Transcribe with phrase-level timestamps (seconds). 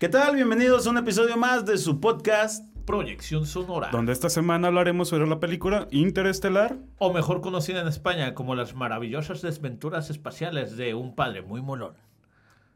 [0.00, 0.34] ¿Qué tal?
[0.34, 2.66] Bienvenidos a un episodio más de su podcast.
[2.86, 3.90] Proyección Sonora.
[3.92, 6.78] Donde esta semana hablaremos sobre la película Interestelar.
[6.96, 11.92] O mejor conocida en España como las maravillosas desventuras espaciales de un padre muy molón.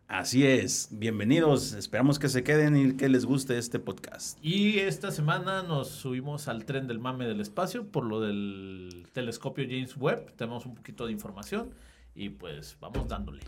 [0.06, 1.72] Así es, bienvenidos.
[1.72, 4.38] Esperamos que se queden y que les guste este podcast.
[4.42, 9.64] Y esta semana nos subimos al tren del mame del espacio por lo del telescopio
[9.66, 10.34] James Webb.
[10.36, 11.70] Tenemos un poquito de información
[12.14, 13.40] y pues vamos dándole.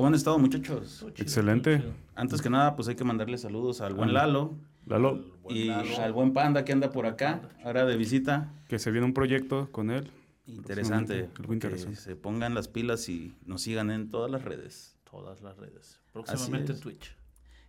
[0.00, 1.04] ¿Cómo han estado, muchachos?
[1.16, 1.82] Excelente.
[2.14, 4.56] Antes que nada, pues hay que mandarle saludos al buen Lalo
[4.86, 5.98] Lalo, Buen y Lalo.
[5.98, 8.50] al buen Panda que anda por acá, ahora de visita.
[8.66, 10.10] que se viene un proyecto con él.
[10.46, 11.28] Interesante.
[11.36, 11.96] Algo que interesante.
[11.96, 14.96] se pongan las pilas y nos sigan en todas las redes.
[15.04, 16.00] Todas las redes.
[16.14, 17.14] Próximamente en Twitch.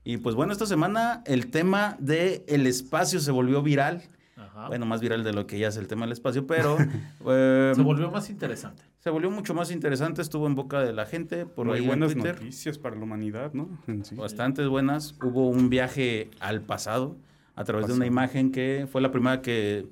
[0.06, 4.04] Y pues bueno, esta semana el tema de el espacio se volvió viral.
[4.38, 4.70] Ajá.
[4.70, 6.78] Bueno, más viral de lo que ya es el tema del espacio, pero
[7.28, 8.84] eh, Se volvió más interesante.
[9.02, 11.88] Se volvió mucho más interesante, estuvo en boca de la gente por Muy ahí en
[11.88, 12.36] buenas Twitter.
[12.36, 13.68] noticias para la humanidad, ¿no?
[14.04, 14.16] Sí.
[14.16, 15.16] Bastantes buenas.
[15.22, 17.18] Hubo un viaje al pasado
[17.56, 19.88] a través de una imagen que fue la primera que,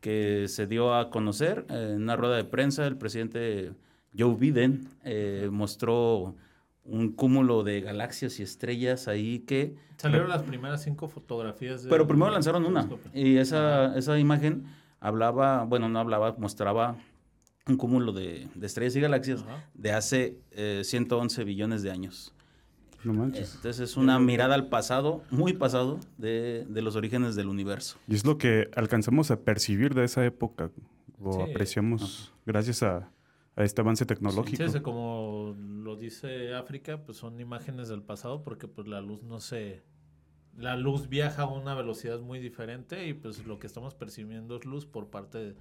[0.00, 2.86] que se dio a conocer eh, en una rueda de prensa.
[2.86, 3.72] El presidente
[4.18, 6.34] Joe Biden eh, mostró
[6.84, 9.76] un cúmulo de galaxias y estrellas ahí que...
[9.98, 11.82] Salieron las primeras cinco fotografías.
[11.84, 14.64] de- Pero primero lanzaron una y esa, esa imagen
[15.00, 16.96] hablaba, bueno, no hablaba, mostraba
[17.68, 19.64] un cúmulo de, de estrellas y galaxias Ajá.
[19.74, 22.34] de hace eh, 111 billones de años.
[23.04, 23.54] No manches.
[23.56, 27.96] Entonces es una mirada al pasado, muy pasado, de, de los orígenes del universo.
[28.08, 30.70] Y es lo que alcanzamos a percibir de esa época.
[31.22, 31.50] O Sí.
[31.50, 33.10] apreciamos gracias a,
[33.54, 34.66] a este avance tecnológico.
[34.68, 39.40] Sí, como lo dice África, pues son imágenes del pasado porque pues la luz no
[39.40, 39.82] se...
[40.56, 44.64] La luz viaja a una velocidad muy diferente y pues lo que estamos percibiendo es
[44.64, 45.54] luz por parte de,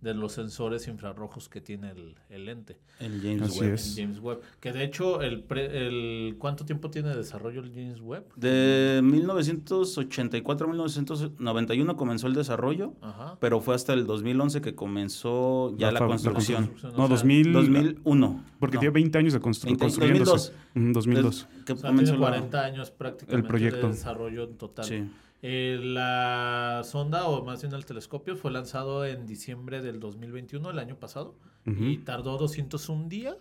[0.00, 3.74] de los sensores infrarrojos que tiene el, el lente, El James Así Webb.
[3.74, 3.98] es.
[3.98, 4.40] el James Webb.
[4.60, 8.24] Que de hecho, el, pre- el ¿cuánto tiempo tiene de desarrollo el James Webb?
[8.36, 13.36] De 1984 a 1991 comenzó el desarrollo, Ajá.
[13.40, 16.66] pero fue hasta el 2011 que comenzó ya la, fa- construcción.
[16.66, 16.92] construcción.
[16.96, 17.52] No, O sea, 2000.
[17.52, 18.44] 2001.
[18.60, 20.52] Porque No, tiene 20 años de constru- 20 construyéndose.
[20.76, 21.48] Ujú, 2002.
[21.66, 23.86] que O sea, comenzó tiene la- 40 años prácticamente el proyecto.
[23.88, 24.84] de desarrollo en total.
[24.84, 25.10] Sí.
[25.42, 30.78] Eh, la sonda, o más bien el telescopio, fue lanzado en diciembre del 2021, el
[30.78, 33.36] año pasado, y tardó 201 días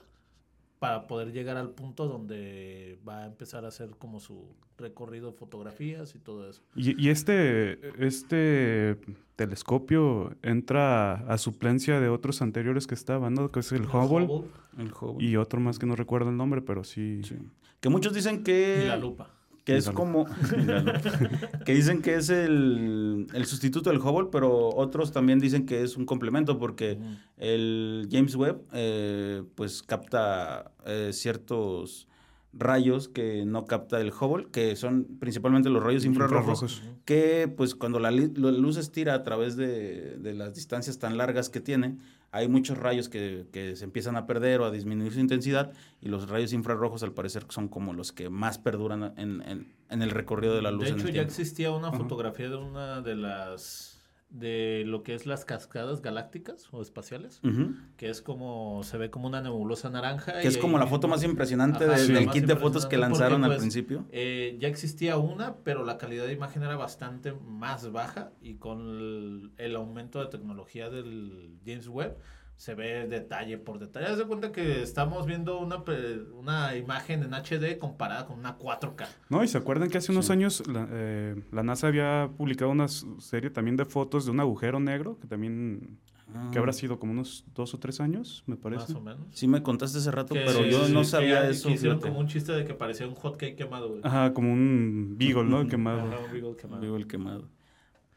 [0.80, 5.38] para poder llegar al punto donde va a empezar a hacer como su recorrido de
[5.38, 6.62] fotografías y todo eso.
[6.76, 9.00] Y, y este, este
[9.38, 13.50] telescopio entra a suplencia de otros anteriores que estaban, ¿no?
[13.52, 14.44] Que es el Hubble,
[14.78, 15.26] El Hubble.
[15.26, 17.22] y otro más que no recuerdo el nombre, pero sí.
[17.24, 17.38] Sí.
[17.80, 18.82] Que muchos dicen que...
[18.84, 19.30] y la lupa.
[19.68, 20.26] Que es como
[21.66, 25.98] que dicen que es el, el sustituto del Hubble, pero otros también dicen que es
[25.98, 26.98] un complemento porque
[27.36, 32.08] el James Webb eh, pues capta eh, ciertos
[32.54, 37.02] rayos que no capta el Hubble, que son principalmente los rayos infrarrojos, Infrarrojos.
[37.04, 41.60] que pues cuando la luz estira a través de, de las distancias tan largas que
[41.60, 41.98] tiene,
[42.38, 45.72] hay muchos rayos que, que se empiezan a perder o a disminuir su intensidad
[46.02, 50.02] y los rayos infrarrojos al parecer son como los que más perduran en, en- en
[50.02, 50.84] el recorrido de la luz.
[50.84, 53.97] De en el hecho, ya existía una fotografía de una de las
[54.30, 57.42] de lo que es las cascadas galácticas o espaciales,
[57.96, 60.40] que es como se ve como una nebulosa naranja.
[60.42, 62.12] Que es como ahí la foto más impresionante Ajá, sí.
[62.12, 64.06] del más kit de fotos que lanzaron porque, al pues, principio.
[64.12, 68.82] Eh, ya existía una, pero la calidad de imagen era bastante más baja y con
[68.82, 72.18] el, el aumento de tecnología del James Webb
[72.58, 74.08] se ve detalle por detalle.
[74.08, 75.84] Haz de cuenta que estamos viendo una,
[76.34, 79.08] una imagen en HD comparada con una 4K.
[79.30, 80.34] No, y se acuerdan que hace unos Sí.
[80.34, 84.80] años la, eh, la NASA había publicado una serie también de fotos de un agujero
[84.80, 86.00] negro, que también,
[86.52, 86.60] que Ah.
[86.60, 88.92] habrá sido como unos dos o tres años, me parece.
[88.92, 89.28] Más o menos.
[89.32, 91.70] Sí me contaste hace rato, Que- pero yo no que- sabía que eso.
[91.70, 92.10] hicieron fíjate.
[92.10, 94.02] como un chiste de que parecía un hot cake quemado, güey.
[94.04, 95.66] Ajá, como un beagle, ¿no?
[95.68, 96.00] Quemado.
[96.02, 96.82] Ajá, un Beagle quemado.
[96.82, 97.48] Vivo el quemado.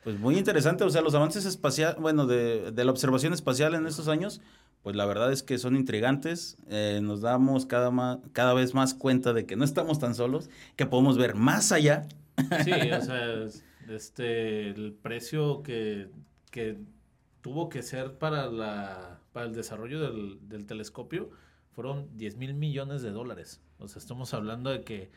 [0.03, 3.87] Pues muy interesante, o sea, los avances espaciales, bueno, de, de la observación espacial en
[3.87, 4.41] estos años,
[4.83, 8.95] pues la verdad es que son intrigantes, eh, nos damos cada, ma- cada vez más
[8.95, 12.09] cuenta de que no estamos tan solos, que podemos ver más allá.
[12.65, 16.09] Sí, o sea, es- este, el precio que,
[16.51, 16.79] que
[17.43, 21.31] tuvo que ser para, la, para el desarrollo del, del telescopio
[21.75, 23.61] fueron 10 mil millones de dólares.
[23.79, 25.11] O sea, estamos hablando de que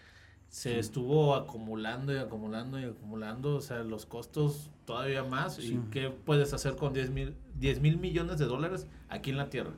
[0.53, 5.55] se estuvo acumulando y acumulando y acumulando, o sea, los costos todavía más.
[5.55, 5.73] Sí.
[5.83, 9.49] ¿Y qué puedes hacer con 10 mil 10 mil millones de dólares aquí en la
[9.49, 9.71] Tierra?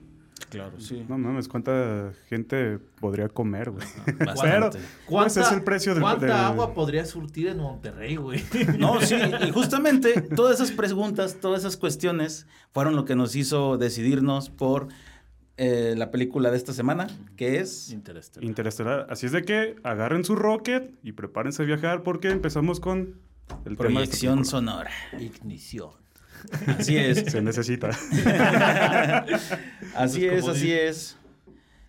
[0.49, 1.05] Claro, sí.
[1.07, 3.87] No mames, ¿cuánta gente podría comer, güey?
[4.25, 4.79] Bastante.
[5.09, 8.43] Pues es el precio del- ¿Cuánta del- agua podría surtir en Monterrey, güey?
[8.77, 9.15] No, sí,
[9.47, 14.89] y justamente todas esas preguntas, todas esas cuestiones fueron lo que nos hizo decidirnos por
[15.57, 17.07] eh, la película de esta semana,
[17.37, 17.91] que es...
[17.91, 18.45] Interestelar.
[18.47, 19.07] Interestelar.
[19.09, 23.15] Así es de que agarren su rocket y prepárense a viajar porque empezamos con
[23.65, 24.91] el tema de esta Proyección sonora.
[25.19, 25.91] Ignición.
[26.67, 27.31] Así es.
[27.31, 27.89] Se necesita.
[29.95, 31.17] Así Pues es, así es.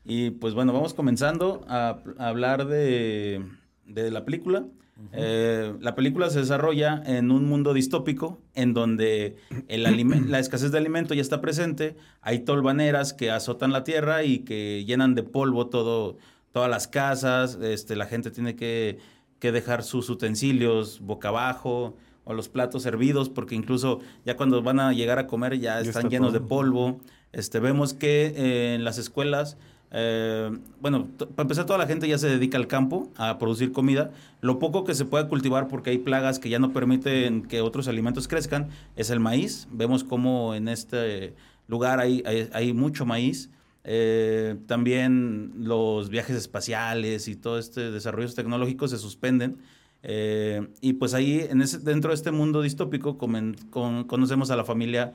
[0.05, 3.45] Y pues bueno, vamos comenzando a, a hablar de,
[3.87, 4.65] de la película.
[5.13, 9.37] Eh, la película se desarrolla en un mundo distópico en donde
[9.69, 11.97] el la escasez de alimento ya está presente.
[12.23, 16.17] Hay tolvaneras que azotan la tierra y que llenan de polvo todo,
[16.53, 17.59] todas las casas.
[17.61, 18.99] Este, la gente tiene que,
[19.39, 24.81] que dejar sus utensilios boca abajo o los platos servidos porque incluso ya cuando van
[24.81, 27.01] a llegar a comer ya, Ya están está llenos de polvo.
[27.33, 29.59] Este, vemos que eh, en las escuelas,
[29.93, 30.51] eh,
[30.81, 34.11] bueno, para empezar toda la gente ya se dedica al campo a producir comida.
[34.41, 37.89] Lo poco que se puede cultivar porque hay plagas que ya no permiten que otros
[37.89, 39.69] alimentos crezcan es el maíz.
[39.71, 41.35] Vemos cómo en este
[41.69, 42.23] lugar hay,
[42.53, 43.51] hay, mucho maíz.
[43.85, 49.59] Eh, también los viajes espaciales y todo este desarrollos tecnológicos se suspenden.
[50.03, 51.49] Eh, y pues ahí,
[51.83, 55.15] dentro de este mundo distópico, conocemos a la familia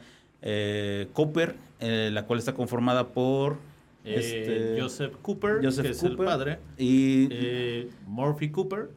[1.14, 3.58] Cooper, la cual está conformada por
[4.04, 6.12] Eh, este, Joseph Cooper, Joseph que es Cooper.
[6.20, 6.60] el padre.
[6.78, 8.90] y eh, Murphy Cooper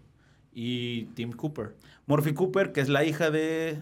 [0.52, 1.74] y Tim Cooper.
[2.06, 3.78] Murphy Cooper, que es la hija de...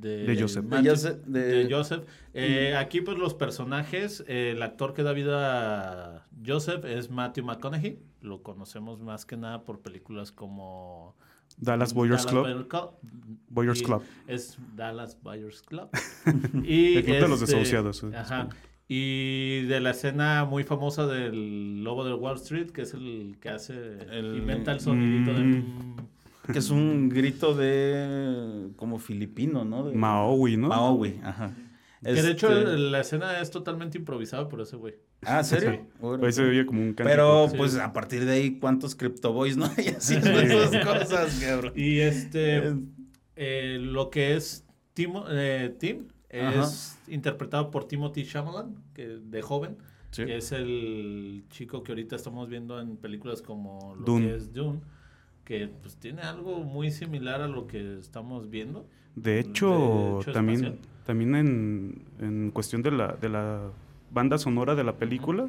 [0.00, 0.64] De, De Joseph.
[0.64, 2.02] De Matthew- Joseph- de- de Joseph.
[2.34, 7.44] Eh, aquí, pues, los personajes, eh, el actor que da vida a Joseph es Matthew
[7.44, 7.98] McConaughey.
[8.20, 11.14] Lo conocemos más que nada por películas como...
[11.56, 12.42] Dallas Boyers Club.
[12.42, 12.90] Buyers Club.
[13.48, 14.02] Boyers Club.
[14.26, 15.88] Es Dallas Buyers Club.
[16.64, 18.48] y El club de los este, desahuciados, Ajá.
[18.86, 23.48] Y de la escena muy famosa del Lobo de Wall Street, que es el que
[23.48, 23.72] hace,
[24.10, 25.40] El- inventa el sonidito de...
[25.40, 25.56] Mm.
[25.56, 25.96] mm,
[26.52, 28.68] que es un grito de...
[28.76, 29.84] como filipino, ¿no?
[29.88, 30.68] De- Maui, ¿no?
[30.68, 31.52] Maui, ajá.
[32.02, 34.94] Que de hecho Este- la escena es totalmente improvisada por ese güey.
[35.22, 35.70] Ah, ¿serio?
[35.98, 36.06] Sí.
[36.22, 37.08] Ahí se veía como un cántico.
[37.08, 37.56] Pero Sí.
[37.56, 41.72] pues a partir de ahí, ¿cuántos CryptoBoys no hay haciendo esas cosas, cabrón?
[41.74, 42.74] Y este, Es-
[43.36, 46.08] eh, lo que es Timo, eh, Tim
[46.38, 49.76] es interpretado por Timothy Chalamet, que de joven,
[50.10, 50.24] Sí.
[50.26, 54.26] que es el chico que ahorita estamos viendo en películas como lo Dune.
[54.28, 54.80] que es Dune,
[55.44, 58.86] que pues tiene algo muy similar a lo que estamos viendo.
[59.16, 60.88] De hecho, De hecho, también, espacial.
[61.04, 63.70] también en, en cuestión de la, de la
[64.12, 65.48] banda sonora de la película,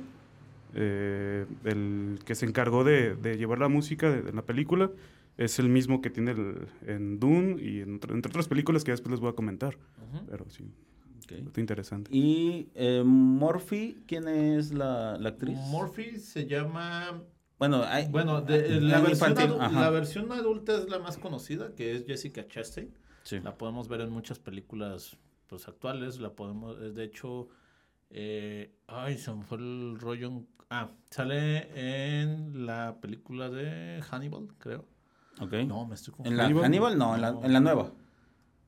[0.74, 4.90] eh, el que se encargó de, de llevar la música de, de la película
[5.38, 8.92] es el mismo que tiene el- en Dune y en otra- entre otras películas que
[8.92, 9.78] después les voy a comentar.
[10.30, 10.64] Pero sí,
[11.24, 11.32] Ok.
[11.48, 12.10] está interesante.
[12.16, 15.58] Y eh, Murphy, ¿quién es la, la actriz?
[15.70, 17.22] Murphy se llama
[17.58, 19.80] Bueno, hay, Bueno, de- hay la, versión infantil, adu- ajá.
[19.80, 22.94] la versión adulta es la más conocida, que es Jessica Chastain.
[23.24, 23.40] Sí.
[23.40, 25.18] La podemos ver en muchas películas
[25.48, 26.20] pues actuales.
[26.20, 27.48] La podemos, es de hecho,
[28.10, 30.28] eh, ay, se me fue el rollo.
[30.28, 31.70] en- Ah, sale
[32.20, 34.86] en la película de Hannibal, creo.
[35.40, 36.60] No, me estoy ¿En confundiendo.
[36.62, 36.98] la Hannibal?
[36.98, 37.92] No, en la, en la nueva.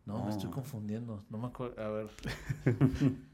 [0.05, 1.23] No, me estoy confundiendo.
[1.29, 1.81] No me acuerdo.
[1.83, 2.07] A ver.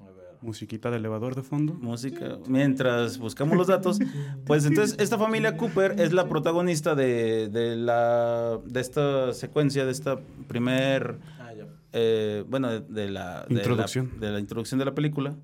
[0.00, 0.38] A ver.
[0.42, 1.74] Musiquita de elevador de fondo.
[1.74, 2.38] Música.
[2.48, 3.98] Mientras buscamos los datos,
[4.44, 9.92] pues entonces esta familia Cooper es la protagonista de, de la de esta secuencia, de
[9.92, 10.18] esta
[10.48, 11.66] primer, Ah, ya.
[11.92, 14.20] eh, bueno, de, de la de la- Introducción.
[14.20, 15.34] de la introducción de la película.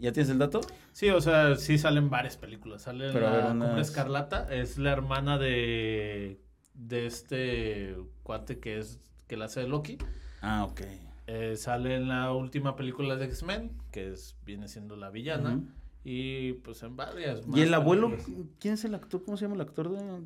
[0.00, 0.60] ¿Ya tienes el dato?
[0.92, 2.82] Sí, o sea, sí salen varias películas.
[2.82, 6.40] Sale Pero la Cumbre Escarlata, es la hermana de,
[6.74, 9.98] de este cuate que es que la hace de Loki.
[10.40, 10.82] Ah, ok.
[11.26, 15.60] Eh, sale en la última película de X-Men, que es, viene siendo la villana.
[16.04, 17.42] Y pues en varias.
[17.52, 18.10] ¿Y el abuelo?
[18.10, 18.46] películas.
[18.60, 19.22] ¿Quién es el actor?
[19.24, 20.22] ¿Cómo se llama el actor de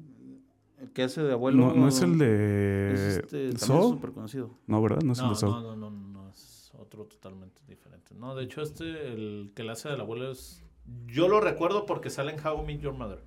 [0.83, 1.69] el que hace de abuelo?
[1.69, 4.59] No, no es el Es de este, súper conocido.
[4.67, 5.01] No, ¿verdad?
[5.03, 5.51] No es el de Saw.
[5.51, 6.12] no, no, no, no, es
[6.93, 8.15] otro totalmente diferente.
[8.15, 10.63] No, de hecho este, el que la hace del abuelo es...
[11.07, 13.23] Yo lo recuerdo porque sale en How I Met Your Mother,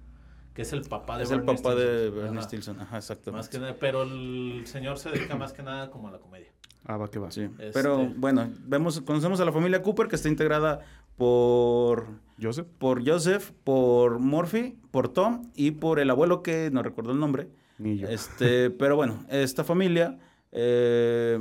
[0.53, 2.09] que es el papá de Es el papá de.
[2.09, 2.41] Bernie Ajá.
[2.41, 2.79] Stilson.
[2.81, 3.37] Ajá, exactamente.
[3.37, 6.47] Más que nada, pero el señor se dedica más que nada como a la comedia.
[6.83, 7.31] Ah, va que va.
[7.31, 7.43] Sí.
[7.43, 10.81] Este- Pero bueno, vemos, conocemos a la familia Cooper que está integrada
[11.15, 12.07] por,
[12.41, 12.67] Joseph.
[12.77, 17.47] por Joseph, por Murphy, por Tom y por el abuelo que no recuerdo el nombre.
[17.77, 18.07] Ni yo.
[18.07, 20.19] Este, pero bueno, esta familia,
[20.51, 21.39] eh,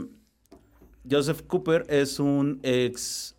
[1.09, 3.37] Joseph Cooper es un ex,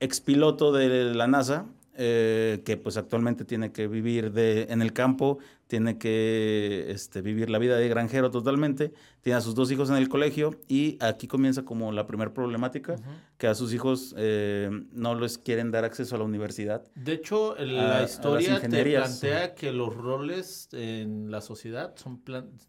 [0.00, 4.92] ex piloto de la NASA, eh, que pues actualmente tiene que vivir de, en el
[4.92, 5.38] campo,
[5.72, 9.96] tiene que este, vivir la vida de granjero totalmente, tiene a sus dos hijos en
[9.96, 12.96] el colegio y aquí comienza como la primera problemática,
[13.38, 16.84] que a sus hijos eh, no les quieren dar acceso a la universidad.
[16.94, 22.20] De hecho, la historia te plantea que los roles en la sociedad son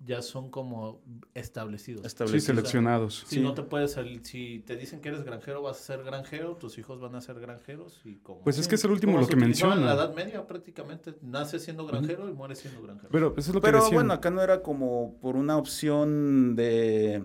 [0.06, 1.02] ya son como
[1.34, 2.10] establecidos.
[2.28, 3.26] Sí, seleccionados.
[3.28, 6.56] si no te puedes salir, si te dicen que eres granjero, vas a ser granjero,
[6.56, 8.44] tus hijos van a ser granjeros y como...
[8.44, 9.76] Pues es que es el último lo que menciona.
[9.76, 12.93] En la Edad Media prácticamente nace siendo granjero y muere siendo granjero.
[13.12, 17.24] Pero, eso es lo que Pero bueno, acá no era como por una opción de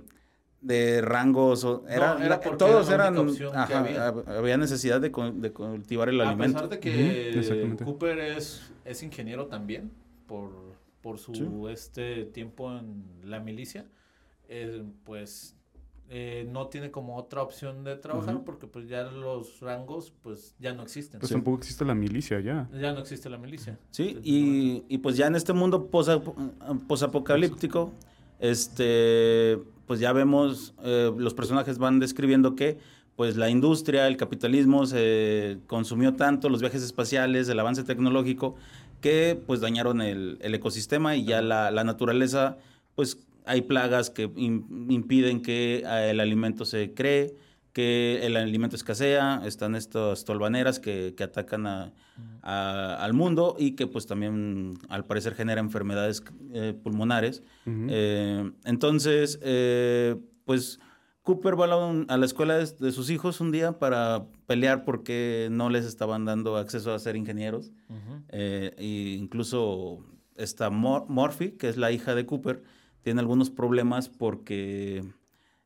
[0.61, 1.67] de rangos.
[1.89, 3.17] Era, era todos eran.
[3.55, 4.57] había.
[4.57, 6.59] necesidad de, de, cultivar el alimento.
[6.59, 9.91] A pesar de que Cooper es, es ingeniero también,
[10.27, 10.51] por,
[11.01, 13.87] por su este tiempo en la milicia,
[14.49, 15.58] eh, pues
[16.11, 20.73] eh, no tiene como otra opción de trabajar porque pues ya los rangos pues ya
[20.73, 21.21] no existen.
[21.21, 22.69] Pues tampoco existe la milicia ya.
[22.73, 23.79] Ya no existe la milicia.
[23.91, 25.89] Sí, y, y, pues ya en este mundo
[26.89, 27.93] posapocalíptico,
[28.39, 32.79] este pues ya vemos, eh, los personajes van describiendo que
[33.17, 38.55] pues la industria, el capitalismo se consumió tanto, los viajes espaciales, el avance tecnológico,
[39.01, 42.59] que pues dañaron el, ecosistema y ya la, naturaleza,
[42.95, 47.35] pues hay plagas que impiden que eh, el alimento se cree,
[47.79, 51.93] que el alimento escasea, están estas tolvaneras que, atacan
[52.43, 57.45] al mundo y que pues también al parecer genera enfermedades eh, pulmonares.
[57.67, 60.81] Eh, entonces, eh, pues
[61.23, 65.85] Cooper va a la, escuela de, sus hijos un día para pelear porque no les
[65.85, 67.71] estaban dando acceso a ser ingenieros.
[68.33, 72.65] e incluso esta Morphy, que es la hija de Cooper,
[73.09, 75.03] tiene algunos problemas porque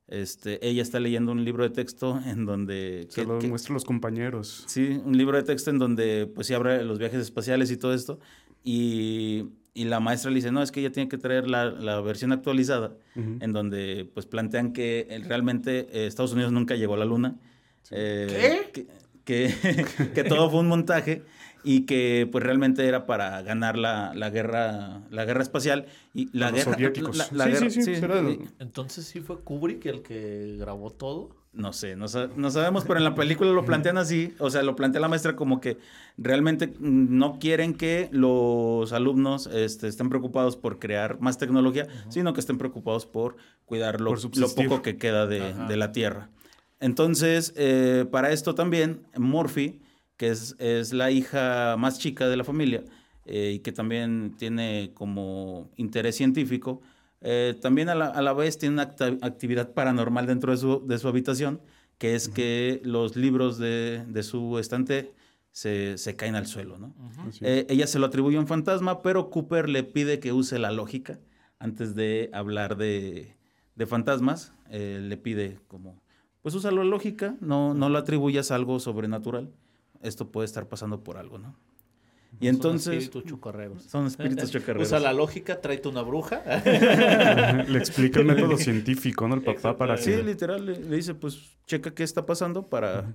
[0.07, 3.09] este, ella está leyendo un libro de texto en donde...
[3.11, 4.63] Se lo muestra a los compañeros.
[4.69, 7.77] Sí, un libro de texto en donde pues sí habla de los viajes espaciales y
[7.77, 8.21] todo esto.
[8.63, 12.01] Y, y la maestra le dice, no, es que ella tiene que traer la, la
[12.01, 16.99] versión actualizada, en donde pues plantean que eh, realmente eh, Estados Unidos nunca llegó a
[16.99, 17.41] la luna.
[17.91, 18.87] Eh, ¿Qué?
[19.25, 19.53] Que,
[20.15, 21.25] que, todo fue un montaje
[21.65, 26.51] y que pues realmente era para ganar la, la guerra la guerra espacial y la
[26.51, 27.17] guerra soviéticos.
[27.19, 28.01] sí, sí, sí,
[28.59, 33.05] entonces sí fue Kubrick el que grabó todo no sé, no, no, sabemos, pero en
[33.05, 35.77] la película lo plantean así, o sea, lo plantea la maestra como que
[36.17, 42.41] realmente no quieren que los alumnos este, estén preocupados por crear más tecnología, sino que
[42.41, 46.31] estén preocupados por cuidar lo, lo poco que queda de, de la Tierra.
[46.81, 49.82] Entonces, eh, para esto también, Murphy
[50.23, 52.85] que es, es la hija más chica de la familia
[53.25, 56.81] eh, y que también tiene como interés científico,
[57.23, 60.97] eh, también a la, a la, vez tiene una actividad paranormal dentro de su, de
[60.99, 61.61] su habitación,
[61.99, 65.13] que es que los libros de, de su estante
[65.51, 66.79] se, se, caen al suelo.
[66.79, 66.95] ¿no?
[67.41, 70.71] Eh, ella se lo atribuye a un fantasma, pero Cooper le pide que use la
[70.71, 71.19] lógica
[71.59, 73.35] antes de hablar de,
[73.75, 74.53] de fantasmas.
[74.71, 76.01] le pide como,
[76.43, 79.51] pues usa la lógica, no, no lo atribuyas a algo sobrenatural
[80.03, 81.57] esto puede estar pasando por algo, ¿no?
[82.41, 83.05] Y son entonces...
[83.05, 83.83] Espíritus chocarreros.
[83.85, 84.89] Son espíritus chocarreros.
[84.89, 86.43] Usa la lógica, tráete una bruja.
[87.69, 89.35] le explica el método científico, ¿no?
[89.35, 93.15] El papá para Sí, literal, le, dice, pues, checa qué está pasando para...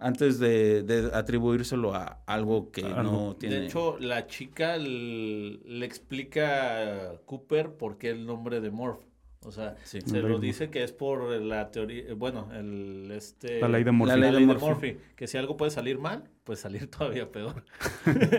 [0.00, 3.60] Antes de, atribuírselo a algo que no tiene...
[3.60, 9.07] De hecho, la chica le, explica a Cooper por qué el nombre de Morph.
[9.44, 13.84] O sea, se lo dice que es por la teoría, bueno, el este la ley
[13.84, 14.10] de Murphy.
[14.10, 14.96] La ley de Murphy.
[15.14, 17.64] que si algo puede salir mal, puede salir todavía peor.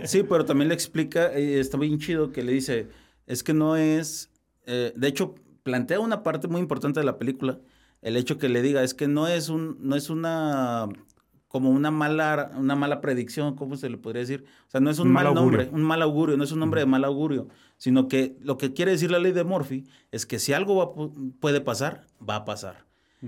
[0.03, 2.87] sí, pero también le explica, eh, está bien chido que le dice,
[3.27, 4.29] es que no es,
[4.65, 7.59] eh, de hecho, plantea una parte muy importante de la película,
[8.01, 10.89] el hecho que le diga, es que no es un, no es una
[11.49, 14.45] como una mala, una mala predicción, ¿cómo se le podría decir?
[14.67, 16.85] O sea, no es un, mal, nombre, un mal augurio, no es un nombre de
[16.85, 20.53] mal augurio, sino que lo que quiere decir la ley de Murphy es que si
[20.53, 22.85] algo puede pasar, va a pasar.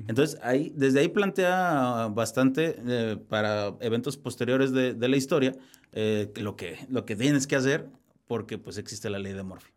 [0.08, 5.54] Entonces, ahí, desde ahí plantea bastante eh, para eventos posteriores de, la historia
[5.92, 7.90] eh, lo, que, lo que tienes que hacer
[8.26, 9.72] porque pues existe la ley de Murphy.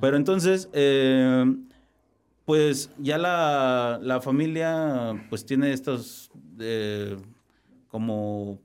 [0.00, 1.44] Pero entonces, eh,
[2.46, 6.30] pues ya la, la, familia pues tiene estos
[7.90, 8.60] como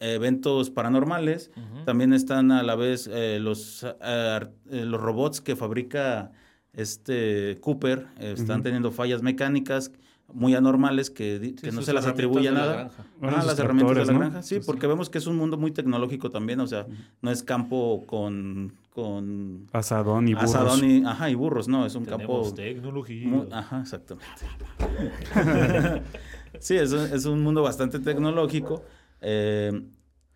[0.00, 1.50] eventos paranormales.
[1.84, 4.40] También están a la vez eh, los, eh,
[4.70, 6.32] eh, los robots que fabrica
[6.72, 8.06] este Cooper.
[8.18, 9.90] están teniendo fallas mecánicas
[10.32, 12.90] muy anormales que, no se las atribuye a nada.
[13.22, 14.42] Ah, las herramientas de la granja.
[14.42, 16.60] Sí, porque vemos que es un mundo muy tecnológico también.
[16.60, 16.86] O sea,
[17.22, 18.74] no es campo con...
[18.90, 20.54] con asadón y burros.
[20.54, 21.86] Asadón y, ajá, y burros, no.
[21.86, 22.52] Es un campo...
[22.52, 23.46] tecnología.
[23.52, 24.28] ajá, exactamente.
[26.60, 28.82] Sí, es, es un mundo bastante tecnológico.
[29.20, 29.72] Eh,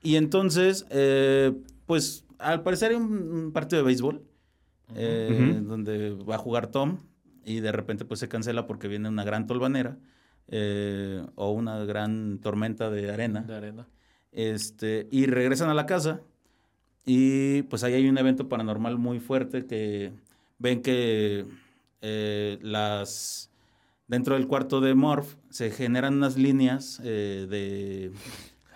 [0.03, 1.53] y entonces, eh,
[1.87, 4.23] pues al parecer hay un, partido de béisbol
[4.95, 6.99] eh, donde va a jugar Tom
[7.45, 9.97] y de repente pues se cancela porque viene una gran tolvanera
[10.49, 13.43] eh, o una gran tormenta de arena.
[13.43, 13.89] De arena.
[14.33, 16.21] Este, y regresan a la casa
[17.05, 20.13] y pues ahí hay un evento paranormal muy fuerte que
[20.59, 21.47] ven que
[22.01, 23.51] eh, las
[24.13, 28.13] dentro del cuarto de Morph se generan unas líneas eh, de,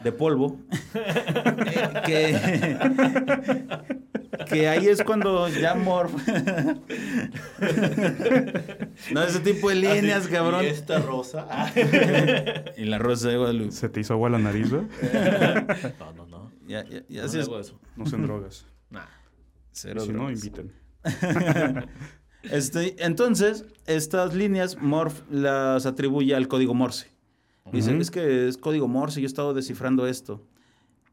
[0.02, 0.59] de polvo
[2.07, 2.78] que,
[4.49, 6.14] que ahí es cuando ya Morph
[9.12, 11.47] no ese tipo de líneas Así, cabrón Y esta rosa.
[12.78, 14.87] y la rosa de Guadalupe ¿Se te hizo agua la nariz, güey?
[15.99, 16.50] no, no, no.
[16.66, 17.78] ya, ya, ya no así le es hago eso.
[17.95, 18.64] No sean drogas.
[18.88, 19.05] Nah.
[19.71, 20.73] Cero si no, inviten.
[22.50, 27.09] Este, entonces, estas líneas Morph las atribuye al código Morse.
[27.73, 28.00] Dice, Ujú.
[28.00, 30.47] es que es código Morse, yo he estado descifrando esto.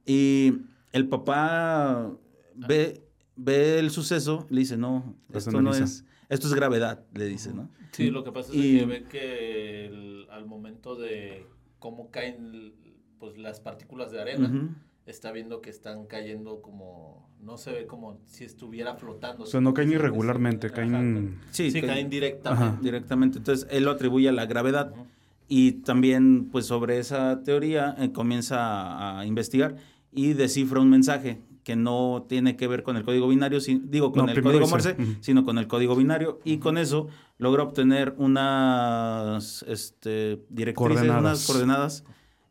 [0.06, 0.54] Y
[0.92, 2.12] el papá
[2.56, 3.02] ve,
[3.36, 7.70] ve el suceso, le dice, no, esto no es, esto es gravedad, le dice, ¿no?
[7.92, 11.48] Sí, lo que pasa es Y- que ve que el- al momento de
[11.80, 12.74] cómo caen
[13.20, 14.70] pues las partículas de arena, Ujú.
[15.06, 19.44] Está viendo que están cayendo como, no se ve como si estuviera flotando.
[19.44, 21.40] O sea, no caen se- irregularmente, caen...
[21.52, 22.64] Sí, Sí, que- caen directamente.
[22.66, 22.80] Ajá.
[22.82, 23.38] directamente.
[23.40, 24.92] Entonces, él lo atribuye a la gravedad.
[24.94, 25.06] Ujú.
[25.50, 29.76] Y también, pues sobre esa teoría, eh, comienza a, a investigar
[30.12, 34.12] y descifra un mensaje que no tiene que ver con el código binario, si- digo,
[34.14, 35.16] con No, el código Morse, ujú.
[35.22, 36.40] sino con el código binario.
[36.46, 37.08] Y con eso
[37.38, 41.22] logra obtener unas este, directrices, Coordenadas.
[41.22, 42.04] unas coordenadas.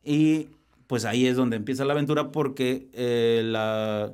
[0.05, 0.49] Y
[0.93, 4.13] pues ahí es donde empieza la aventura porque eh, la,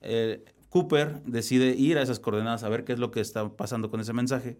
[0.00, 3.90] eh, Cooper decide ir a esas coordenadas a ver qué es lo que está pasando
[3.90, 4.56] con ese mensaje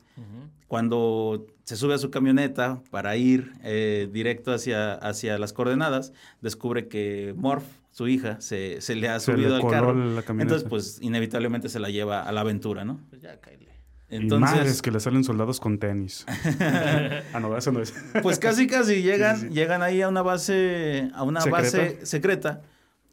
[0.68, 6.86] cuando se sube a su camioneta para ir eh, directo hacia, hacia las coordenadas, descubre
[6.86, 9.94] que Morph, su hija, se, se le ha Se le subido al carro.
[9.94, 10.56] la camioneta.
[10.56, 13.00] Entonces, pues, inevitablemente se la lleva a la aventura, ¿no?
[13.08, 13.40] Pues ya,
[14.22, 16.24] y madres Entonces, que le salen soldados con tenis.
[17.32, 17.94] ah, no, eso no es.
[18.22, 19.54] pues casi casi llegan, Sí, sí, sí.
[19.54, 21.60] llegan ahí a una base, a una ¿Secreta?
[21.62, 22.62] base secreta.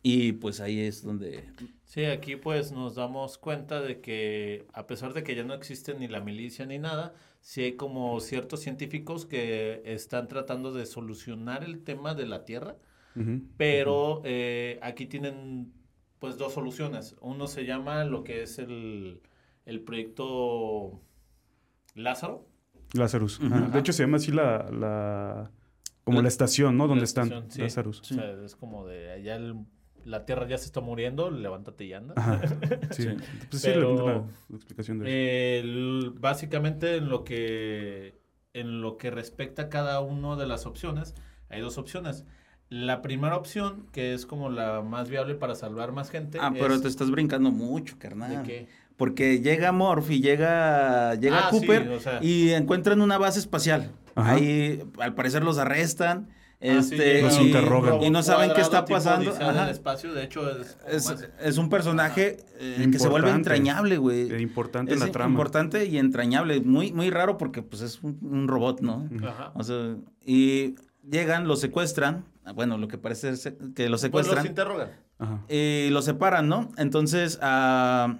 [0.03, 1.43] Y pues ahí es donde
[1.85, 5.93] Sí, aquí pues nos damos cuenta de que a pesar de que ya no existe
[5.93, 11.63] ni la milicia ni nada, sí hay como ciertos científicos que están tratando de solucionar
[11.65, 12.77] el tema de la Tierra,
[13.57, 15.73] pero eh, aquí tienen
[16.19, 17.15] pues dos soluciones.
[17.19, 19.19] Uno se llama lo que es el,
[19.65, 21.01] el proyecto
[21.95, 22.47] Lázaro.
[22.93, 23.39] Lazarus.
[23.43, 23.69] Ajá.
[23.69, 24.69] De hecho, se llama así la...
[24.71, 25.51] la-
[26.03, 26.87] como La- la estación, ¿no?
[26.87, 27.49] Donde están.
[27.51, 27.61] sí.
[27.61, 28.01] Lazarus.
[28.01, 29.65] O sea, es como de allá el-
[30.03, 32.15] la Tierra ya se está muriendo, levántate y anda.
[32.17, 32.41] Ajá.
[32.91, 33.03] Sí.
[33.03, 33.09] Sí.
[33.49, 35.05] Pues sí, Pero- la, la- la explicación de
[35.59, 35.65] eso.
[35.67, 38.19] El- básicamente en lo que
[38.53, 41.15] en lo que respecta a cada una de las opciones,
[41.49, 42.25] hay dos opciones.
[42.67, 46.73] La primera opción, que es como la más viable para salvar más gente, Ah, pero
[46.73, 48.43] es- te estás brincando mucho, ¿de carnal.
[48.43, 48.67] qué?
[49.01, 52.19] Porque llega Morph y llega, llega Ah, sí, Cooper o sea.
[52.21, 53.89] y encuentran una base espacial.
[54.13, 54.33] Ajá.
[54.33, 56.27] Ahí, al parecer, los arrestan.
[56.29, 57.89] Ah, sí, este, un y, interrogan.
[57.93, 59.31] robot y no saben qué está pasando.
[59.71, 64.31] Espacio, de hecho, es, Es, más- es un personaje eh, que se vuelve entrañable, güey.
[64.31, 65.31] Eh, importante Es la trama.
[65.31, 66.61] importante y entrañable.
[66.61, 69.09] Muy, muy raro porque pues es un, un robot, ¿no?
[69.27, 69.51] Ajá.
[69.55, 70.75] O sea, y
[71.09, 72.25] llegan, lo secuestran.
[72.53, 73.33] Bueno, lo que parece
[73.73, 74.37] que lo Pues secuestran.
[74.37, 74.89] los interrogan.
[75.17, 75.39] Ajá.
[75.49, 76.69] y lo separan, ¿no?
[76.77, 78.17] Entonces, ah,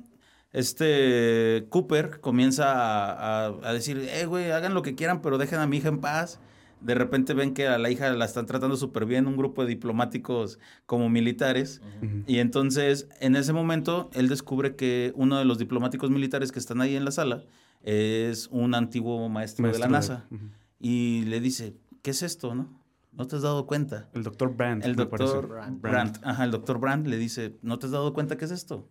[0.54, 5.60] este Cooper comienza a, a- a decir, eh, güey, hagan lo que quieran, pero dejen
[5.60, 6.40] a mi hija en paz.
[6.82, 9.68] De repente ven que a la hija la están tratando súper bien, un grupo de
[9.70, 11.80] diplomáticos como militares.
[12.26, 16.82] Y entonces, en ese momento, él descubre que uno de los diplomáticos militares que están
[16.82, 17.44] ahí en la sala
[17.84, 20.28] es un antiguo maestro, de la NASA.
[20.80, 22.82] Y le dice, ¿qué es esto, no?
[23.12, 24.10] ¿No te has dado cuenta?
[24.14, 24.84] El doctor Brandt.
[24.86, 25.82] El doctor Brandt.
[25.82, 26.18] Brandt.
[26.26, 28.88] Ajá, el doctor Brandt le dice, ¿no te has dado cuenta qué es esto?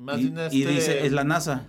[0.00, 1.66] Más y, bien y este, dice, es la NASA.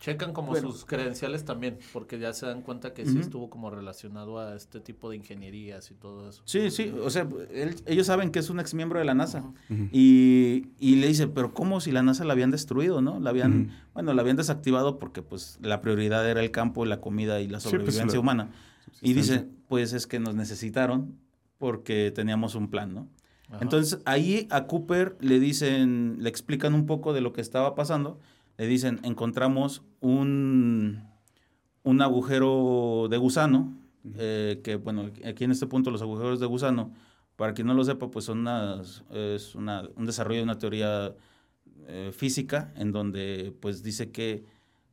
[0.00, 0.70] checan como Bueno.
[0.70, 4.80] sus credenciales también, porque ya se dan cuenta que sí estuvo como relacionado a este
[4.80, 6.42] tipo de ingenierías y todo eso.
[6.46, 9.44] Sí, sí, o sea, él- ellos saben que es un ex miembro de la NASA.
[9.92, 13.18] Y, y le dice, pero ¿cómo si la NASA la habían destruido, no?
[13.20, 17.40] La habían, bueno, la habían desactivado porque pues la prioridad era el campo, la comida
[17.40, 18.50] y la Sí, pues, sobrevivencia humana.
[19.02, 21.18] Y dice, pues es que nos necesitaron
[21.58, 23.08] porque teníamos un plan, ¿no?
[23.50, 23.58] Ajá.
[23.62, 28.18] Entonces ahí a Cooper le dicen, le explican un poco de lo que estaba pasando.
[28.56, 31.02] Le dicen, encontramos un,
[31.82, 33.76] un agujero de gusano,
[34.16, 36.92] eh, que bueno, aquí en este punto los agujeros de gusano,
[37.36, 41.14] para quien no lo sepa, pues son unas, es una, un desarrollo de una teoría
[41.86, 44.44] eh, física en donde pues dice que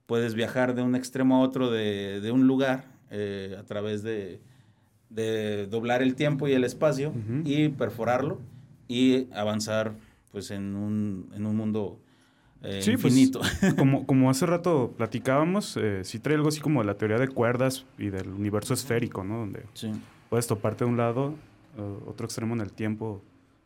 [0.05, 4.41] puedes viajar de un extremo a otro de, de un lugar eh, a través de,
[5.09, 7.41] de doblar el tiempo y el espacio Ujú.
[7.45, 8.39] y perforarlo
[8.87, 9.93] y avanzar
[10.31, 11.99] pues en un, en un mundo
[12.63, 13.41] eh, Sí, pues, infinito.
[13.77, 17.27] Como, como hace rato platicábamos, eh, sí trae algo así como de la teoría de
[17.27, 19.39] cuerdas y del universo esférico, ¿no?
[19.39, 19.91] Donde sí.
[20.29, 21.35] puedes toparte de un lado,
[21.77, 23.21] eh, otro extremo en el tiempo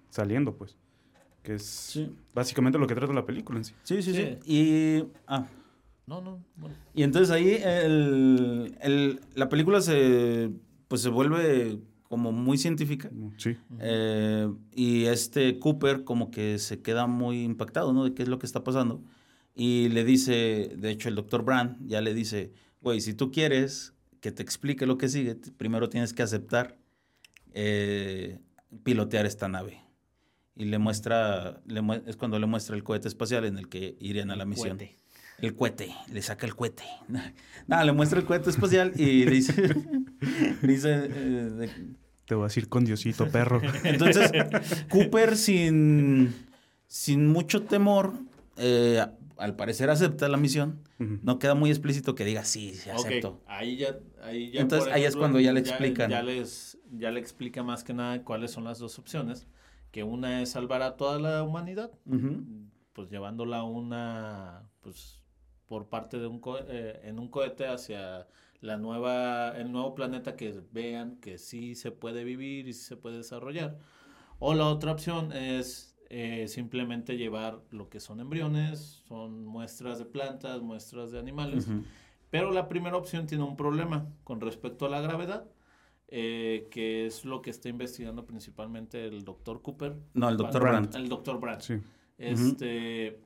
[0.10, 0.76] saliendo, pues.
[1.42, 2.14] Que es Sí.
[2.36, 3.74] básicamente lo que trata la película en sí.
[3.84, 4.38] Sí, sí, sí.
[4.44, 4.54] Sí.
[4.54, 5.48] Y, ah,
[6.06, 6.76] No, no, bueno.
[6.94, 10.52] y entonces ahí el, el- la película se,
[10.92, 13.10] pues se vuelve como muy científica.
[13.38, 13.56] Sí.
[13.80, 18.04] Eh, y este Cooper como que se queda muy impactado, ¿no?
[18.04, 19.02] De qué es lo que está pasando.
[19.56, 22.52] Y le dice, de hecho el doctor Brand ya le dice,
[22.82, 26.78] güey, si tú quieres que te explique lo que sigue, primero tienes que aceptar
[27.54, 28.40] eh,
[28.84, 29.80] pilotear esta nave.
[30.58, 34.30] Y le muestra, le es cuando le muestra el cohete espacial en el que irían
[34.30, 34.78] a la misión.
[34.78, 34.98] Cohete.
[35.42, 36.84] El cohete, le saca el cohete.
[37.68, 39.54] Nada, le muestra el cohete espacial y le dice,
[40.62, 41.70] dice eh, de-
[42.26, 43.62] Te voy a decir con Diosito, perro.
[43.84, 44.32] entonces,
[44.90, 46.34] Cooper sin,
[46.88, 48.14] sin mucho temor,
[48.58, 49.06] eh,
[49.38, 50.80] al parecer acepta la misión.
[51.24, 53.42] No queda muy explícito que diga sí, sí acepto.
[53.48, 56.12] ahí ya, ahí ya, Entonces, ahí es cuando ya le explican.
[56.12, 59.48] Ya, les, ya le explica más que nada cuáles son las dos opciones.
[59.90, 61.90] Que una es salvar a toda la humanidad,
[62.94, 65.21] pues llevándola a una, pues
[65.72, 68.28] por parte de un, co- eh, en un cohete hacia
[68.60, 72.98] la nueva, el nuevo planeta que vean que sí se puede vivir y sí se
[72.98, 73.78] puede desarrollar.
[74.40, 80.04] O la otra opción es eh, simplemente llevar lo que son embriones, son muestras de
[80.04, 81.70] plantas, muestras de animales.
[81.70, 81.84] Ujú.
[82.30, 85.46] Pero la primera opción tiene un problema con respecto a la gravedad,
[86.10, 89.96] eh, que es lo que está investigando principalmente el doctor Cooper.
[90.16, 90.96] No, el doctor Brandt.
[90.96, 91.62] El doctor Brandt.
[91.62, 91.76] Sí.
[92.18, 93.22] Este,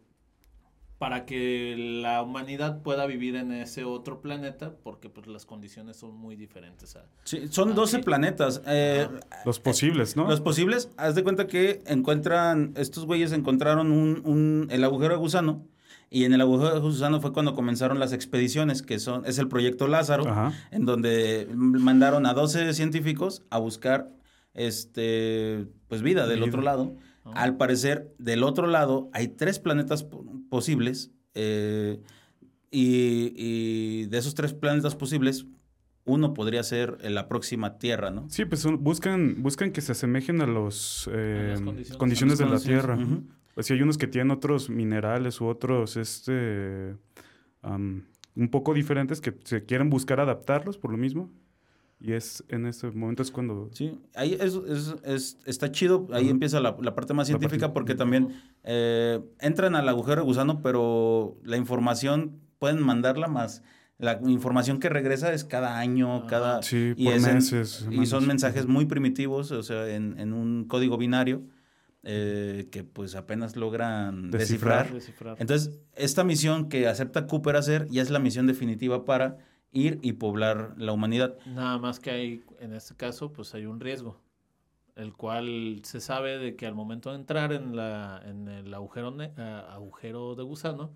[0.98, 6.16] para que la humanidad pueda vivir en ese otro planeta, porque pues las condiciones son
[6.16, 6.96] muy diferentes.
[6.96, 8.04] a- Sí, son Ah, 12 sí.
[8.04, 8.62] planetas.
[8.66, 9.08] eh,
[9.46, 10.28] Los posibles, ¿no?
[10.28, 15.20] Los posibles, haz de cuenta que encuentran, estos güeyes encontraron un, un- el agujero de
[15.20, 15.66] gusano.
[16.10, 19.48] Y en el agujero de gusano fue cuando comenzaron las expediciones, que son, es el
[19.50, 20.30] proyecto Lázaro.
[20.30, 20.54] Ajá.
[20.72, 24.10] en donde mandaron a 12 científicos a buscar
[24.54, 26.48] este pues vida del Vida.
[26.48, 26.96] otro lado.
[27.26, 27.32] Ah.
[27.36, 30.06] Al parecer, del otro lado hay tres planetas
[30.56, 32.00] posibles eh,
[32.72, 35.46] y, y de esos tres planetas posibles,
[36.06, 38.30] uno podría ser la próxima Tierra, ¿no?
[38.30, 41.98] Sí, pues son- buscan, buscan que se asemejen a los eh, las condiciones.
[41.98, 42.98] condiciones, de la Tierra.
[43.54, 46.96] Pues sí, hay unos que tienen otros minerales u otros, este,
[47.64, 51.32] un poco diferentes que se quieren buscar adaptarlos por lo mismo.
[52.00, 53.70] Y es en ese momento es cuando...
[53.72, 57.74] Sí, ahí es, es- es- está chido, ahí empieza la, la parte más parte- científica
[57.74, 58.30] porque también
[58.64, 63.64] eh, entran al agujero de gusano, pero la información pueden mandarla más.
[63.98, 66.62] La información que regresa es cada año, cada...
[66.62, 67.88] Sí, y por es en- meses.
[67.90, 71.44] y son mensajes muy primitivos, o sea, en, en un código binario
[72.04, 74.30] eh, que pues apenas logran.
[74.32, 74.90] Descifrar.
[75.40, 79.38] Entonces, esta misión que acepta Cooper hacer ya es la misión definitiva para
[79.72, 81.38] ir y poblar la humanidad.
[81.46, 84.20] Nada más que hay, en este caso, pues hay un riesgo,
[84.96, 89.12] el cual se sabe de que al momento de entrar en, la, en el agujero,
[89.12, 90.94] ne- ah, agujero de gusano,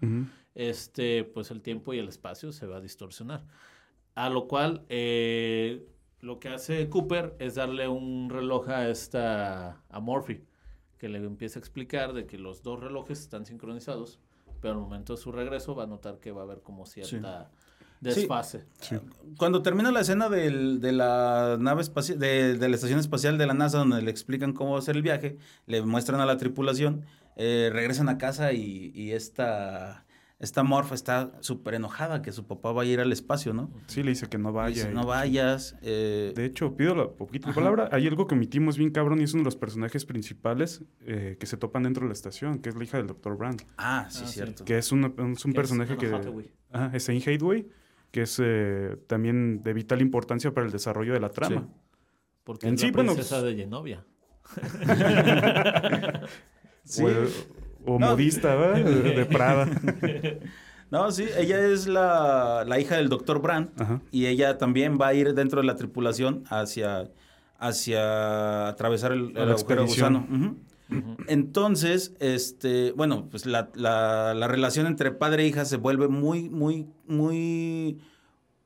[0.55, 3.45] este, pues el tiempo y el espacio se va a distorsionar.
[4.15, 5.86] A lo cual, eh,
[6.21, 10.43] lo que hace Cooper es darle un reloj a esta, a Morphy,
[10.97, 14.19] que le empieza a explicar de que los dos relojes están sincronizados,
[14.60, 17.49] pero al momento de su regreso va a notar que va a haber como cierta
[18.01, 18.65] desfase.
[18.81, 18.95] Sí.
[19.38, 23.45] Cuando termina la escena del- de la nave espacial, de, de la estación espacial de
[23.47, 27.69] la NASA, donde le explican cómo hacer el viaje, le muestran a la tripulación, eh,
[27.71, 30.05] regresan a casa y, y esta,
[30.39, 33.69] esta Morph está súper enojada que su papá va a ir al espacio, ¿no?
[33.88, 34.75] Sí, le dice que no vaya.
[34.75, 35.75] Dice, no vayas.
[35.81, 37.55] eh, De hecho, pido la poquita Ajá.
[37.55, 37.89] palabra.
[37.93, 41.45] Hay algo que omitimos bien cabrón y es uno de los personajes principales eh, que
[41.45, 43.38] se topan dentro de la estación, que es la hija del Dr.
[43.38, 43.62] Brand.
[43.77, 44.33] ah, sí, Ah, sí.
[44.33, 44.65] cierto.
[44.65, 46.13] Que es, una- es un Que personaje es que...
[46.71, 47.67] Ajá, es Anne Hathaway,
[48.12, 51.62] que es eh, también de vital importancia para el desarrollo de la trama.
[51.62, 51.67] Sí.
[52.43, 54.04] Porque En es sí, la bueno, princesa pues- de Genovia.
[56.84, 57.04] Sí.
[57.86, 58.08] O, o No.
[58.12, 58.84] modista, ¿verdad?
[58.84, 59.67] De, de Prada.
[60.91, 64.02] No, sí, ella es la, la hija del doctor Brand Ajá.
[64.10, 67.12] y ella también va a ir dentro de la tripulación hacia,
[67.60, 69.52] hacia atravesar el, el agujero
[69.84, 70.58] de expedición.
[71.28, 76.49] Entonces, este, bueno, pues la, la- la relación entre padre e hija se vuelve muy,
[76.49, 77.99] muy, muy,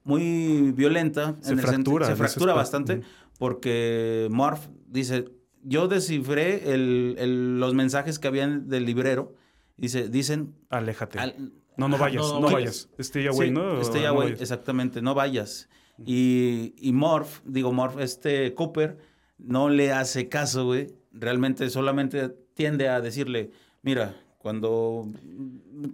[0.03, 1.35] muy violenta.
[1.41, 3.01] Se en el sentido- fractura Se fractura bastante
[3.37, 5.25] porque Morph dice,
[5.63, 9.33] yo descifré el- el- los mensajes que habían del librero.
[9.77, 10.53] Dice, dicen...
[10.69, 11.19] Aléjate.
[11.19, 12.87] al- no, no vayas, no, no, no vayas.
[12.99, 13.81] Stay away, Sí, ¿no?
[13.81, 14.41] Stay No away, vayas.
[14.41, 15.69] exactamente, no vayas.
[16.05, 18.97] Y, y Morph, digo Morph, este Cooper,
[19.39, 20.93] no le hace caso, güey.
[21.13, 25.07] Realmente solamente tiende a decirle, mira, Cuando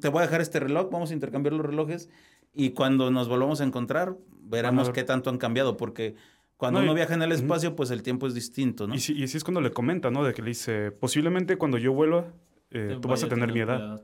[0.02, 2.10] te voy a dejar este reloj, vamos a intercambiar los relojes
[2.52, 4.96] y cuando nos volvamos a encontrar, veremos ver.
[4.96, 6.16] qué tanto han cambiado, porque
[6.58, 8.96] cuando No, y- uno viaja en el espacio, pues el tiempo es distinto, ¿no?
[8.96, 10.24] Y, sí, y sí es cuando le comenta, ¿no?
[10.24, 12.34] De que le dice, posiblemente cuando yo vuelva,
[12.72, 14.04] eh, tú vas a tener mi edad.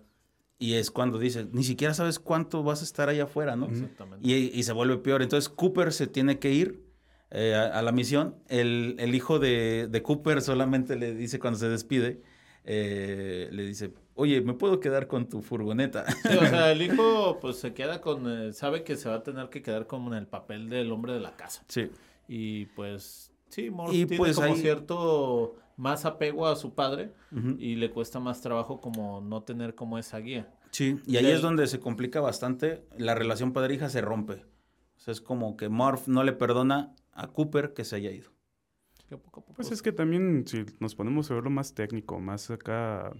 [0.59, 3.65] Y es cuando dice, ni siquiera sabes cuánto vas a estar allá afuera, ¿no?
[3.65, 4.27] Exactamente.
[4.27, 5.23] Y, y se vuelve peor.
[5.23, 6.84] Entonces Cooper se tiene que ir
[7.31, 8.35] eh, a, a la misión.
[8.47, 12.21] El, el hijo de, de Cooper solamente le dice cuando se despide,
[12.63, 16.05] eh, le dice, oye, ¿me puedo quedar con tu furgoneta?
[16.23, 19.23] Sí, o sea, el hijo pues se queda con, eh, sabe que se va a
[19.23, 21.63] tener que quedar como en el papel del hombre de la casa.
[21.67, 21.89] sí.
[22.27, 27.11] Y pues sí, Morph Y, tiene pues, como ahí- cierto más apego a su padre
[27.59, 30.51] y le cuesta más trabajo como no tener como esa guía.
[30.71, 32.83] Sí, y ahí Del- es donde se complica bastante.
[32.97, 34.43] La relación padre-hija se rompe.
[34.95, 38.29] O sea, es como que Morph no le perdona a Cooper que se haya ido.
[39.55, 43.13] Pues es que también, si nos ponemos a verlo más técnico, más acá, a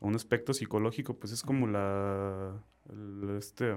[0.00, 3.76] un aspecto psicológico, pues es como la, el, este,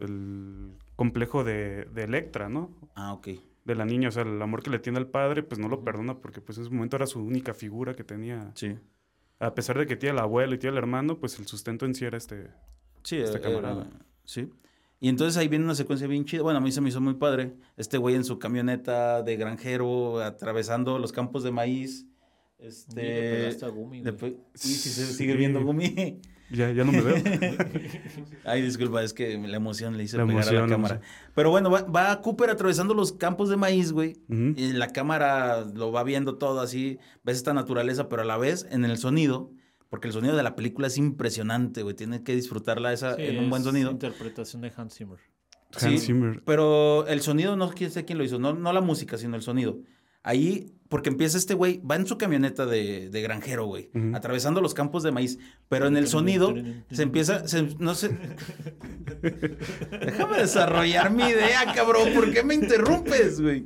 [0.00, 2.70] el complejo de, de Electra, ¿no?
[2.94, 3.28] Ah, ok.
[3.64, 5.82] De la niña, o sea, el amor que le tiene al padre, pues no lo
[5.82, 8.52] perdona porque pues en ese momento era su única figura que tenía.
[8.54, 8.78] Sí.
[9.40, 11.94] A pesar de que tiene el abuelo y tiene el hermano, pues el sustento en
[11.94, 12.50] sí era este...
[13.02, 13.86] Sí, Este eh, camarada.
[13.86, 14.50] era- sí.
[15.04, 16.40] Y entonces ahí viene una secuencia bien chida.
[16.40, 17.52] Bueno, a mí se me hizo muy padre.
[17.76, 22.06] Este güey en su camioneta de granjero, atravesando los campos de maíz.
[22.58, 22.94] Sí, le Este.
[23.02, 24.36] pegaste a Gumi, güey.
[24.54, 25.38] sí, sí, se sigue Sí.
[25.38, 26.22] viendo Gumi.
[26.50, 27.16] Ya, ya no me veo.
[28.44, 30.94] Ay, disculpa, es que la emoción le hice La pegar a emoción, la la cámara.
[30.96, 31.32] emoción.
[31.34, 34.16] Pero bueno, va, va Cooper atravesando los campos de maíz, güey.
[34.30, 34.54] Ujú.
[34.56, 38.66] Y la cámara lo va viendo todo así, ves esta naturaleza, pero a la vez
[38.70, 39.50] en el sonido,
[39.94, 41.94] porque el sonido de la película es impresionante, güey.
[41.94, 43.92] Tienes que disfrutarla esa, Sí, en un buen es sonido.
[43.92, 45.20] Interpretación de Hans Zimmer.
[45.72, 46.42] Hans Sí, Zimmer.
[46.44, 49.42] Pero el sonido, no quién sé quién lo hizo, no, no la música, sino el
[49.42, 49.78] sonido.
[50.24, 54.74] Ahí, porque empieza este güey, va en su camioneta de, de granjero, güey, atravesando los
[54.74, 56.52] campos de maíz, pero en el sonido
[56.90, 58.18] se empieza, se- no sé.
[59.22, 63.64] Déjame desarrollar mi idea, cabrón, ¿por qué me interrumpes, güey?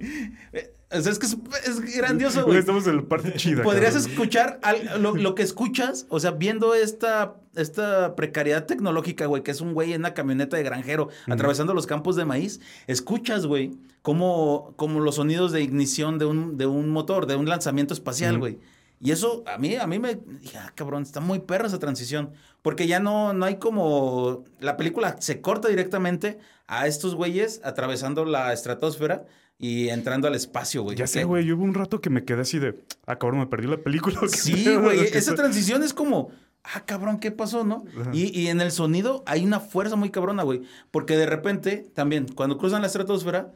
[0.91, 2.59] O sea, es que es, es grandioso, Güey.
[2.59, 3.63] Estamos en la parte chida.
[3.63, 4.11] Podrías cabrón.
[4.11, 9.51] escuchar al- lo, lo que escuchas, o sea, viendo esta, esta precariedad tecnológica, güey, que
[9.51, 13.73] es un güey en una camioneta de granjero atravesando los campos de maíz, escuchas, güey,
[14.01, 18.39] como, como los sonidos de ignición de un, de un motor, de un lanzamiento espacial,
[18.39, 18.59] güey.
[19.01, 22.31] Y eso a mí, a mí me dije, ah, cabrón, está muy perra esa transición.
[22.63, 24.43] Porque ya no, no hay como.
[24.59, 29.25] La película se corta directamente a estos güeyes atravesando la estratosfera
[29.59, 30.97] y entrando al espacio, güey.
[30.97, 31.45] Ya sé, Que- güey.
[31.45, 32.83] Yo hubo un rato que me quedé así de.
[33.07, 34.19] Ah, cabrón, me perdí la película.
[34.21, 35.11] ¿qué Sí, güey.
[35.11, 36.31] ¿Qué Esa transición es como,
[36.63, 37.85] ah, cabrón, ¿qué pasó, no?
[38.13, 40.63] Y, y en el sonido hay una fuerza muy cabrona, güey.
[40.91, 43.53] Porque de repente, también, cuando cruzan la estratosfera,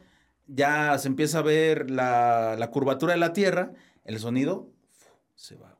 [0.47, 3.71] ya se empieza a ver la, la curvatura de la Tierra,
[4.03, 4.69] el sonido
[5.35, 5.72] se va.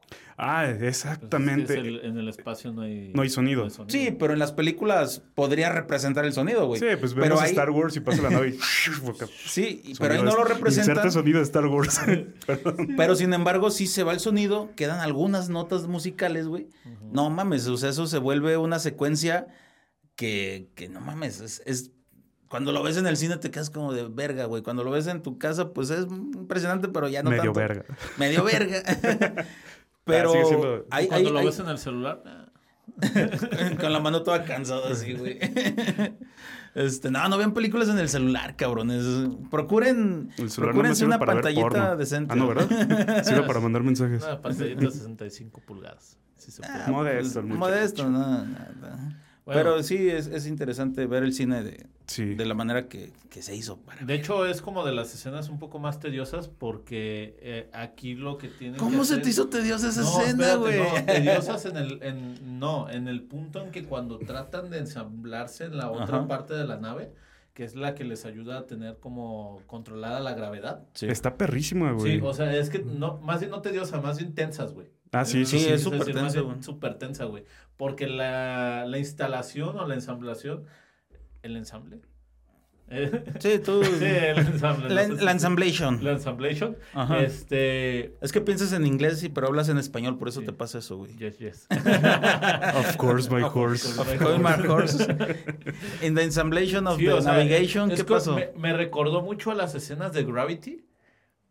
[0.45, 1.75] Ah, es exactamente.
[1.75, 3.67] el- en el espacio no hay, No hay sonido.
[3.87, 6.79] Sí, pero en las películas podría representar el sonido, güey.
[6.79, 8.51] Sí, pues pero vemos ahí- Star Wars y pasa la nave y...
[9.45, 10.91] Sí, Sonido pero ahí no lo representan.
[10.97, 11.99] Inserta sonido de Star Wars.
[12.45, 12.89] Perdón.
[12.97, 16.67] Pero sin embargo, sí se va el sonido, quedan algunas notas musicales, güey.
[17.11, 19.47] No mames, o sea, eso se vuelve una secuencia
[20.15, 21.91] que, que no mames, es, es-
[22.49, 24.61] Cuando lo ves en el cine te quedas como de verga, güey.
[24.61, 27.59] Cuando lo ves en tu casa, pues es impresionante, pero ya no Medio tanto.
[27.59, 27.85] verga.
[28.19, 28.83] Medio verga.
[30.03, 32.45] Pero siendo- hay- Cuando hay- lo hay- ves en el celular, ah,
[33.79, 35.39] con la mano toda cansada así, güey.
[36.75, 39.05] Este, no, no vean películas en el celular, cabrones.
[39.51, 41.97] Procuren, El celular procuren no ser una para ver pantallita porno.
[41.97, 42.33] decente.
[42.33, 42.67] Ah, no, ¿verdad?
[43.23, 44.23] Sirve para mandar mensajes.
[44.23, 46.17] una pantallita de 65 pulgadas.
[46.35, 46.73] Sí se puede.
[46.73, 49.21] Ah, Modesto, pues, el modesto, no, nada.
[49.45, 49.59] Bueno.
[49.61, 52.35] Pero sí, es, es interesante ver el cine de, Sí.
[52.35, 53.77] de la manera que, que se hizo.
[53.77, 58.13] Para De hecho, es como de las escenas un poco más tediosas porque eh, aquí
[58.15, 60.79] lo que tienen que ¿Cómo se hacer- te hizo tediosa esa No, escena, güey?
[60.79, 65.65] no, tediosas en el, en, no, en el punto en que cuando tratan de ensamblarse
[65.65, 66.27] en la otra Ajá.
[66.27, 67.11] parte de la nave,
[67.53, 70.83] que es la que les ayuda a tener como controlada la gravedad.
[70.93, 71.07] Sí.
[71.07, 72.13] Está perrísima, güey.
[72.19, 74.87] Sí, o sea, es que no, más bien no tediosa, más bien tensas, güey.
[75.13, 75.83] Ah, sí, Sí, sí, es sí.
[75.85, 76.63] súper decir, más tensa, güey.
[76.63, 77.45] Súper tensa, güey.
[77.77, 80.65] Porque la, la instalación o la ensamblación,
[81.43, 82.01] el ensamble.
[82.89, 83.81] Eh, Sí, tú.
[83.99, 84.89] sí, el ensamble.
[84.89, 86.03] la, no sé si- la ensamblation.
[86.03, 86.77] La ensamblation.
[86.93, 87.19] Ajá.
[87.21, 88.13] Este.
[88.21, 90.47] Es que piensas en inglés, sí, pero hablas en español, por eso Sí.
[90.47, 91.15] te pasa eso, güey.
[91.15, 91.67] Yes, yes.
[92.75, 93.87] Of course, my horse.
[93.99, 95.07] Of course, my horse.
[96.01, 98.35] In the ensamblation of Sí, the o sea, navigation, es ¿qué pasó?
[98.35, 100.83] Me, me recordó mucho a las escenas de Gravity.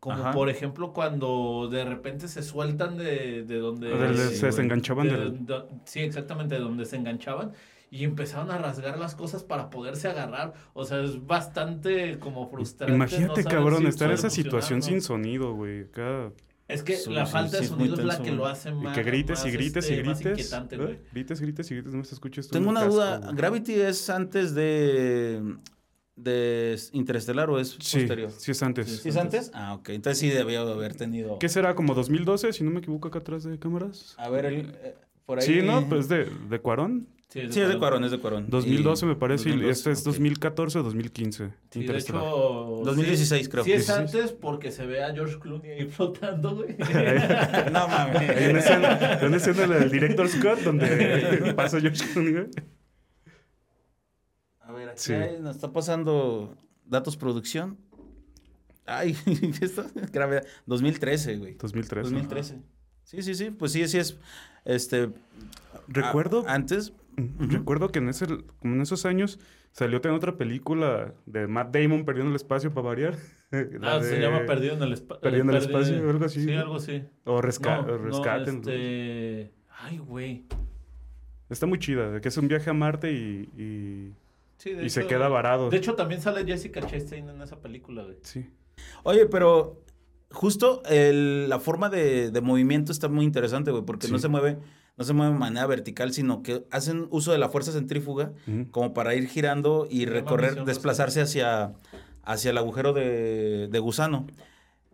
[0.02, 0.32] Como Ajá.
[0.32, 3.88] por ejemplo cuando de repente se sueltan de, de donde...
[3.88, 7.52] De- de- Sí, se desenganchaban de- sí, exactamente, de donde se enganchaban.
[7.88, 10.54] Y empezaron a rasgar las cosas para poderse agarrar.
[10.72, 12.92] O sea, es bastante como frustrante.
[12.92, 15.82] Imagínate, cabrón, si estar en esa situación sin sonido, güey.
[15.82, 16.32] Acá...
[16.66, 18.74] Es que Sí, la sí, falta sí, de sonido es la que lo hace Y
[18.74, 18.96] más.
[18.96, 20.32] que grites y más, grites y este, más grites.
[20.46, 20.78] inquietante, ¿eh?
[20.78, 20.98] güey.
[21.12, 22.52] Grites, grites y grites, no se escucha esto.
[22.54, 23.18] Tengo en una duda.
[23.18, 23.36] güey.
[23.36, 25.42] ¿Gravity es antes de,
[26.22, 28.30] de Interestelar o es Sí, posterior?
[28.36, 29.00] sí es antes.
[29.02, 29.50] ¿Sí es antes?
[29.54, 29.90] Ah, ok.
[29.90, 31.38] Entonces sí debió de haber tenido...
[31.38, 31.74] ¿Qué será?
[31.74, 34.14] ¿Como 2012, si no me equivoco, acá atrás de cámaras?
[34.18, 34.94] A ver, el, eh,
[35.26, 35.46] por ahí...
[35.46, 35.88] Sí, ¿no?
[35.88, 37.08] Pues de, de Cuarón.
[37.28, 38.50] Sí, es de Cuarón, es de Cuarón.
[38.50, 40.04] 2012 Y- me parece, y 2012, este es ok.
[40.04, 41.46] 2014 o 2015.
[41.46, 42.22] Sí, de Interestelar.
[42.22, 42.82] hecho.
[42.84, 43.64] 2016 sí, creo.
[43.64, 43.98] Sí, es 16.
[44.14, 46.76] antes porque se ve a George Clooney ahí flotando, güey.
[47.72, 48.28] no mames.
[48.36, 52.32] Hay una escena, una escena del director Scott donde pasa George Clooney.
[52.32, 52.46] güey.
[54.72, 55.12] A ver, aquí Sí.
[55.12, 56.56] hay- nos está pasando
[56.86, 57.76] datos producción.
[58.86, 59.16] Ay,
[59.60, 60.44] esto gravedad.
[60.66, 61.54] 2013, güey.
[61.56, 62.10] 2013.
[62.10, 62.62] 2013.
[63.04, 63.50] Sí, sí, sí.
[63.50, 64.18] Pues sí, sí es.
[64.64, 65.10] Este.
[65.88, 66.92] Recuerdo, a- antes.
[67.38, 68.26] Recuerdo que en, ese,
[68.62, 69.38] en esos años
[69.72, 73.16] salió también otra película de Matt Damon perdiendo el espacio para variar.
[73.50, 75.20] La Ah, se llama Perdido en el Espacio.
[75.20, 76.42] Perdido en el espacio, algo así.
[76.42, 77.04] Sí, algo así.
[77.24, 78.56] O resca No, o no, Rescaten.
[78.60, 79.52] este...
[79.68, 80.46] Ay, güey.
[81.50, 84.14] Está muy chida, de que es un viaje a Marte y, y,
[84.62, 85.70] Sí, de y se queda varado.
[85.70, 88.16] De hecho, también sale Jessica Chastain en esa película, güey.
[88.22, 88.48] sí.
[89.02, 89.80] Oye, pero.
[90.30, 94.56] Justo el- la forma de, de movimiento está muy interesante, güey, porque no se mueve,
[94.96, 98.32] no se mueve de manera vertical, sino que hacen uso de la fuerza centrífuga
[98.70, 101.74] como para ir girando y recorrer, misión desplazarse hacia,
[102.22, 104.26] hacia el agujero de, de gusano.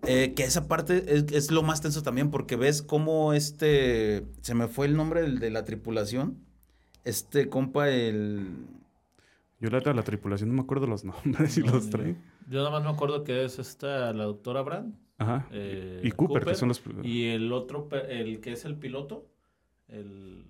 [0.08, 4.24] Eh, que esa parte es, es lo más tenso también, porque ves cómo este.
[4.40, 6.36] Se me fue el nombre del- de la tripulación.
[7.04, 8.48] Este compa, el.
[9.60, 12.16] Yo la, la tripulación no me acuerdo los nombres y No, los trae.
[12.48, 14.94] Yo nada más me acuerdo que es esta, la doctora Brand.
[15.18, 15.48] Ajá.
[15.50, 16.80] eh, y Cooper, que son los...
[17.02, 19.26] Y el otro, el que es el piloto.
[19.88, 20.44] El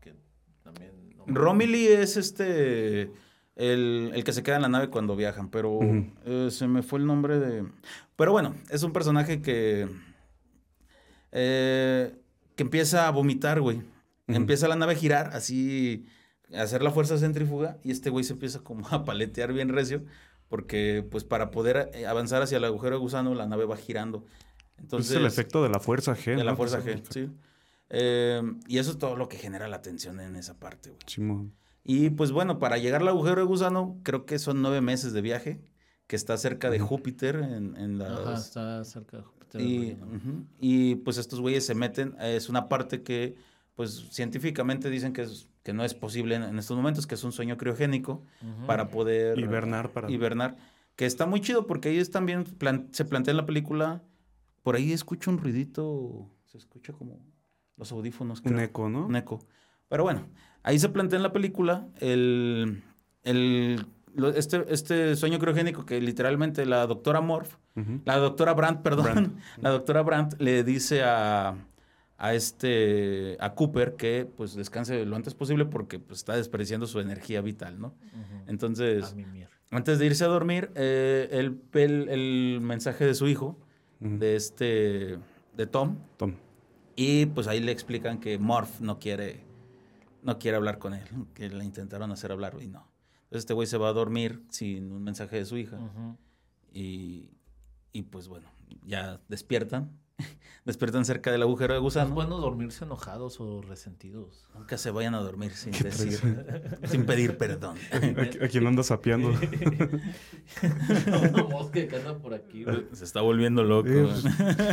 [0.00, 0.14] que
[0.62, 0.90] también...
[1.16, 3.10] no Romilly es este.
[3.56, 5.80] El, el que se queda en la nave cuando viajan, pero
[6.24, 7.66] eh, se me fue el nombre de.
[8.16, 9.86] Pero bueno, es un personaje que.
[11.32, 12.14] eh,
[12.56, 13.82] que empieza a vomitar, güey.
[14.28, 16.06] Empieza la nave a girar, así.
[16.54, 20.04] Hacer la fuerza centrífuga, y este güey se empieza como a paletear bien recio,
[20.48, 24.22] porque, pues, para poder eh, avanzar hacia el agujero de gusano, la nave va girando.
[24.22, 26.36] Pues Entonces, es el efecto de la fuerza G.
[26.36, 26.56] de la ¿no?
[26.56, 27.30] fuerza G, sí.
[27.90, 31.02] Eh, y eso es todo lo que genera la tensión en esa parte, güey.
[31.06, 31.52] Simón.
[31.82, 35.20] Y pues bueno, para llegar al agujero de gusano, creo que son nueve meses de
[35.22, 35.60] viaje,
[36.06, 36.78] que está cerca de.
[36.78, 38.10] Júpiter en, en las...
[38.10, 39.60] Ajá, está cerca de Júpiter.
[40.60, 43.34] y, pues estos güeyes se meten, es una parte que
[43.80, 47.24] pues científicamente dicen que, es, que no es posible en, en estos momentos, que es
[47.24, 48.22] un sueño criogénico
[48.66, 49.38] para poder...
[49.38, 50.10] Hibernar para...
[50.10, 50.58] Hibernar,
[50.96, 54.02] que está muy chido porque ahí es también, plan- se plantea en la película,
[54.62, 57.24] por ahí escucho un ruidito, se escucha como
[57.78, 58.42] los audífonos.
[58.44, 59.06] Un eco, ¿no?
[59.06, 59.46] Un eco.
[59.88, 60.26] Pero bueno,
[60.62, 62.82] ahí se plantea en la película el,
[63.22, 67.54] el- lo- este, este sueño criogénico que literalmente la doctora Morph,
[68.04, 69.38] la doctora Brandt, perdón, Brandt.
[69.62, 71.54] la doctora Brandt le dice a,
[72.22, 77.00] a este, a Cooper que pues descanse lo antes posible porque pues, está desperdiciando su
[77.00, 77.94] energía vital, ¿no?
[78.46, 79.16] Entonces,
[79.70, 83.58] antes de irse a dormir, eh, él ve el, el mensaje de su hijo,
[84.00, 85.18] de este,
[85.56, 86.34] de Tom, Tom.
[86.94, 89.42] y pues ahí le explican que Morph no quiere,
[90.22, 92.86] no quiere hablar con él, que le intentaron hacer hablar y no.
[93.24, 95.78] Entonces este güey se va a dormir sin un mensaje de su hija.
[96.70, 97.30] Y,
[97.92, 98.50] y pues bueno,
[98.84, 99.98] ya despiertan,
[100.64, 102.14] despiertan cerca del agujero de Es gusano.
[102.14, 104.48] bueno dormirse enojados o resentidos.
[104.54, 106.18] Nunca se vayan a dormir sin decir,
[106.84, 107.76] sin pedir perdón.
[108.42, 109.30] ¿A, quién anda sapeando?
[111.32, 112.86] Una mosca que anda por aquí, güey.
[112.92, 113.88] Se está volviendo loco.
[113.88, 114.24] Eh, pues,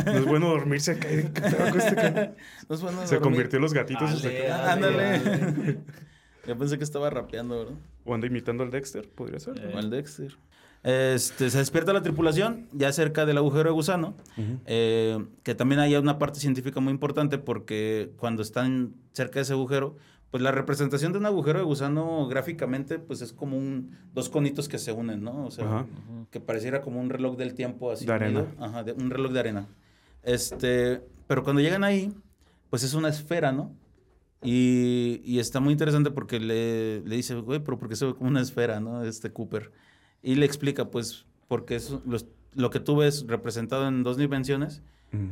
[0.06, 1.08] no es bueno dormirse acá.
[1.08, 2.34] ¿Qué pedo con este
[2.68, 3.20] No es bueno Se dormir.
[3.20, 4.24] convirtió en los gatitos.
[4.24, 5.04] Ale, Ándale.
[5.14, 5.78] ale.
[6.46, 7.74] Yo pensé que estaba rapeando, ¿verdad?
[8.04, 9.58] O anda imitando al Dexter, podría ser.
[9.58, 9.66] Eh.
[9.66, 10.36] Como el Dexter.
[10.88, 14.14] Este, se despierta la tripulación ya cerca del agujero de gusano.
[14.38, 14.58] Ujú.
[14.64, 19.52] eh, que también hay una parte científica muy importante porque cuando están cerca de ese
[19.52, 19.96] agujero,
[20.30, 24.68] pues la representación de un agujero de gusano gráficamente, pues es como un dos conitos
[24.68, 25.44] que se unen, ¿no?
[25.46, 25.80] O sea, Ajá.
[25.82, 26.26] Ujú.
[26.30, 28.06] que pareciera como un reloj del tiempo así.
[28.06, 28.40] De arena.
[28.40, 28.54] unido.
[28.64, 29.66] Ajá, de- un reloj de arena.
[30.22, 32.12] Este, pero cuando llegan ahí,
[32.70, 33.72] pues es una esfera, ¿no?
[34.42, 38.14] Y, y está muy interesante porque le, le dice, güey, pero ¿por qué se ve
[38.14, 39.04] como una esfera, ¿no?
[39.04, 39.70] Este Cooper.
[40.22, 44.82] Y le explica, pues, porque es los- lo que tú ves representado en dos dimensiones,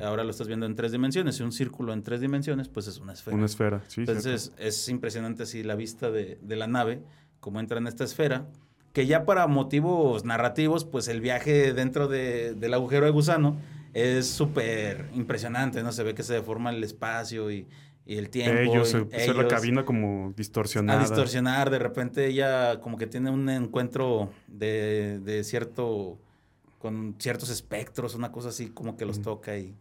[0.02, 1.38] ahora lo estás viendo en tres dimensiones.
[1.40, 3.36] Y un círculo en tres dimensiones, pues es una esfera.
[3.36, 4.00] Una esfera, sí.
[4.00, 7.02] Entonces es impresionante así la vista de, de la nave,
[7.40, 8.46] cómo entra en esta esfera,
[8.92, 13.56] que ya para motivos narrativos, pues el viaje dentro de- del agujero de gusano
[13.92, 15.92] es súper impresionante, ¿no?
[15.92, 17.66] Se ve que se deforma el espacio y,
[18.06, 18.60] y el tiempo.
[18.60, 21.00] Ellos, y se- la cabina como a distorsionada.
[21.00, 26.18] distorsionar, de repente ella como que tiene un encuentro de, de cierto,
[26.78, 29.74] con ciertos espectros, una cosa así como que los toca y,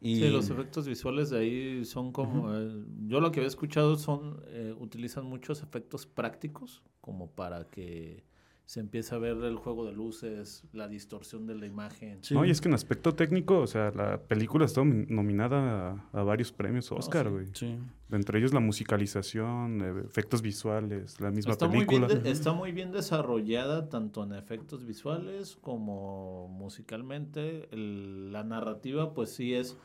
[0.00, 2.52] Y, Sí, los efectos visuales de ahí son como...
[2.54, 4.42] eh, yo lo que había escuchado son...
[4.48, 8.24] eh, utilizan muchos efectos prácticos como para que
[8.72, 12.24] se empiece a ver el juego de luces, la distorsión de la imagen.
[12.24, 12.32] Sí.
[12.32, 16.18] No, y es que en aspecto técnico, o sea, la película está nomi- nominada a,
[16.18, 17.30] a varios premios Oscar, sí.
[17.30, 17.46] güey.
[17.52, 17.78] Sí.
[18.10, 22.14] Entre ellos la musicalización, eh, efectos visuales, la misma Está muy, bien película.
[22.22, 27.68] de- está muy bien desarrollada tanto en efectos visuales como musicalmente.
[27.72, 29.76] El- la narrativa, pues sí es,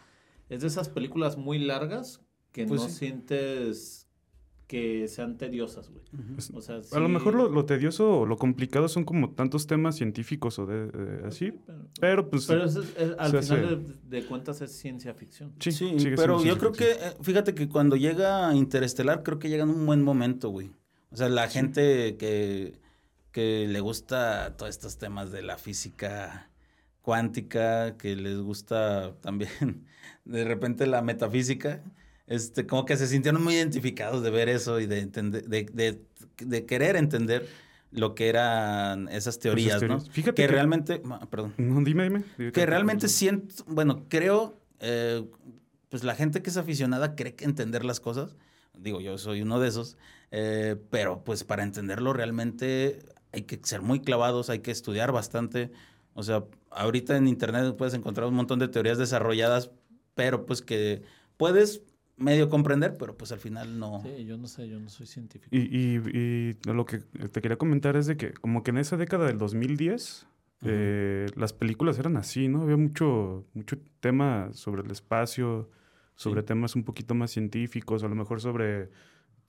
[0.48, 2.22] es de esas películas muy largas
[2.54, 2.96] que Pues no sí.
[2.96, 4.07] sientes
[4.68, 6.04] que sean tediosas, güey.
[6.38, 9.66] Es- O sea, A lo mejor lo, lo tedioso o lo complicado son como tantos
[9.66, 13.40] temas científicos o de, de- así, Pero, pero pues pero eso es- es- al final
[13.40, 15.54] hace- de, de cuentas es ciencia ficción.
[15.60, 19.64] sí, Sí, pero yo creo que, eh, fíjate que cuando llega Interestelar, creo que llega
[19.64, 20.70] en un buen momento, güey.
[21.12, 22.74] O sea, la gente que,
[23.32, 26.50] que le gusta todos estos temas de la física
[27.02, 29.50] cuántica, que les gusta también
[30.26, 31.82] de repente la metafísica,
[32.28, 36.02] este, como que se sintieron muy identificados de ver eso y de entender, de, de,
[36.46, 37.48] de querer entender
[37.92, 39.88] lo que eran esas teorías, ¿no?
[39.88, 40.10] teorías.
[40.10, 41.54] Fíjate que, que- realmente, perdón.
[41.58, 42.24] No, dime, dime.
[42.52, 45.26] Que realmente siento, bueno, creo, eh,
[45.90, 48.36] pues la gente que es aficionada cree que entender las cosas,
[48.78, 49.98] digo, yo soy uno de esos,
[50.32, 53.00] eh, pero pues para entenderlo realmente
[53.32, 55.72] hay que ser muy clavados, hay que estudiar bastante,
[56.14, 59.72] o sea, ahorita en internet puedes encontrar un montón de teorías desarrolladas,
[60.14, 61.04] pero pues que
[61.38, 61.84] puedes
[62.18, 64.02] medio comprender, pero pues al final no.
[64.02, 65.56] Sí, yo no sé, yo no soy científico.
[65.56, 68.98] Y, y, y lo que te quería comentar es de que como que en esa
[68.98, 70.28] década del 2010
[70.62, 70.70] Ujú.
[70.72, 72.64] eh, las películas eran así, ¿no?
[72.64, 75.70] Había mucho, mucho tema sobre el espacio,
[76.16, 76.48] sobre Sí.
[76.48, 78.90] temas un poquito más científicos, a lo mejor sobre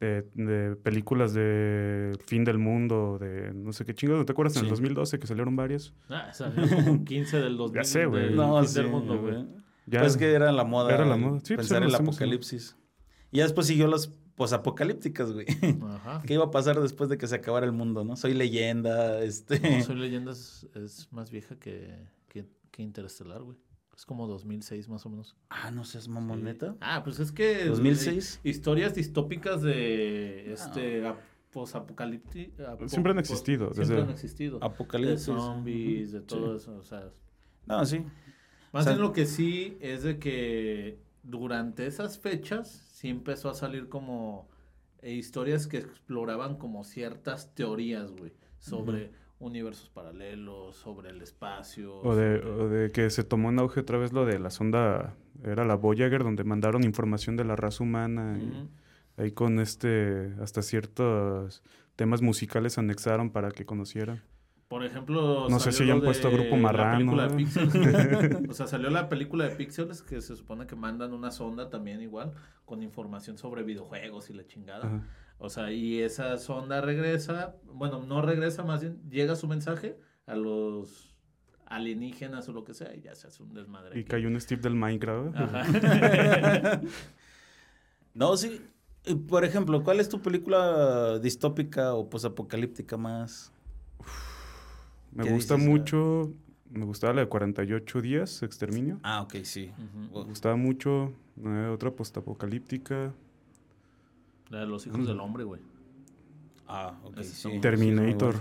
[0.00, 4.26] eh, de películas de fin del mundo, de no sé qué chingados.
[4.26, 4.70] ¿Te acuerdas en el Sí.
[4.70, 5.92] 2012 que salieron varias?
[6.08, 8.32] Ah, salió como 15 del 2000 sé, güey.
[8.34, 9.46] No, fin sí, del mundo, güey.
[9.90, 10.92] Ya, Pues que era la moda.
[10.94, 11.38] Era la moda.
[11.40, 12.76] Sí, pues pensar en el apocalipsis.
[13.30, 15.46] Y ya después siguió las posapocalípticas, güey.
[15.82, 16.22] Ajá.
[16.26, 18.16] ¿Qué iba a pasar después de que se acabara el mundo, no?
[18.16, 19.58] Soy leyenda, este...
[19.60, 23.56] No, Soy Leyenda es, es más vieja que, que, que Interestelar, güey.
[23.96, 25.36] Es como 2006 más o menos.
[25.50, 26.76] Ah, no seas mamoneta.
[26.80, 27.64] Ah, pues es que...
[27.64, 28.40] 2006.
[28.44, 31.66] eh, Historias distópicas de este apo-
[32.86, 34.58] Siempre han existido, Siempre desde- han existido.
[34.60, 35.24] De Apocalipsis.
[35.26, 36.24] zombies, de Sí.
[36.26, 37.10] todo eso, o sea...
[37.66, 38.04] No, sí.
[38.72, 43.50] Más O sea- bien lo que sí es de que durante esas fechas sí empezó
[43.50, 44.48] a salir como
[45.02, 51.96] eh, historias que exploraban como ciertas teorías, güey, sobre universos paralelos, sobre el espacio.
[52.00, 54.50] O de, sobre- o de que se tomó en auge otra vez lo de la
[54.50, 55.14] sonda,
[55.44, 58.38] era la Voyager, donde mandaron información de la raza humana.
[58.40, 58.68] y
[59.20, 61.62] ahí con este, hasta ciertos
[61.96, 64.22] temas musicales anexaron para que conocieran.
[64.68, 67.36] Por ejemplo, No sé si hayan puesto Grupo la Marrano, película de.
[67.36, 67.74] Pixels.
[68.50, 72.02] o sea, salió la película de Pixels que se supone que mandan una sonda también
[72.02, 72.34] igual
[72.66, 74.86] con información sobre videojuegos y la chingada.
[74.86, 75.04] Ajá.
[75.38, 79.96] O sea, y esa sonda regresa, bueno, no regresa, más bien llega su mensaje
[80.26, 81.14] a los
[81.66, 83.96] alienígenas o lo que sea y ya se hace un desmadre.
[83.96, 84.08] Y aquí.
[84.08, 85.36] cayó un Steve del Minecraft.
[85.36, 86.80] Ajá.
[88.14, 88.60] No, sí.
[89.28, 93.52] Por ejemplo, ¿cuál es tu película distópica o posapocalíptica más?
[95.18, 95.68] Me ¿Qué gusta dices?
[95.68, 96.32] mucho,
[96.70, 99.00] me gustaba la de 48 días, Exterminio.
[99.02, 99.72] Ah, ok, sí.
[100.12, 101.12] Me gustaba mucho,
[101.44, 103.12] eh, otra postapocalíptica.
[104.48, 105.60] La de los hijos del hombre, güey.
[106.68, 107.58] Ah, ok, sí.
[107.60, 108.36] Terminator.
[108.36, 108.40] Sí.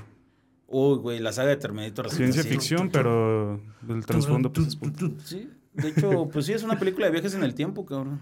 [0.68, 2.12] Uy, güey, la saga de Terminator.
[2.12, 2.50] Ciencia sí.
[2.50, 3.60] ficción, pero
[3.90, 4.78] el trasfondo pues, es
[5.24, 8.22] Sí, de hecho, pues sí, es una película de viajes en el tiempo, cabrón.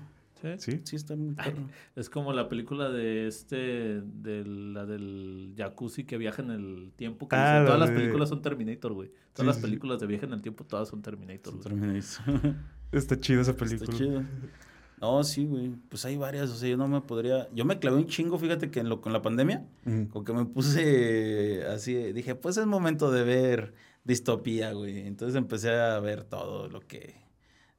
[0.58, 0.72] ¿Sí?
[0.72, 0.82] Sí.
[0.84, 1.68] Sí, está muy perro.
[1.96, 7.28] Es como la película de este, de la del jacuzzi que viaja en el tiempo.
[7.28, 9.10] Que Ah, dice, todas las películas son Terminator, güey.
[9.34, 11.64] Todas Sí, las películas de viaje en el tiempo, todas son Terminator, güey.
[11.64, 12.56] Terminator.
[12.92, 13.98] Está chida esa Está película.
[13.98, 14.24] chido.
[15.02, 15.72] No, sí, güey.
[15.90, 17.50] Pues hay varias, o sea, yo no me podría...
[17.54, 20.06] Yo me clavé un chingo, fíjate que en lo, con la pandemia, Mm.
[20.06, 23.74] con que me puse así, dije, pues es momento de ver
[24.06, 25.00] distopía, güey.
[25.06, 27.16] Entonces empecé a ver todo lo que,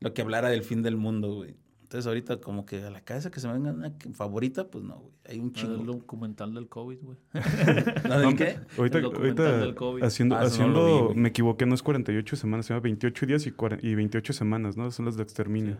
[0.00, 1.56] lo que hablara del fin del mundo, güey.
[1.86, 4.96] Entonces ahorita como que a la cabeza que se me venga una favorita, pues no,
[4.98, 5.12] güey.
[5.28, 5.84] Hay un Ah, El chingo.
[5.92, 7.16] documental del COVID, güey.
[8.08, 8.58] ¿La del qué?
[8.76, 10.02] Ahorita, El documental ahorita del COVID.
[10.02, 13.46] haciendo, Ah, no haciendo vi, me equivoqué, no es 48 semanas, se llama 28 días
[13.46, 14.90] y, y 28 semanas, ¿no?
[14.90, 15.78] Son las de exterminio.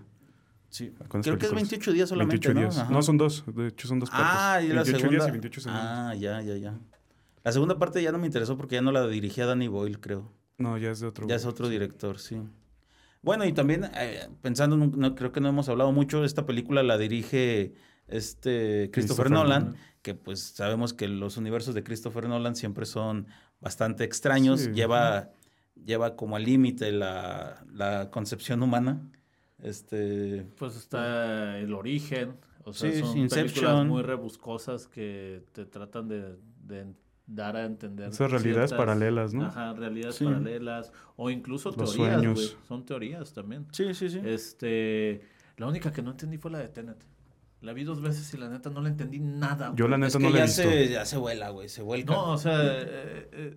[0.69, 0.93] Sí.
[1.09, 1.53] Creo que es películas.
[1.55, 2.61] 28 días solamente, 28 ¿no?
[2.61, 2.91] días.
[2.91, 4.29] No, son dos, de hecho son dos partes.
[4.31, 5.11] Ah, y la 28 segunda.
[5.11, 5.85] días y 28 semanas.
[5.89, 6.79] Ah, ya, ya, ya.
[7.43, 10.31] La segunda parte ya no me interesó porque ya no la dirigía Danny Boyle, creo.
[10.59, 11.27] No, ya es de otro.
[11.27, 12.39] Ya es otro director, sí.
[13.27, 16.47] Bueno, y también eh, pensando, en un- no, creo que no hemos hablado mucho, esta
[16.47, 17.75] película la dirige
[18.09, 19.81] este Christopher, Christopher Nolan, Nolan.
[20.03, 23.27] que pues sabemos que los universos de Christopher Nolan siempre son
[23.61, 24.71] bastante extraños, Sí.
[24.73, 25.31] lleva,
[25.85, 29.03] lleva como al límite la, la concepción humana.
[29.63, 32.37] Este, Pues está El Origen.
[32.65, 36.87] O sea, Sí, son películas muy rebuscosas que te tratan de, de
[37.27, 38.11] dar a entender.
[38.11, 39.47] Esas realidades ciertas- paralelas, ¿no?
[39.47, 40.25] Ajá, realidades Sí.
[40.25, 40.93] paralelas.
[41.17, 42.35] O incluso Los teorías, güey.
[42.37, 42.57] sueños.
[42.69, 43.67] Son teorías también.
[43.73, 44.21] sí, sí, sí.
[44.25, 45.23] Este,
[45.57, 46.99] la única que no entendí fue la de Tenet.
[47.63, 49.73] La vi dos veces y la neta no la entendí nada.
[49.75, 50.63] Yo la es neta que no la he ya visto.
[50.63, 52.13] se, ya se vuela, güey, se vuelca.
[52.15, 53.57] No, o sea, eh, eh,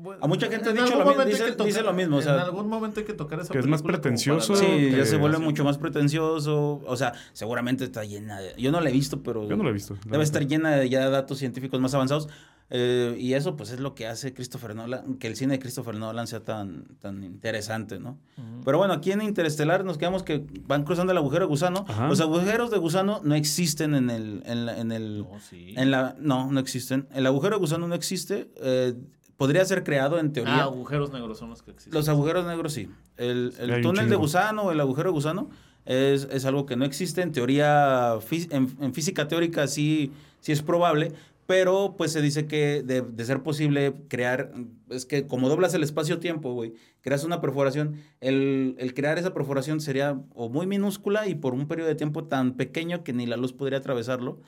[0.00, 2.68] bueno, A mucha gente ha dicho lo mismo, dice- lo mismo, o sea, en algún
[2.68, 4.54] momento hay que tocar esa que es más pretencioso.
[4.54, 6.82] Sí, ya se vuelve mucho más pretencioso.
[6.86, 8.54] O sea, seguramente está llena de...
[8.58, 9.48] Yo no la he visto, pero...
[9.48, 9.94] Yo no la he visto.
[10.04, 12.28] la Debe estar llena de ya datos científicos más avanzados.
[12.70, 15.94] Eh, y eso, pues, es lo que hace Christopher Nolan, que el cine de Christopher
[15.96, 18.18] Nolan sea tan, tan interesante, ¿no?
[18.64, 21.84] Pero bueno, aquí en Interestelar nos quedamos que van cruzando el agujero de gusano.
[21.88, 22.08] Ajá.
[22.08, 24.42] Los agujeros de gusano no existen en el...
[24.46, 25.74] En la, en el No, sí.
[25.76, 27.06] en la, no, no existen.
[27.14, 28.50] El agujero de gusano no existe.
[28.56, 28.94] eh,
[29.36, 30.56] podría ser creado en teoría.
[30.56, 31.92] Ah, agujeros negros son los que existen.
[31.94, 32.88] Los agujeros negros sí.
[33.18, 35.50] El, el túnel de gusano o el agujero de gusano
[35.84, 37.20] es, es algo que no existe.
[37.22, 38.14] En teoría,
[38.50, 40.10] en, en física teórica sí,
[40.40, 41.12] sí es probable,
[41.46, 44.52] pero pues se dice que de, de ser posible crear,
[44.90, 49.80] es que como doblas el espacio-tiempo, güey, creas una perforación, el, el crear esa perforación
[49.80, 53.36] sería o muy minúscula y por un periodo de tiempo tan pequeño que ni la
[53.36, 54.40] luz podría atravesarlo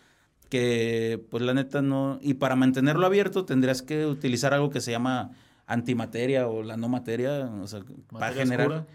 [0.49, 4.91] que pues la neta no y para mantenerlo abierto tendrías que utilizar algo que se
[4.91, 5.33] llama
[5.67, 8.87] antimateria o la no materia, o sea, para generar oscura.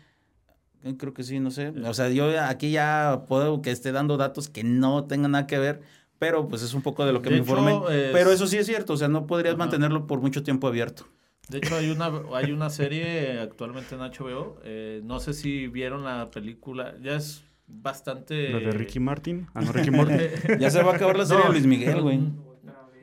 [0.82, 1.68] eh, creo que sí, no sé.
[1.70, 5.60] O sea, yo aquí ya puedo que esté dando datos que no tengan nada que
[5.60, 5.82] ver,
[6.24, 7.74] pero pues es un poco de lo que De me hecho, informé.
[8.08, 9.60] es- Pero eso sí es cierto, o sea, no podrías Ajá.
[9.66, 11.06] mantenerlo por mucho tiempo abierto.
[11.50, 14.60] De hecho, hay una, hay una serie actualmente en HBO.
[14.64, 16.96] eh, no sé si vieron la película.
[17.02, 18.50] Ya es bastante.
[18.52, 19.48] La de Ricky Martin.
[19.54, 20.16] Ah, no, Ricky Morty.
[20.60, 22.20] Ya se va a acabar la serie No, de Luis Miguel, güey.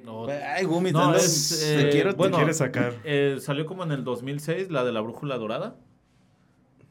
[0.02, 2.94] No, Ay, Gumi, No, es, te eh, quiero, bueno, Te quiere sacar.
[3.04, 5.76] eh, salió como en el 2006, la de la Brújula Dorada.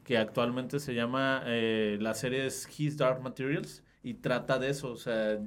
[0.04, 1.42] Que actualmente se llama.
[1.46, 3.82] eh, la serie es His Dark Materials.
[4.02, 4.90] Y trata de eso.
[4.92, 5.38] O sea,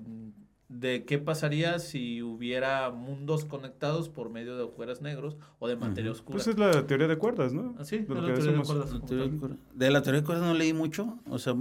[0.69, 6.11] de qué pasaría si hubiera mundos conectados por medio de agujeros negros o de materia
[6.11, 6.35] oscura.
[6.37, 7.75] Pues es la teoría de cuerdas, ¿no?
[7.77, 8.91] Ah, sí, de lo la teoría de cuerdas.
[8.93, 9.57] La teoría de cuerdas.
[9.73, 11.55] De la teoría de cuerdas no leí mucho, o sea,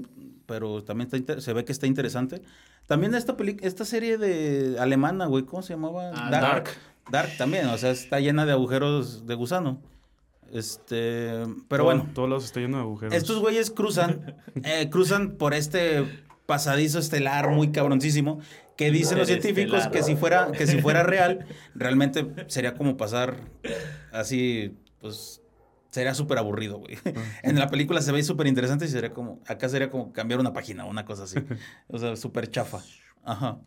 [0.47, 2.43] pero también está inter- se ve que está interesante.
[2.87, 6.13] También esta peli esta serie de alemana, güey, ¿cómo se llamaba?
[6.15, 6.71] Ah, Dark.
[7.11, 9.81] Dark también, o sea, está llena de agujeros de gusano.
[10.53, 11.31] Este,
[11.69, 13.15] pero Todo- bueno, Todos lados está lleno de agujeros.
[13.15, 18.41] estos güeyes cruzan, eh, cruzan por este pasadizo estelar muy cabroncísimo
[18.77, 23.37] que dicen los científicos que si fuera que si fuera real realmente sería como pasar
[24.12, 25.43] así pues
[25.91, 26.99] sería súper aburrido güey
[27.43, 30.53] en la película se ve súper interesante y sería como acá sería como cambiar una
[30.53, 31.39] página una cosa así.
[31.89, 32.81] O sea súper chafa
[33.25, 33.61] ajá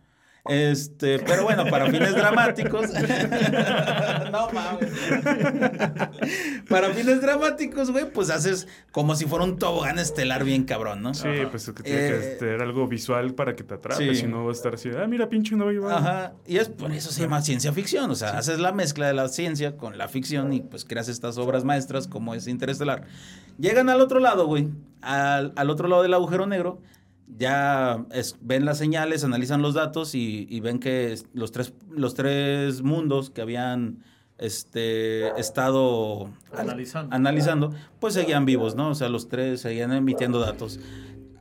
[0.48, 2.91] este pero bueno para fines dramáticos
[4.32, 4.91] no mames
[6.70, 11.14] para fines dramáticos güey pues haces como si fuera un tobogán estelar bien cabrón no
[11.14, 11.50] Sí, Ajá.
[11.50, 14.14] pues es que tiene que Eh, tener algo visual para que te atrape.
[14.14, 14.22] sí.
[14.22, 16.91] Si no va a estar así, ah, mira, pinche no va Ajá, y es por
[16.91, 20.08] eso se llama ciencia ficción, o sea, haces la mezcla de la ciencia con la
[20.08, 23.04] ficción y pues creas estas obras maestras como es Interestelar.
[23.58, 24.68] Llegan al otro lado, güey,
[25.02, 26.82] al, al otro lado del agujero negro,
[27.38, 32.13] ya es- ven las señales, analizan los datos y, y ven que los tres, los
[32.13, 34.03] tres mundos que habían
[34.38, 37.15] este, estado al- Analizando.
[37.15, 38.89] analizando, pues seguían vivos, ¿no?
[38.89, 40.80] O sea, los tres seguían emitiendo datos.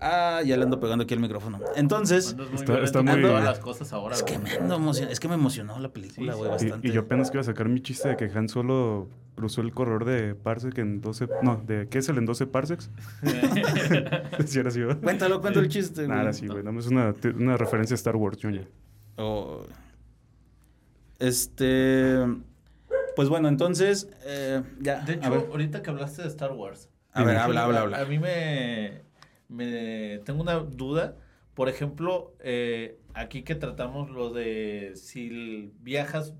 [0.06, 1.60] Ah, ya le ando pegando aquí el micrófono.
[1.76, 2.36] Entonces...
[2.36, 2.46] Muy
[2.84, 4.14] Está- muy- todas las cosas ahora.
[4.14, 4.44] Es que güey.
[4.52, 6.64] me ando emocion- es que me emocionó la película, Sí, güey, sí.
[6.66, 6.88] bastante.
[6.88, 9.62] Y, y yo apenas que iba a sacar mi chiste de que Han Solo cruzó
[9.62, 11.28] el corredor de Parsec en 12...
[11.42, 12.90] No, de ¿qué es el en 12 parsecs?
[14.46, 15.00] si era así, ¿verdad?
[15.02, 16.04] Cuéntalo, cuéntalo el chiste.
[16.04, 16.16] güey.
[16.18, 16.58] Nada, sí, güey.
[16.62, 17.12] Nada más una,
[17.56, 18.66] referencia a Star Wars, Junior.
[19.16, 19.64] O-
[21.18, 22.18] este,
[23.16, 26.90] pues bueno, entonces, eh, ya, De hecho, ahorita que hablaste de Star Wars.
[27.12, 27.40] a ver, dime.
[27.40, 28.04] habla, habla, A habla.
[28.06, 29.03] mí me,
[29.48, 31.16] me tengo una duda.
[31.54, 36.34] Por ejemplo, eh, aquí que tratamos lo de si viajas,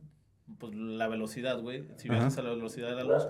[0.59, 1.85] pues la velocidad, güey.
[1.97, 2.19] Si Ajá.
[2.19, 3.29] viajas a la velocidad de la luz,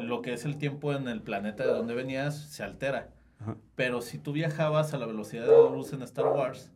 [0.00, 3.10] lo que es el tiempo en el planeta de donde venías se altera.
[3.40, 3.56] Ajá.
[3.74, 6.72] Pero si tú viajabas a la velocidad de la luz en Star Wars,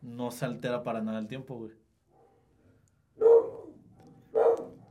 [0.00, 1.70] no se altera para nada el tiempo, güey.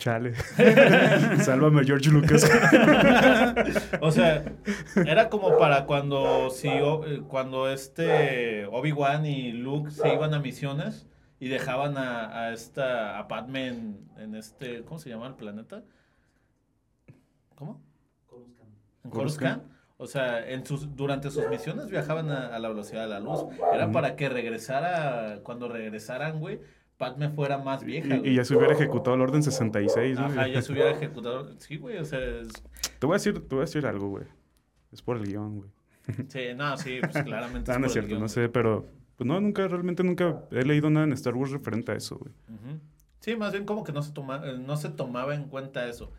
[0.02, 0.34] Chale.
[1.46, 2.44] Sálvame, George Lucas.
[4.02, 4.44] O sea,
[5.06, 11.06] era como para cuando si eh, cuando este Obi-Wan y Luke se iban a misiones
[11.40, 15.84] y dejaban a, a esta a Padme en, en este ¿cómo se llama el planeta?
[17.56, 17.80] ¿Cómo?
[19.04, 19.62] En Coruscant.
[19.62, 19.64] Coruscant.
[19.98, 23.46] O sea, en sus, durante sus misiones viajaban a, a la velocidad de la luz.
[23.72, 26.60] Era para que regresara, cuando regresaran, güey,
[27.02, 28.16] Padme fuera más vieja.
[28.16, 28.32] y, güey.
[28.32, 30.26] y ya se hubiera ejecutado el orden 66, ¿no?
[30.28, 31.52] Ajá, ya se hubiera ejecutado.
[31.58, 32.54] Sí, güey, o sea, es-
[33.00, 34.26] Te voy a decir, te voy a decir algo, güey.
[34.92, 35.70] Es por el guion, güey.
[36.28, 37.72] Sí, no, sí, pues claramente.
[37.72, 38.86] Ah, no es cierto, no sé, pero
[39.18, 42.34] pues no, nunca, realmente nunca he leído nada en Star Wars referente a eso, güey.
[43.20, 46.12] Sí, más bien como que no se, toma, eh, no se tomaba en cuenta eso.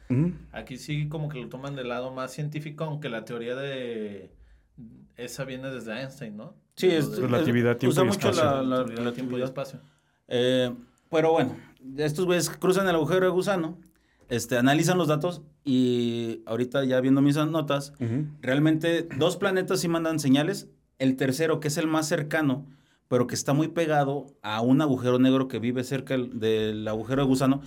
[0.51, 4.33] Aquí sí como que lo toman del lado más científico, aunque la teoría de
[5.17, 6.57] esa viene desde Einstein, ¿no?
[6.75, 9.79] Sí, es, relatividad, tiempo usa mucho la, la, tiempo y espacio.
[10.29, 10.73] Eh,
[11.11, 11.57] pero bueno,
[11.97, 13.79] estos güeyes cruzan el agujero de gusano,
[14.29, 17.93] este, analizan los datos y ahorita ya viendo mis notas,
[18.41, 20.69] realmente dos planetas sí mandan señales.
[20.99, 22.67] El tercero, que es el más cercano,
[23.09, 27.29] pero que está muy pegado a un agujero negro que vive cerca del agujero de
[27.29, 27.61] gusano,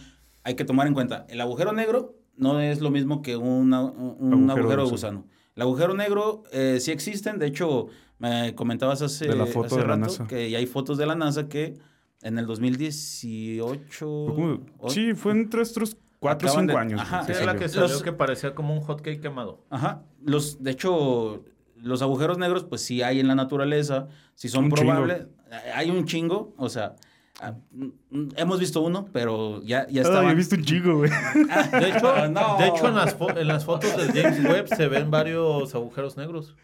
[0.43, 4.85] hay que tomar en cuenta, el agujero negro no es lo mismo que un agujero,
[4.85, 5.25] de gusano.
[5.55, 7.87] El agujero negro eh, sí existen, de hecho,
[8.19, 10.27] me comentabas hace, de la foto de la NASA.
[10.27, 11.77] que hay fotos de la NASA que
[12.21, 14.61] en el 2018...
[14.89, 17.01] Sí, fue entre estos cuatro o cinco años.
[17.01, 19.63] Ajá, es la que salió que parecía como un hotcake quemado.
[19.69, 21.43] Ajá, los, de hecho,
[21.75, 25.27] los agujeros negros, pues sí hay en la naturaleza, si son probables,
[25.73, 26.95] hay un chingo, o sea,
[27.39, 30.31] ah, mm, hemos visto uno, pero ya, ya estaba.
[30.31, 31.11] he visto un chingo, güey.
[31.49, 32.13] Ah, de hecho,
[32.59, 36.55] de hecho en, las en las fotos de James Webb se ven varios agujeros negros.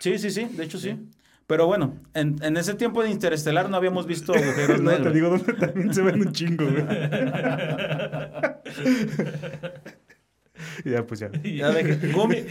[0.00, 0.98] Sí, sí, sí, de hecho sí.
[1.46, 5.12] Pero bueno, en, en, ese tiempo de Interestelar no habíamos visto agujeros no, negros.
[5.12, 6.84] te digo donde también se ven un chingo, güey.
[10.84, 11.30] ya, pues ya.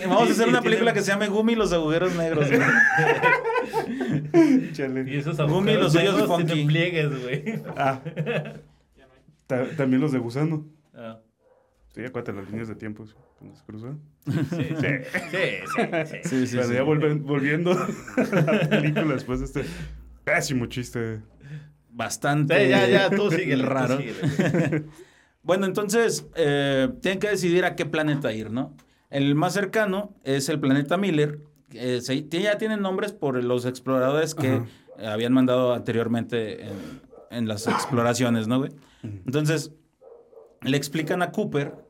[0.07, 2.47] vamos a hacer una película que se llame Gumi y los agujeros negros.
[4.33, 7.61] y esos agujeros Gumi los negros tienen pliegues, güey.
[7.75, 7.99] Ah.
[9.47, 10.65] También los de gusano.
[11.95, 13.05] Sí, acuérdate las líneas de tiempo
[13.39, 14.01] cuando se cruzan.
[14.25, 14.33] Sí,
[16.25, 16.47] sí, sí.
[16.47, 17.71] sí, ya volviendo
[18.17, 19.63] a la película después de este
[20.25, 21.21] pésimo chiste.
[21.89, 22.67] Bastante.
[22.67, 23.97] ya, ya, tú sigue el raro.
[25.41, 28.75] Bueno, entonces, eh, tienen que decidir a qué planeta ir, ¿no?
[29.11, 31.39] El más cercano es el planeta Miller.
[31.69, 34.63] ya tienen nombres por los exploradores que
[34.97, 36.65] habían mandado anteriormente
[37.29, 38.71] en, las exploraciones, ¿no, güey?
[39.03, 39.71] Entonces,
[40.63, 41.84] le explican a Cooper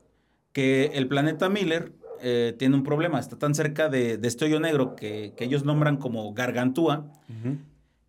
[0.56, 1.92] que el planeta Miller
[2.22, 3.20] eh, tiene un problema.
[3.20, 7.12] Está tan cerca de, este hoyo negro que, ellos nombran como Gargantúa,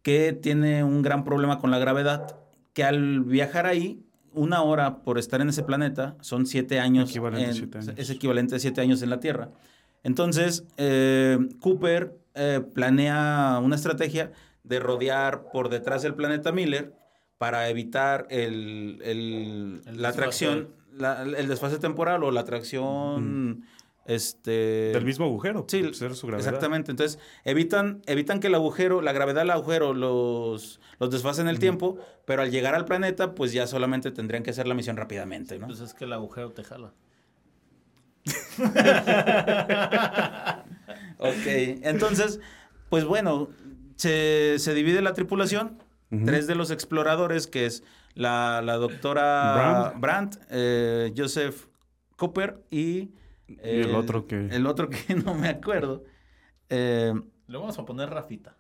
[0.02, 2.38] que tiene un gran problema con la gravedad,
[2.72, 7.10] que al viajar ahí una hora por estar en ese planeta son siete años.
[7.98, 9.50] Es equivalente a siete años en la Tierra.
[10.04, 14.32] Entonces, eh, Cooper eh, planea una estrategia
[14.64, 16.93] de rodear por detrás del planeta Miller
[17.38, 23.66] para evitar el, la atracción, el desfase temporal o la atracción...
[24.08, 25.66] Este, Del mismo agujero.
[25.68, 26.91] Sí, exactamente.
[26.91, 31.60] Entonces, evitan, evitan que el agujero, la gravedad del agujero los, los desfase en el
[31.60, 35.60] tiempo, pero al llegar al planeta, pues ya solamente tendrían que hacer la misión rápidamente,
[35.60, 35.68] ¿no?
[35.68, 36.93] Pues es que el agujero te jala.
[41.18, 41.45] ok,
[41.84, 42.39] entonces,
[42.89, 43.50] pues bueno,
[43.98, 45.84] se, divide la tripulación.
[46.24, 47.84] Tres de los exploradores, que es
[48.18, 51.68] la, doctora Brandt, eh, Joseph
[52.15, 53.11] Cooper y
[53.47, 54.47] y el, otro que...
[54.47, 56.03] El otro que no me acuerdo.
[56.70, 57.13] Eh,
[57.47, 58.57] Le vamos a poner Rafita.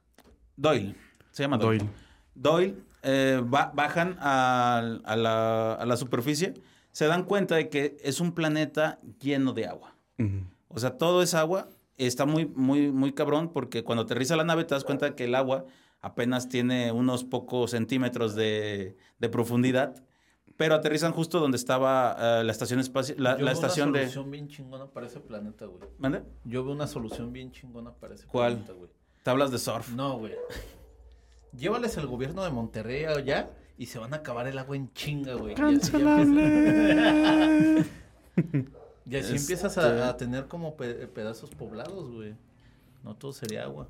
[0.55, 0.95] Doyle.
[1.31, 1.87] Se llama Doyle.
[2.33, 2.75] Doyle.
[3.03, 4.81] Eh, bajan a,
[5.85, 6.53] la, superficie.
[6.91, 9.95] Se dan cuenta de que es un planeta lleno de agua.
[10.69, 11.67] O sea, todo es agua.
[11.97, 15.35] Está muy, muy, muy cabrón porque cuando aterriza la nave te das cuenta que el
[15.35, 15.65] agua
[16.01, 20.03] apenas tiene unos pocos centímetros de, de profundidad
[20.57, 24.09] pero aterrizan justo donde estaba uh, la estación espacial, la, la estación de...
[24.09, 25.83] Yo veo una solución bien chingona para ese planeta, güey.
[25.99, 26.23] ¿Mande?
[26.43, 28.53] Yo veo una solución bien chingona para ese ¿Cuál?
[28.53, 28.89] planeta, güey.
[29.21, 29.91] ¿Tablas de surf?
[29.91, 30.33] No, güey.
[31.55, 35.35] Llévales al gobierno de Monterrey allá y se van a acabar el agua en chinga,
[35.35, 35.53] güey.
[35.53, 37.85] ¡Cancelable!
[39.05, 42.33] Y así, empiezas a, este a, tener como pedazos poblados, güey.
[43.03, 43.87] No todo sería agua.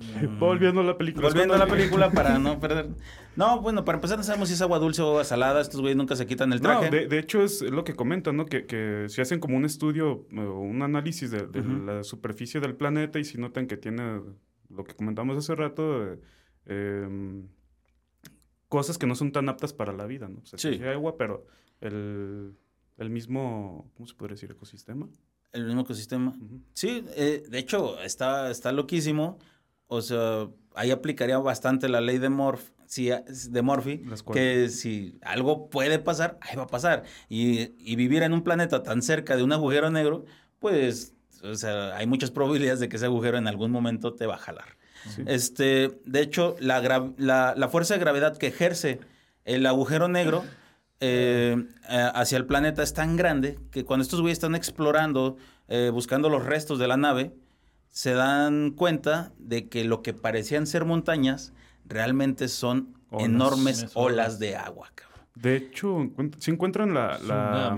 [0.38, 1.28] Volviendo a la película.
[1.28, 2.88] Volviendo a la película para no perder.
[3.36, 5.60] No, bueno, para empezar no sabemos si es agua dulce o agua salada.
[5.60, 6.90] Estos güeyes nunca se quitan el traje.
[6.90, 8.46] No, de, hecho es lo que comentan, ¿no?
[8.46, 11.46] Que, que, si hacen como un estudio o un análisis de,
[11.84, 14.20] la superficie del planeta y si notan que tiene
[14.68, 16.16] lo que comentamos hace rato,
[16.66, 17.48] em,
[18.68, 20.40] cosas que no son tan aptas para la vida, ¿no?
[20.42, 20.68] O sea, sí.
[20.68, 21.46] hay agua, pero
[21.80, 22.56] el,
[22.98, 24.50] el mismo, ¿cómo se podría decir?
[24.50, 25.08] Ecosistema.
[25.52, 26.36] El mismo ecosistema.
[26.72, 29.38] Sí, eh, de hecho, está, está loquísimo
[29.86, 35.68] o sea, ahí aplicaría bastante la ley de Morph, si, de Morphy, que si algo
[35.68, 37.04] puede pasar, ahí va a pasar.
[37.28, 40.24] Y, vivir en un planeta tan cerca de un agujero negro,
[40.58, 44.34] pues, o sea, hay muchas probabilidades de que ese agujero en algún momento te va
[44.34, 44.76] a jalar.
[45.26, 46.80] Este, de hecho, la,
[47.18, 49.00] la, fuerza de gravedad que ejerce
[49.44, 50.44] el agujero negro
[51.00, 55.36] eh, eh, hacia el planeta es tan grande que cuando estos güeyes están explorando,
[55.68, 57.34] eh, buscando los restos de la nave,
[57.94, 61.52] se dan cuenta de que lo que parecían ser montañas
[61.86, 63.24] realmente son Olas.
[63.28, 65.20] enormes olas de agua, cabrón.
[65.36, 67.18] De hecho, encuent- si encuentran la...
[67.20, 67.76] la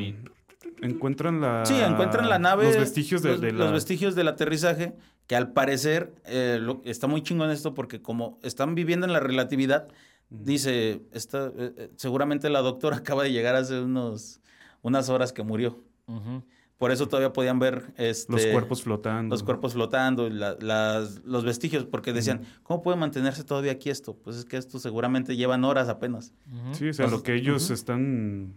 [0.81, 1.67] encuentran la...
[1.67, 2.65] Sí, encuentran la nave.
[2.65, 3.73] Los vestigios de, los, de los la...
[3.73, 4.95] vestigios del aterrizaje,
[5.27, 9.21] que al parecer eh, lo- está muy chingón esto porque como están viviendo en la
[9.21, 9.87] relatividad,
[10.31, 14.41] dice, esta, eh, eh, seguramente la doctora acaba de llegar hace unos,
[14.81, 15.79] unas horas que murió.
[16.07, 16.43] Ujú.
[16.79, 19.35] Por eso todavía podían ver este, Los cuerpos flotando.
[19.35, 24.15] los cuerpos flotando, la- las- los vestigios, porque decían, ¿cómo puede mantenerse todavía aquí esto?
[24.15, 26.35] Pues es que esto seguramente llevan horas apenas.
[26.73, 28.55] Sí, o sea, lo que ellos están...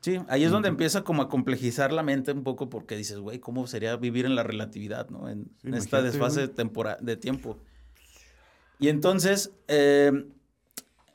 [0.00, 3.38] Sí, ahí es donde empieza como a complejizar la mente un poco porque dices, güey,
[3.40, 5.28] ¿cómo sería vivir en la relatividad, no?
[5.30, 7.58] En, Sí, en esta desfase de, de tiempo.
[8.78, 10.26] Y entonces, eh,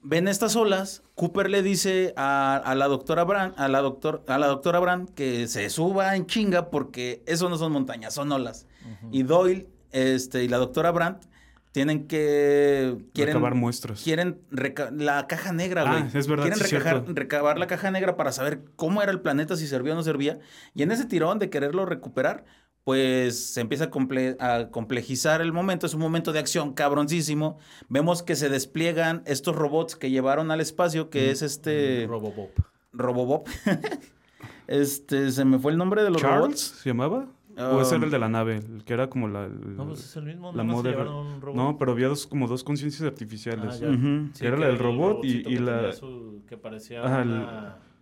[0.02, 4.38] ven estas olas, Cooper le dice a, a la doctora Brand, a la, doctor, a
[4.38, 8.66] la doctora Brand que se suba en chinga porque eso no son montañas, son olas.
[9.12, 11.24] Y Doyle este, y la doctora Brandt
[11.72, 12.98] tienen que...
[13.14, 14.02] Quieren, Recabar muestras.
[14.04, 16.04] quieren reca- la caja negra, güey.
[16.04, 19.22] Ah, es verdad, Quieren sí, recajar- recabar la caja negra para saber cómo era el
[19.22, 20.40] planeta, si servía o no servía.
[20.74, 22.46] Y en ese tirón de quererlo recuperar,
[22.90, 25.86] pues se empieza a, comple- a complejizar el momento.
[25.86, 27.60] Es un momento de acción cabroncísimo.
[27.88, 32.50] Vemos que se despliegan estos robots que llevaron al espacio, que es este Robobop.
[32.92, 33.48] Robobop.
[34.68, 36.62] este, se me fue el nombre de los ¿Charles robots.
[36.62, 37.28] se llamaba?
[37.58, 38.56] ¿O ese era el Um, de la nave?
[38.58, 39.46] El que era como la...
[39.46, 40.52] el- No, pues es el mismo.
[40.52, 41.56] la moda- llevaron un robot.
[41.56, 43.76] No, pero había dos, como dos conciencias artificiales.
[43.76, 43.90] Ah, ya.
[43.90, 44.30] Ujú.
[44.34, 47.46] Sí, era la del el robot y- la- su- que parecía Ajá, el-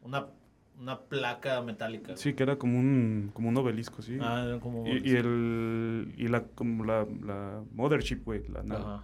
[0.03, 0.27] una,
[0.79, 2.15] una, placa metálica.
[2.17, 4.17] Sí, que era como un, como un obelisco, sí.
[4.21, 4.85] Ah, era como...
[4.87, 8.83] y, y el y la como la, la mothership, güey, la nave.
[8.83, 9.03] Ajá.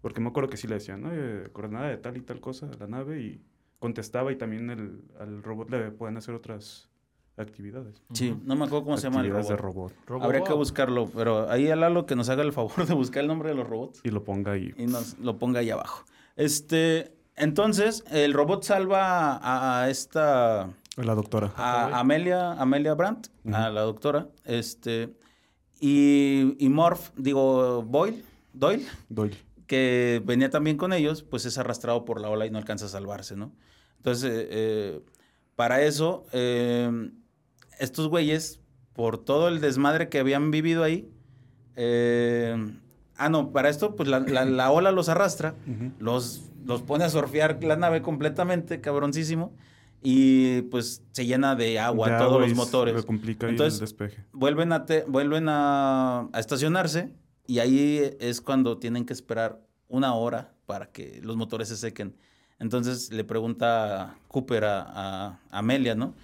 [0.00, 1.08] Porque me acuerdo que sí le decían, ¿no?
[1.12, 3.40] Eh, coordenada de tal y tal cosa, la nave, y
[3.78, 6.90] contestaba y también el, al robot le pueden hacer otras
[7.38, 8.02] actividades.
[8.12, 9.92] Sí, no me acuerdo cómo se llama el Actividades de robot.
[10.06, 10.24] robot.
[10.24, 13.28] Habría que buscarlo, pero ahí a Lalo que nos haga el favor de buscar el
[13.28, 14.72] nombre de los robots Y lo ponga ahí.
[14.76, 16.04] y nos lo ponga ahí abajo.
[16.36, 21.52] Este, entonces, el robot salva a, a esta, La doctora.
[21.56, 25.14] a Amelia, Amelia Brandt, a la doctora, este,
[25.80, 29.36] y, y Morph, digo, Boyle, Doyle, Doyle.
[29.66, 32.88] que venía también con ellos, pues es arrastrado por la ola y no alcanza a
[32.88, 33.52] salvarse, ¿no?
[33.96, 35.00] Entonces, eh, eh,
[35.56, 37.10] para eso, eh,
[37.80, 38.60] estos güeyes,
[38.92, 41.10] por todo el desmadre que habían vivido ahí,
[41.74, 42.56] eh,
[43.16, 45.54] ah, no, para esto, pues la, la- la ola los arrastra,
[45.98, 49.52] los, los pone a surfear la nave completamente, cabroncísimo,
[50.02, 53.86] y pues se llena de agua De todos agua los motores le complica Entonces, el
[53.86, 54.24] despeje.
[54.32, 57.10] vuelven a, te- vuelven a, a estacionarse
[57.46, 62.16] y ahí es cuando tienen que esperar una hora para que los motores se sequen.
[62.58, 64.82] Entonces le pregunta Cooper a,
[65.30, 66.14] a Amelia, ¿no?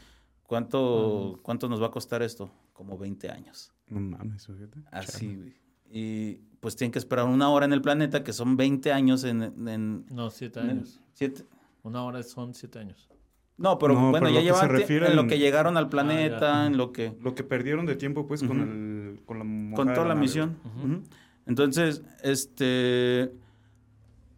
[0.47, 2.51] ¿Cuánto, ¿Cuánto nos va a costar esto?
[2.73, 3.73] Como 20 años.
[3.87, 4.81] No mames, fíjate.
[4.91, 5.55] Así, güey.
[5.93, 9.43] Y pues tienen que esperar una hora en el planeta, que son 20 años en...
[9.69, 11.01] en- No, siete en el- años.
[11.15, 11.45] ¿siete?
[11.83, 13.09] Una hora son siete años.
[13.57, 16.67] No, pero No, bueno, pero ya llevan refiere en lo en- que llegaron al planeta,
[16.67, 17.15] en lo que...
[17.21, 20.57] Lo que perdieron de tiempo, pues, con, el, con la con toda la, misión.
[21.47, 23.33] Entonces, este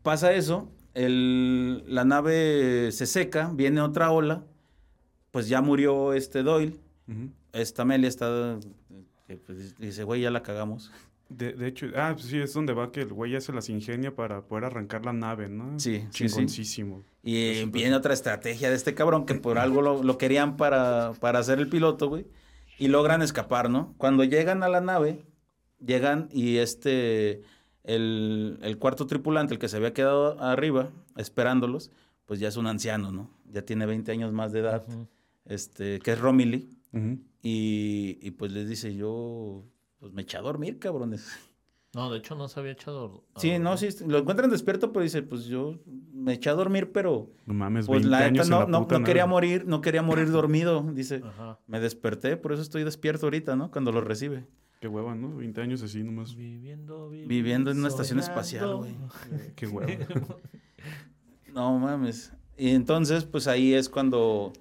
[0.02, 4.44] pasa eso, el- la nave se seca, viene otra ola,
[5.30, 6.76] pues ya murió este Doyle,
[7.52, 8.58] esta Amelia está
[9.26, 10.90] que, pues, dice, güey, ya la cagamos.
[11.36, 13.68] De, de hecho, ah, pues sí, es donde va que el güey ya se las
[13.68, 15.78] ingenia para poder arrancar la nave, ¿no?
[15.78, 16.28] Sí, sí, sí.
[16.28, 17.04] Chingoncísimo.
[17.22, 17.72] Y Eso, pues.
[17.72, 21.58] viene otra estrategia de este cabrón que por algo lo, lo querían para, para hacer
[21.58, 22.26] el piloto, güey.
[22.78, 23.94] Y logran escapar, ¿no?
[23.98, 25.24] Cuando llegan a la nave,
[25.78, 27.42] llegan y este,
[27.84, 31.90] el, el cuarto tripulante, el que se había quedado arriba esperándolos,
[32.26, 33.30] pues ya es un anciano, ¿no?
[33.50, 34.84] Ya tiene 20 años más de edad,
[35.44, 36.70] este, que es Romilly.
[37.42, 39.64] Y, y pues les dice, yo,
[40.02, 41.28] pues me eché a dormir, cabrones.
[41.94, 43.22] No, de hecho no se había echado.
[43.36, 45.78] a Sí, no, sí, lo encuentran despierto, pero dice, pues yo
[46.12, 47.30] me eché a dormir, pero...
[47.46, 48.66] No mames, Pues 20 la neta no, la
[48.98, 51.22] no, quería morir, no quería morir dormido, dice.
[51.24, 51.60] Ajá.
[51.68, 53.70] Me desperté, por eso estoy despierto ahorita, ¿no?
[53.70, 54.44] Cuando lo recibe.
[54.80, 55.36] Qué hueva, ¿no?
[55.36, 56.34] 20 años así nomás.
[56.34, 58.96] Viviendo, Viviendo en una estación espacial, güey.
[59.54, 60.04] Qué hueva.
[61.54, 62.32] No mames.
[62.56, 64.52] Y entonces, pues ahí es cuando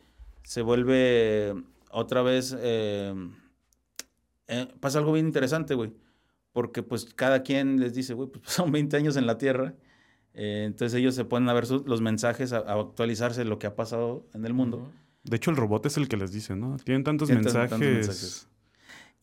[0.44, 1.56] se vuelve
[1.90, 2.56] otra vez.
[2.60, 3.16] eh,
[4.52, 5.92] eh, pasa algo bien interesante, güey.
[6.54, 9.74] Porque pues cada quien les dice, güey, pues son 20 años en la Tierra.
[10.34, 13.68] Eh, entonces ellos se ponen a ver sus- los mensajes, a, a actualizarse lo que
[13.68, 14.92] ha pasado en el mundo.
[15.24, 16.78] De hecho, el robot es el que les dice, ¿no?
[16.78, 18.48] Tienen tantos, Tienen mensajes, tantos mensajes.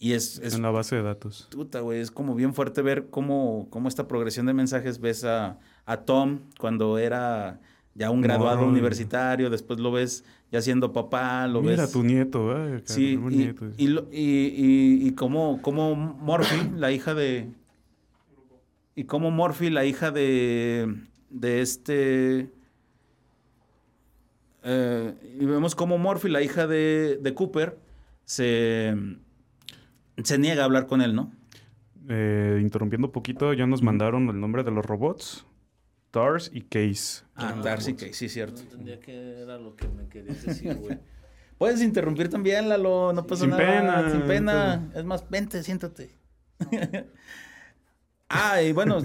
[0.01, 1.49] Y es, es en la base de datos.
[1.51, 5.59] Puta, güey, es como bien fuerte ver cómo, cómo esta progresión de mensajes ves a,
[5.87, 7.61] a Tom cuando era
[7.95, 8.71] ya un graduado Morro.
[8.71, 11.93] universitario, después lo ves ya siendo papá, lo Mira ves...
[11.93, 13.67] tu nieto, acá, Sí, y, nieto.
[13.77, 17.51] y, y, y, y como, como Morphy, la hija de...
[18.95, 20.93] Y como Morphy, la hija de,
[21.31, 22.51] de este...
[24.65, 27.79] eh, y vemos como Morphy, la hija de, de Cooper,
[28.25, 28.95] se,
[30.23, 31.31] se niega a hablar con él, ¿no?
[32.09, 35.47] Eh, interrumpiendo un poquito, ya nos mandaron el nombre de los robots.
[36.11, 37.25] Tars y Case.
[37.35, 38.57] Ah, Ah, Darcy pues, Case, sí, cierto.
[38.57, 40.99] No entendía qué era lo que me querías decir, güey.
[41.59, 43.63] Puedes interrumpir también, Lalo, no pasa Sin nada.
[43.63, 44.91] pena, Sin pena.
[44.95, 46.17] Es más, vente, siéntate.
[48.29, 48.99] ah, y bueno,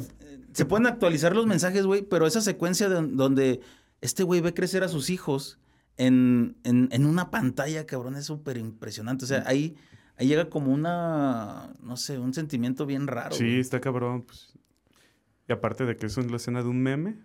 [0.53, 3.61] se pueden actualizar los mensajes, güey, pero esa secuencia de- donde
[4.01, 5.59] este güey ve crecer a sus hijos
[5.97, 9.25] en, en- en una pantalla, cabrón, es súper impresionante.
[9.25, 9.75] O sea, ahí,
[10.17, 13.35] ahí llega como una, no sé, un sentimiento bien raro.
[13.35, 13.59] Sí, güey.
[13.59, 14.23] está cabrón.
[14.23, 14.52] pues.
[15.47, 17.19] Y aparte de que es la escena de un meme.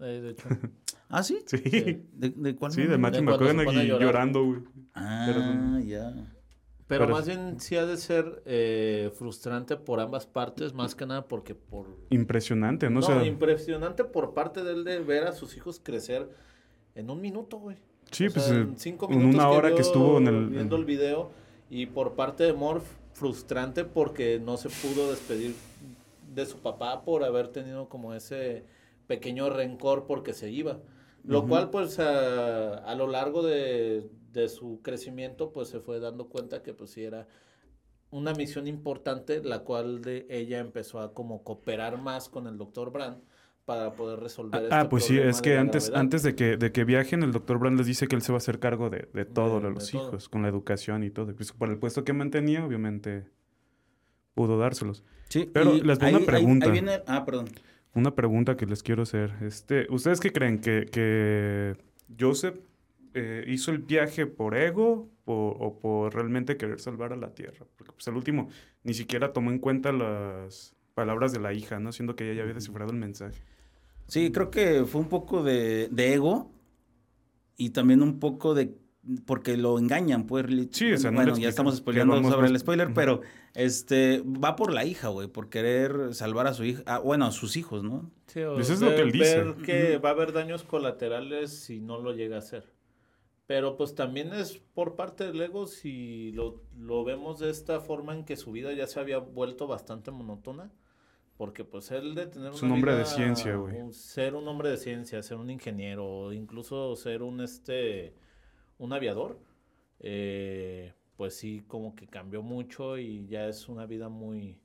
[0.00, 0.48] Eh, de hecho,
[1.08, 1.38] Ah, ¿sí?
[1.46, 1.58] Sí.
[1.58, 2.70] Sí, ¿De, de cuál?
[2.72, 2.92] sí, meme?
[2.92, 4.60] de Matthew McConaughey llorando, güey.
[4.94, 6.12] Ah, ya.
[6.86, 11.06] Pero, Pero- más bien sí ha de ser eh, frustrante por ambas partes, más que
[11.06, 11.96] nada porque por...
[12.10, 12.98] Impresionante, ¿no?
[12.98, 16.28] No, O sea, impresionante por parte de él de ver a sus hijos crecer
[16.96, 17.76] en un minuto, güey.
[18.10, 20.26] sí, O pues sea, eh, en cinco en minutos una hora que vio estuvo en
[20.28, 20.48] el...
[20.48, 21.30] viendo el video
[21.70, 25.54] y por parte de Morph frustrante porque no se pudo despedir
[26.34, 28.64] de su papá por haber tenido como ese
[29.06, 30.80] pequeño rencor porque se iba.
[31.24, 36.28] Lo cual pues a, a lo largo de, de su crecimiento pues se fue dando
[36.28, 37.26] cuenta que pues sí era
[38.10, 42.90] una misión importante la cual de ella empezó a como cooperar más con el doctor
[42.92, 43.22] Brand
[43.64, 46.00] para poder resolver Ah, este pues sí, es que antes, gravedad.
[46.00, 48.36] antes de que, de que viajen, el doctor Brand les dice que él se va
[48.36, 50.02] a hacer cargo de, de todo De- de los todo.
[50.08, 51.34] hijos, con la educación y todo.
[51.34, 53.30] Pues por el puesto que mantenía, obviamente
[54.40, 55.04] pudo dárselos.
[55.28, 56.66] Sí, Pero les doy ahí- una pregunta.
[56.66, 57.48] ahí viene- ah, perdón.
[57.94, 59.32] Una pregunta que les quiero hacer.
[59.42, 60.60] Este, ¿Ustedes qué creen?
[60.60, 61.76] ¿Que, que
[62.18, 62.56] Joseph
[63.14, 67.66] eh, hizo el viaje por ego o, o por realmente querer salvar a la Tierra?
[67.76, 68.48] Porque pues el último
[68.84, 71.92] ni siquiera tomó en cuenta las palabras de la hija, ¿no?
[71.92, 73.42] Siendo que ella ya había descifrado el mensaje.
[74.06, 76.50] Sí, creo que fue un poco de, de ego
[77.56, 78.72] y también un poco de
[79.26, 80.46] porque lo engañan, pues.
[80.72, 83.20] Sí, o sea, no bueno, ya estamos Ya spoileando sobre más- el spoiler, pero
[83.54, 87.32] este va por la hija, güey, por querer salvar a su hija, ah, bueno, a
[87.32, 88.10] sus hijos, ¿no?
[88.26, 89.42] Sí, o Pues es lo que él dice.
[89.42, 92.72] ver que va a haber daños colaterales si no lo llega a hacer.
[93.46, 98.14] Pero pues también es por parte del ego si lo, lo vemos de esta forma
[98.14, 100.70] en que su vida ya se había vuelto bastante monótona.
[101.36, 103.74] Porque pues él de tener Es un hombre de ciencia, güey.
[103.92, 108.14] Ser un hombre de ciencia, ser un ingeniero, o incluso ser un este
[108.80, 109.38] un aviador,
[110.00, 114.58] eh, pues sí como que cambió mucho y ya es una vida muy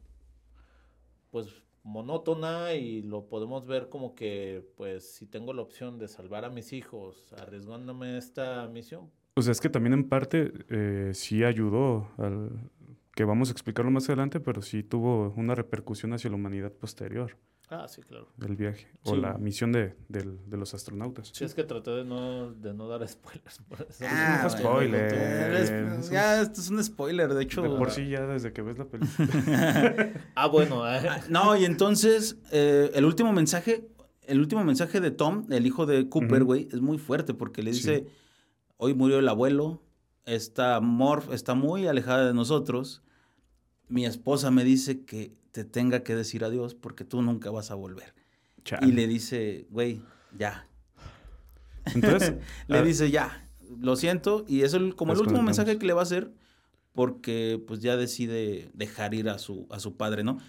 [1.29, 6.45] pues monótona y lo podemos ver como que pues si tengo la opción de salvar
[6.45, 9.11] a mis hijos arriesgándome esta misión.
[9.37, 12.71] Sea, es que también en parte eh, sí ayudó al...
[13.13, 17.37] que vamos a explicarlo más adelante, pero sí tuvo una repercusión hacia la humanidad posterior
[17.69, 19.21] ah sí claro del viaje o Sí.
[19.21, 21.31] la misión de, del- de los astronautas.
[21.33, 24.05] sí es que traté de no de no dar spoilers por eso.
[24.07, 25.13] Ah, spoiler.
[25.53, 27.61] es- Es un- ya, esto es un spoiler, de hecho.
[27.63, 29.27] De por sí ya desde que ves la película.
[30.35, 33.87] ah bueno eh, No, y entonces, eh, el último mensaje,
[34.23, 37.73] el último mensaje de Tom, el hijo de Cooper, güey, es muy fuerte porque le
[37.73, 37.79] Sí.
[37.79, 38.07] dice,
[38.77, 39.81] hoy murió el abuelo,
[40.25, 43.03] esta Morph está muy alejada de nosotros,
[43.87, 47.75] mi esposa me dice que te tenga que decir adiós porque tú nunca vas a
[47.75, 48.13] volver.
[48.65, 48.85] Chale.
[48.87, 50.01] Y le dice, güey,
[50.37, 50.67] ya.
[51.95, 52.33] Entonces,
[52.67, 53.47] Le dice, ya,
[53.79, 56.33] lo siento, y es el- como el último mensaje que le va a hacer
[56.91, 60.39] porque pues ya decide dejar ir a su, a su padre, ¿no?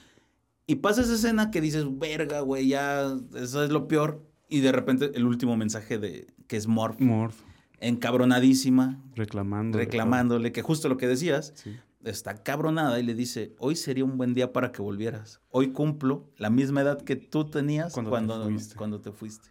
[0.66, 4.24] Y pasa esa escena que dices, verga, güey, ya, eso es lo peor.
[4.48, 7.36] Y de repente el último mensaje de que es Morph, Morph
[7.78, 9.78] encabronadísima, reclamando.
[9.78, 11.52] reclamándole, que justo lo que decías.
[11.54, 11.76] Sí.
[12.10, 15.40] Está cabronada y le dice, hoy sería un buen día para que volvieras.
[15.50, 18.76] Hoy cumplo la misma edad que tú tenías Cuando cuando, te fuiste.
[18.76, 19.48] cuando te fuiste.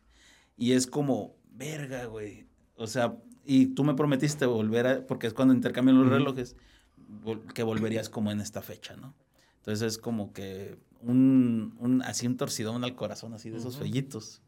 [0.57, 2.47] Y es como, verga, güey.
[2.75, 6.55] O sea, y tú me prometiste volver a, porque es cuando intercambian los relojes,
[7.53, 9.13] que volverías como en esta fecha, ¿no?
[9.57, 13.83] Entonces es como que un, un así un torcidón al corazón, así de esos Ujú.
[13.85, 14.41] fellitos.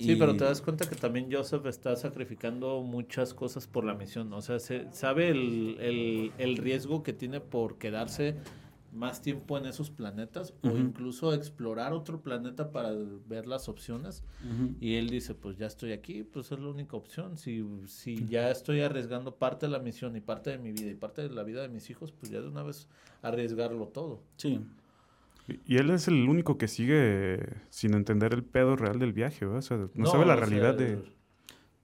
[0.00, 4.32] Sí, pero te das cuenta que también Joseph está sacrificando muchas cosas por la misión.
[4.32, 8.34] O sea, se, sabe el, el- el riesgo que tiene por quedarse
[8.92, 12.90] más tiempo en esos planetas o incluso explorar otro planeta para
[13.28, 14.24] ver las opciones.
[14.80, 17.36] Y él dice, pues ya estoy aquí, pues es la única opción.
[17.38, 20.94] Si, si ya estoy arriesgando parte de la misión y parte de mi vida y
[20.94, 22.88] parte de la vida de mis hijos, pues ya de una vez
[23.22, 24.22] arriesgarlo todo.
[24.38, 24.58] Sí.
[25.66, 27.40] Y él es el único que sigue
[27.70, 29.58] sin entender el pedo real del viaje, ¿verdad?
[29.58, 31.02] O sea, no, No, sabe la sea, realidad de, de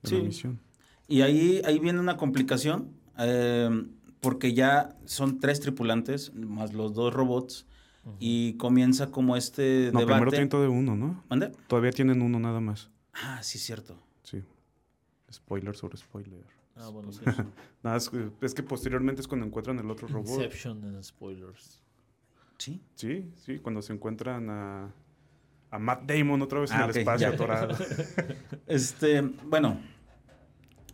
[0.04, 0.18] Sí.
[0.18, 0.60] la misión.
[1.08, 3.70] Y ahí, ahí viene una complicación, eh,
[4.20, 7.66] porque ya son tres tripulantes, más los dos robots,
[8.20, 10.30] y comienza como este No, primero debate.
[10.30, 11.24] tienen todo de uno, ¿no?
[11.28, 11.50] ¿Mande?
[11.66, 12.88] Todavía tienen uno nada más.
[13.12, 13.98] Ah, sí, cierto.
[14.22, 14.42] Sí.
[15.32, 16.44] Spoiler sobre spoiler.
[16.76, 17.20] Ah, bueno, sí.
[17.82, 20.28] Nada, es, que- es que posteriormente es cuando encuentran el otro robot.
[20.40, 21.82] Inception en spoilers.
[22.58, 22.80] Sí.
[22.94, 24.92] Sí, sí, cuando se encuentran a,
[25.70, 27.76] a Matt Damon otra vez en Ah, el espacio atorado.
[28.66, 29.78] Este, bueno,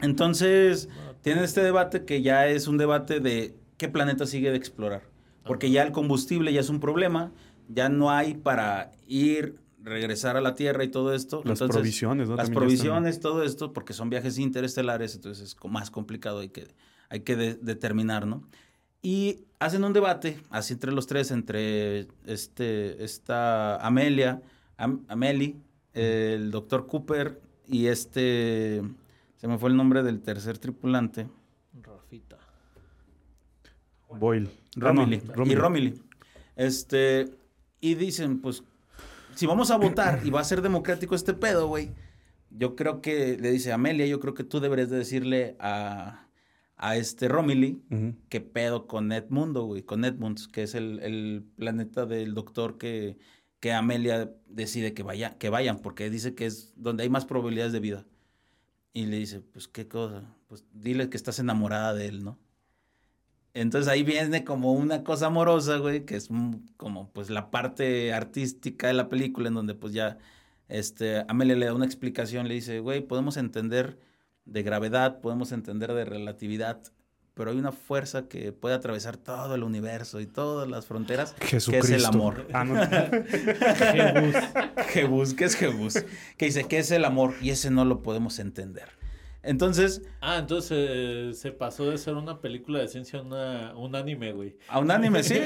[0.01, 0.89] entonces
[1.23, 5.03] tienen este debate que ya es un debate de qué planeta sigue de explorar.
[5.45, 7.33] Porque ya el combustible ya es un problema,
[7.69, 11.39] ya no hay para ir, regresar a la Tierra y todo esto.
[11.45, 12.37] Las Entonces, provisiones, ¿no?
[12.37, 16.39] Las También ya están- provisiones, todo esto, porque son viajes interestelares, entonces es más complicado,
[16.41, 16.69] hay que,
[17.09, 18.45] hay que de- determinar, ¿no?
[19.03, 24.41] Y hacen un debate, así entre los tres, entre este, esta Amelia,
[24.77, 25.57] Am- Amelie,
[25.93, 28.83] el doctor Cooper y este,
[29.37, 31.27] se me fue el nombre del tercer tripulante,
[31.83, 32.39] Rafita.
[34.19, 34.49] Boyle.
[34.77, 35.23] No, Romilly.
[35.47, 36.03] Y Romilly.
[36.55, 37.31] Este,
[37.81, 38.63] y dicen, pues,
[39.35, 41.91] si vamos a votar y va a ser democrático este pedo, güey,
[42.51, 46.22] yo creo que, le dice Amelia, yo creo que tú deberías de decirle a,
[46.83, 48.17] a este Romilly Ujú.
[48.29, 53.19] qué pedo con Edmundo, güey, con Edmunds, que es el, el planeta del doctor que,
[53.61, 57.73] que Amelia decide que, vaya, que vayan, porque dice que es donde hay más probabilidades
[57.73, 58.05] de vida.
[58.93, 60.35] Y le dice, pues, ¿qué cosa?
[60.49, 62.41] Pues dile que estás enamorada de él, ¿no?
[63.55, 66.31] Entonces ahí viene como una cosa amorosa, güey, que es
[66.77, 70.19] como pues la parte artística de la película en donde pues ya
[70.69, 73.99] este Amelia le da una explicación, le dice, güey, podemos entender
[74.45, 76.81] de gravedad, podemos entender de relatividad,
[77.35, 81.57] pero hay una fuerza que puede atravesar todo el universo y todas las fronteras, que
[81.57, 82.09] es el Jesucristo.
[82.09, 82.47] amor.
[82.53, 82.75] Ah, no.
[83.93, 84.35] Jebus.
[84.89, 85.95] Jebus, ¿qué es Jebus?
[86.37, 88.89] Que dice que es el amor y ese no lo podemos entender.
[89.45, 93.97] Entonces, Ah, entonces eh, se pasó de ser una película de ciencia a una, un
[93.97, 94.57] anime, güey.
[94.69, 95.41] A un anime, sí.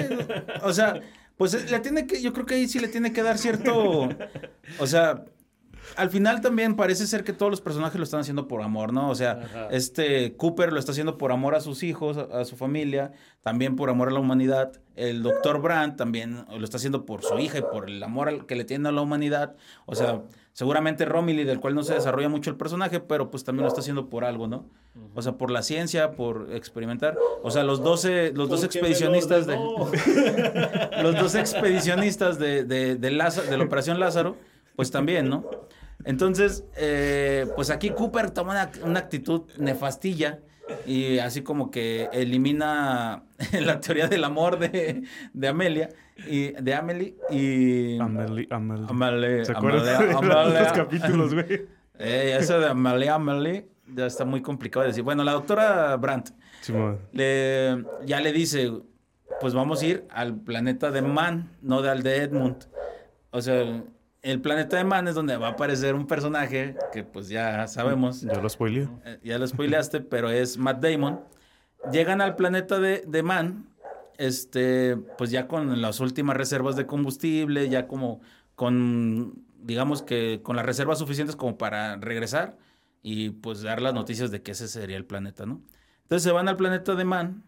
[0.63, 1.01] O sea,
[1.39, 4.09] pues le tiene que, yo creo que ahí sí le tiene que dar cierto.
[4.79, 5.25] O sea,
[5.97, 9.09] al final también parece ser que todos los personajes lo están haciendo por amor, ¿no?
[9.11, 9.69] O sea, Ajá.
[9.71, 13.13] este Cooper lo está haciendo por amor a sus hijos, a, a su familia,
[13.43, 14.73] también por amor a la humanidad.
[14.97, 18.47] El doctor Brandt también lo está haciendo por su hija y por el amor al-
[18.47, 19.55] que le tiene a la humanidad.
[19.85, 20.23] O sea,
[20.55, 23.81] seguramente Romilly, del cual no se desarrolla mucho el personaje, pero pues también lo está
[23.81, 24.67] haciendo por algo, ¿no?
[25.15, 27.17] O sea, por la ciencia, por experimentar.
[27.43, 29.57] O sea, los 12, los dos expedicionistas de
[31.03, 34.37] los dos expedicionistas de, de, de, Lázaro- de la Operación Lázaro,
[34.75, 35.45] pues también, ¿no?
[36.05, 40.41] Entonces, eh, pues aquí Cooper toma una, una actitud nefastilla
[40.85, 43.25] y así como que elimina
[43.61, 45.89] la teoría del amor de, de Amelia
[46.27, 48.87] y de Amelie y Amelie, Amelie.
[48.89, 51.67] Amelie, ¿Se acuerdan de los capítulos, güey?
[51.99, 55.05] Eh, eso de Amelie, Amelie ya está muy complicado de decir.
[55.05, 56.31] Bueno, la doctora Brandt
[57.13, 58.73] le, ya le dice,
[59.41, 62.67] pues vamos a ir al planeta de Man, no de al de Edmund.
[63.31, 63.83] O sea,
[64.31, 68.23] el planeta de Man es donde va a aparecer un personaje que pues ya sabemos,
[68.23, 68.89] Ya lo spoileé.
[69.05, 71.21] eh, ya lo spoileaste, pero es Matt Damon.
[71.93, 73.69] Llegan al planeta de, de Man,
[74.19, 78.21] este, pues ya con las últimas reservas de combustible, ya como
[78.57, 82.57] con, digamos que con las reservas suficientes como para regresar
[83.03, 85.63] y pues dar las noticias de que ese sería el planeta, ¿no?
[86.03, 87.45] Entonces se van al planeta de Man,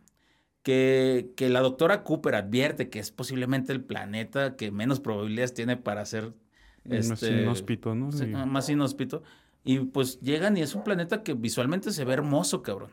[0.63, 5.77] que, que la doctora Cooper advierte que es posiblemente el planeta que menos probabilidades tiene
[5.77, 6.35] para ser
[6.89, 8.13] Más este, inhóspito, ¿no?
[8.13, 9.23] Sí, más inhóspito.
[9.65, 12.91] Y pues llegan y es un planeta que visualmente se ve hermoso, cabrón.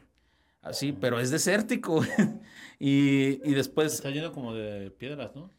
[0.61, 2.01] Así, pero es desértico.
[2.79, 5.51] y, y después Está lleno como de piedras, ¿no?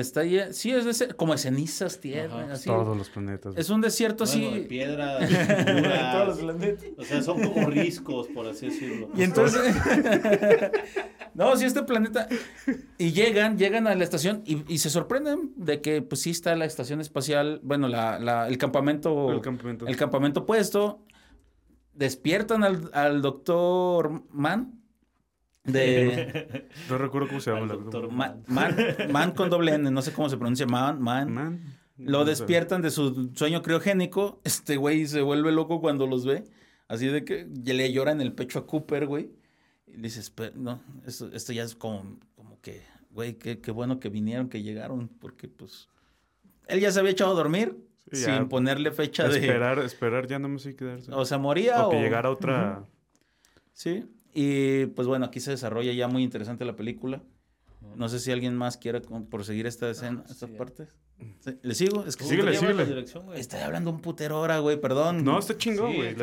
[0.00, 2.52] Está ahí, sí, es desértico, como de cenizas, tierra, Ajá.
[2.54, 2.66] así.
[2.68, 3.54] Todos los planetas.
[3.56, 4.66] Es un desierto Bueno, de así.
[4.68, 5.28] piedras,
[6.12, 6.84] Todos los planetas.
[6.98, 9.08] O sea, son como riscos, por así decirlo.
[9.16, 9.74] Y entonces,
[11.34, 12.28] no, sí, este planeta,
[12.98, 16.54] y llegan, llegan a la estación y, y se sorprenden de que, pues sí está
[16.56, 19.86] la estación espacial, bueno, la, la- el campamento, El campamento.
[19.86, 21.02] el campamento puesto,
[21.94, 24.75] despiertan al, al doctor Mann,
[25.66, 27.66] de No recuerdo cómo se llama.
[27.72, 28.76] Doctor Ma- Man,
[29.10, 31.32] Man con doble N, no sé cómo se pronuncia, Man, Man.
[31.32, 31.60] Man.
[31.98, 32.30] Lo No sé.
[32.30, 34.40] despiertan de su sueño criogénico.
[34.44, 36.44] Este güey se vuelve loco cuando los ve.
[36.88, 39.30] Así de que le llora en el pecho a Cooper, güey.
[39.86, 43.70] Y le dice, "Espe- no, esto, esto ya es como, como que, güey, qué, qué
[43.70, 45.88] bueno que vinieron, que llegaron, porque pues
[46.68, 47.76] él ya se había echado a dormir
[48.12, 49.38] Sí, sin ponerle fecha de...
[49.38, 51.10] Esperar, esperar, ya no me sé quedarse.
[51.12, 51.90] O sea, moría O o...
[51.90, 52.84] que llegara otra.
[53.72, 54.04] Sí,
[54.36, 57.22] y pues bueno, aquí se desarrolla ya muy interesante la película.
[57.96, 60.56] No sé si alguien más quiera proseguir esta escena, Ah, estas sí.
[60.56, 60.88] partes.
[61.40, 62.04] Sí, ¿Le sigo?
[62.04, 62.84] Es que Síguele, síguele.
[62.84, 63.40] dirección, güey.
[63.40, 65.24] Estoy hablando un putero hora, güey, perdón.
[65.24, 66.14] No, está chingón, Sí, güey.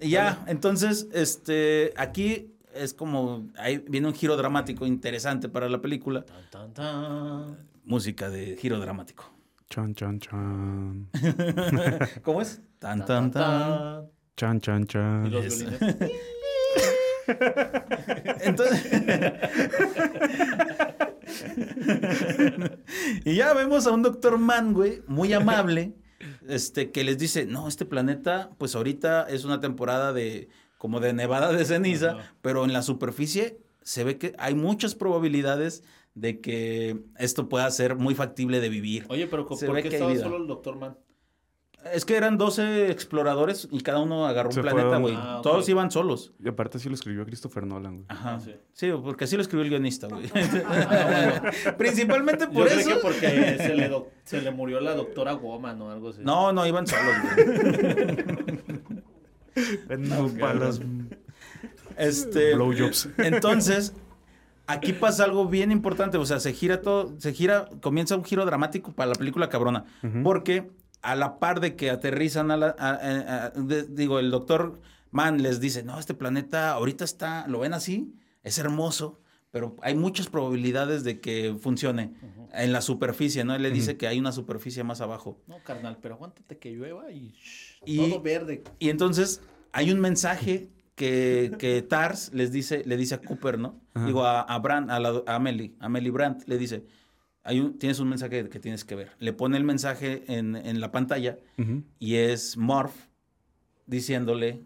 [0.00, 5.80] Y ya, entonces, este, aquí es como, ahí viene un giro dramático interesante para la
[5.80, 6.24] película.
[6.24, 7.68] Tan, tan, tan.
[7.84, 9.24] Música de giro dramático.
[9.68, 11.08] Chan, chan, chan.
[12.22, 12.60] ¿Cómo es?
[12.78, 14.10] Tan, Tan, tan, tan, tan.
[14.36, 15.30] Chan, chan, Y chan.
[15.32, 15.80] los violines.
[18.40, 18.86] Entonces.
[23.24, 25.94] y ya vemos a un doctor Mann, güey, muy amable,
[26.48, 30.48] este, que les dice, no, este planeta, pues ahorita es una temporada de,
[30.78, 32.34] como de nevada de ceniza, Ajá.
[32.42, 35.82] pero en la superficie se ve que hay muchas probabilidades
[36.14, 39.06] de que esto pueda ser muy factible de vivir.
[39.08, 40.96] Oye, pero ¿por Se qué que hay estaba solo el doctor Man?
[41.94, 45.14] Es que eran 12 exploradores y cada uno agarró un planeta, güey.
[45.16, 45.40] Ah.
[45.42, 46.32] Todos iban solos.
[46.38, 48.06] Y aparte sí lo escribió Christopher Nolan, güey.
[48.08, 48.38] Ajá.
[48.40, 48.54] Sí.
[48.74, 50.30] Sí, porque así lo escribió el guionista, güey.
[50.66, 51.40] Ah,
[51.78, 52.88] Principalmente Yo por creo eso.
[52.90, 56.20] que porque se le, doc- se le murió la doctora Woman o algo así.
[56.22, 57.46] No, no, iban solos, güey.
[59.98, 60.80] No, para las
[61.96, 62.54] Este.
[62.54, 63.08] blowjobs.
[63.18, 63.94] Entonces,
[64.66, 66.18] aquí pasa algo bien importante.
[66.18, 69.84] O sea, se gira todo, se gira, comienza un giro dramático para la película cabrona.
[70.22, 70.70] Porque
[71.02, 72.74] a la par de que aterrizan a la.
[72.78, 74.80] a- a- a- de- digo, el doctor
[75.10, 79.20] Mann les dice: No, este planeta ahorita está, lo ven así, es hermoso.
[79.52, 82.14] Pero hay muchas probabilidades de que funcione
[82.52, 83.52] en la superficie, ¿no?
[83.56, 85.40] Él le dice que hay una superficie más abajo.
[85.48, 88.62] No, carnal, pero aguántate que llueva y, shh, Y- todo verde.
[88.78, 89.40] Y entonces
[89.72, 93.80] hay un mensaje que, que Tars les dice, le dice a Cooper, ¿no?
[94.06, 96.84] Digo, a, a Brandt, a, la, a Amelie, a Amelie Brandt, le dice,
[97.42, 99.12] hay un, tienes un mensaje que tienes que ver.
[99.18, 101.38] Le pone el mensaje en, en la pantalla
[101.98, 102.94] y es Morph
[103.86, 104.62] diciéndole,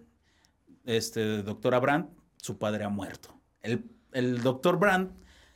[0.85, 3.35] este, doctora Brandt, su padre ha muerto.
[3.62, 5.12] El, el doctor Brandt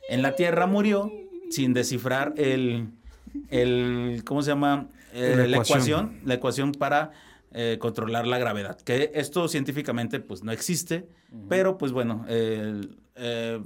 [0.09, 1.11] en la Tierra murió
[1.51, 2.89] sin descifrar el,
[3.49, 4.87] el ¿cómo se llama?
[5.13, 5.77] Eh, La la, ecuación.
[5.79, 6.19] ecuación.
[6.25, 7.11] la ecuación para
[7.51, 8.79] eh, controlar la gravedad.
[8.81, 11.07] Que esto científicamente pues no existe,
[11.47, 13.61] pero pues bueno, el, eh,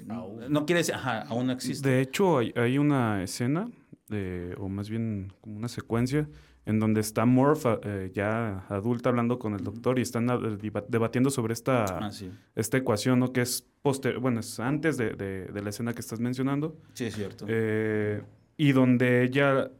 [0.50, 1.88] no quiere decir, ajá, aún no existe.
[1.88, 3.70] De hecho, hay, hay una escena,
[4.10, 6.28] de, o más bien como una secuencia,
[6.66, 10.86] en donde está Morph eh, ya adulta hablando con el doctor y están eh, deba-
[10.88, 12.32] debatiendo sobre esta, Ah, sí.
[12.56, 13.34] esta ecuación, ¿no?
[13.34, 16.78] Que es poster bueno, es antes de, de- de la escena que estás mencionando.
[16.94, 17.46] Sí, es cierto.
[17.50, 18.22] Eh,
[18.56, 19.72] y donde ella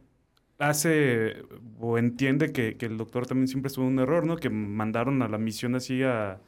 [0.58, 1.42] hace
[1.80, 4.36] o entiende que, que el doctor también siempre estuvo en un error, ¿no?
[4.36, 6.40] Que mandaron a la misión así a...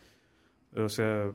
[0.77, 1.33] O sea,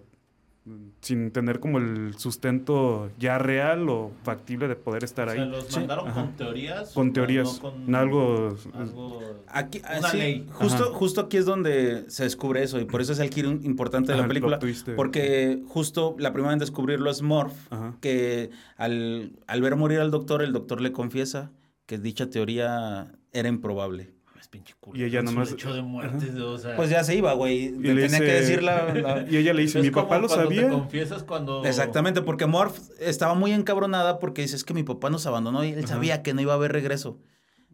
[1.01, 5.49] sin tener como el sustento ya real o factible de poder estar O sea, ahí.
[5.49, 5.79] los Sí.
[5.79, 6.21] mandaron Ajá.
[6.21, 6.93] con teorías.
[6.93, 10.47] Con teorías, no con algo- algo- Aquí, Una sí, ley.
[10.53, 10.93] Justo, Ajá.
[10.93, 14.13] justo aquí es donde se descubre eso y por eso es el giro importante de
[14.13, 14.59] Ajá, la el película.
[14.95, 17.95] Porque justo la primera en descubrirlo es Morph, Ajá.
[17.99, 21.51] que al, al ver morir al doctor, el doctor le confiesa
[21.87, 24.13] que dicha teoría era improbable.
[24.51, 24.99] Pinche culo.
[24.99, 27.67] Y ella nomás- lecho de muerte, o sea, Pues ya se iba, güey.
[27.67, 28.93] Y Le le tenía que decir la...
[28.93, 30.63] la- Y ella le dice, es mi papá lo sabía.
[30.63, 31.63] Te confiesas cuando.
[31.65, 35.69] Exactamente, porque Morph estaba muy encabronada porque dice, es que mi papá nos abandonó y
[35.71, 35.87] él Ajá.
[35.95, 37.17] sabía que no iba a haber regreso.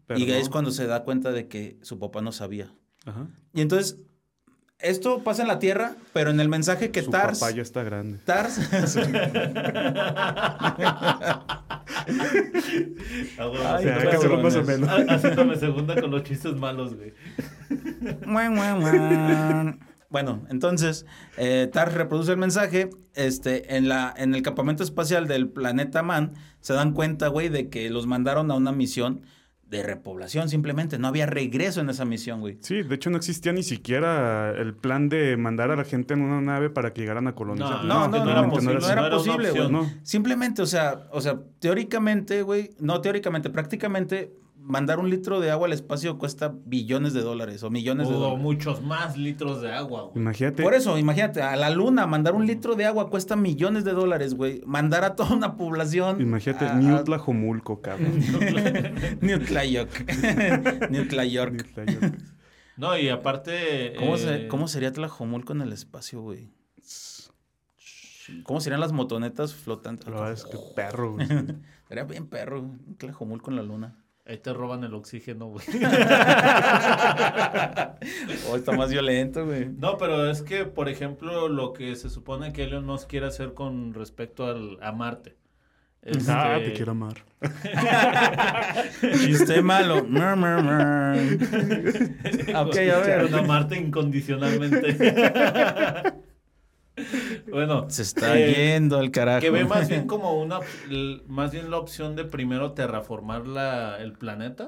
[0.06, 0.34] pero y no.
[0.34, 2.72] es cuando se da cuenta de que su papá no sabía.
[3.04, 3.26] Ajá.
[3.52, 3.98] Y entonces,
[4.80, 7.40] esto pasa en la Tierra, pero en el mensaje que Su Tars...
[7.40, 8.18] papá ya está grande.
[8.24, 8.60] Tars...
[13.38, 13.78] Ah,
[15.08, 17.12] Haciéndome segunda con los chistes malos, güey.
[20.10, 21.06] Bueno, entonces,
[21.36, 22.90] eh, Tars reproduce el mensaje.
[23.14, 27.68] Este, en, la, en el campamento espacial del planeta Man, se dan cuenta, güey, de
[27.68, 29.22] que los mandaron a una misión
[29.70, 30.98] de repoblación simplemente.
[30.98, 32.58] No había regreso en esa misión, güey.
[32.60, 36.22] Sí, de hecho no existía ni siquiera el plan de mandar a la gente en
[36.22, 37.84] una nave para que llegaran a colonizar.
[37.84, 39.86] No, no, no, era realmente posible, no era no era posible, güey.
[40.02, 44.32] Simplemente, o sea, o sea, teóricamente, güey, no teóricamente, prácticamente
[44.68, 48.18] mandar un litro de agua al espacio cuesta billones de dólares o millones de O
[48.18, 48.42] dólares.
[48.42, 50.18] muchos más litros de agua, güey.
[50.22, 50.62] Imagínate.
[50.62, 54.34] Por eso, imagínate, a la luna mandar un litro de agua cuesta millones de dólares,
[54.34, 54.62] güey.
[54.66, 56.20] Mandar a toda una población.
[56.20, 58.12] Imagínate, a- New a- Tlajomulco, cabrón.
[59.20, 59.88] New Tlayoc.
[60.90, 61.52] New Tlayork.
[61.54, 62.14] New Tlayoc.
[62.76, 63.94] No, y aparte.
[63.98, 66.50] ¿Cómo, eh, se- ¿Cómo sería Tlajomulco en el espacio, güey?
[68.42, 70.06] ¿Cómo serían las motonetas flotantes?
[70.06, 71.26] Verdad es que perro, güey.
[71.88, 73.96] Sería bien perro, un Tlajomulco en la luna.
[74.28, 75.64] Ahí te roban el oxígeno, güey.
[78.50, 79.70] Oh, está más violento, güey.
[79.70, 83.54] No, pero es que, por ejemplo, lo que se supone que Elon Musk quiere hacer
[83.54, 85.36] con respecto al, a Marte.
[86.02, 87.24] Este, Ah, te quiero amar.
[89.00, 90.04] Chiste malo.
[90.04, 92.56] Mer, mer, mer.
[92.56, 93.34] Ok, a ver.
[93.34, 94.94] A Marte incondicionalmente.
[97.50, 99.40] Bueno, Se está eh, yendo al carajo.
[99.40, 100.60] Que ve más bien como una,
[101.26, 104.66] más bien la opción de primero terraformar la, el planeta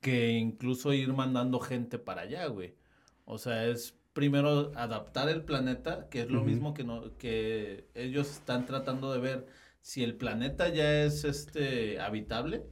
[0.00, 2.74] que incluso ir mandando gente para allá, güey.
[3.24, 8.30] O sea, es primero adaptar el planeta, que es lo mismo que no, que ellos
[8.30, 9.46] están tratando de ver
[9.80, 12.66] si el planeta ya es este habitable,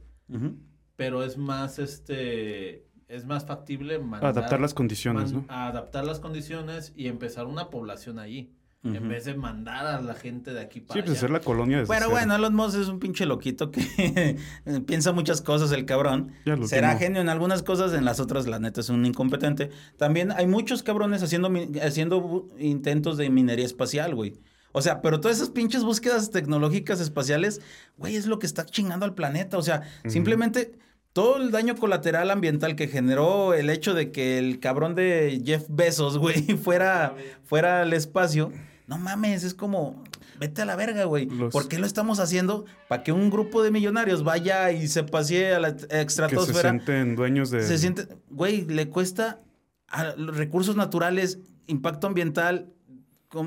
[0.95, 5.53] pero es más este es más factible mandar, Adaptar las condiciones, man- ¿no?
[5.53, 8.51] a adaptar las condiciones y empezar una población allí,
[8.85, 11.17] en vez de mandar a la gente de aquí para Sí, pues allá.
[11.19, 13.79] hacer la colonia desde Pero bueno, Elon Musk es un pinche loquito que
[14.85, 16.33] piensa muchas cosas el cabrón.
[16.45, 19.69] Ya lo Será genio en algunas cosas, en las otras la neta es un incompetente.
[19.97, 21.49] También hay muchos cabrones haciendo,
[21.81, 24.33] haciendo intentos de minería espacial, güey.
[24.73, 27.61] O sea, pero todas esas pinches búsquedas tecnológicas espaciales,
[27.95, 29.57] güey, es lo que está chingando al planeta.
[29.57, 30.73] O sea, simplemente
[31.13, 35.65] todo el daño colateral ambiental que generó el hecho de que el cabrón de Jeff
[35.69, 38.51] Bezos, güey, fuera, fuera al espacio.
[38.87, 40.03] No mames, es como,
[40.39, 41.27] vete a la verga, güey.
[41.27, 42.65] Los- ¿Por qué lo estamos haciendo?
[42.89, 46.69] Para que un grupo de millonarios vaya y se pasee a la que se estratosfera.
[46.71, 47.61] sienten dueños de...
[47.63, 49.39] Se siente, güey, le cuesta
[49.87, 51.37] a los recursos naturales,
[51.67, 52.73] impacto ambiental,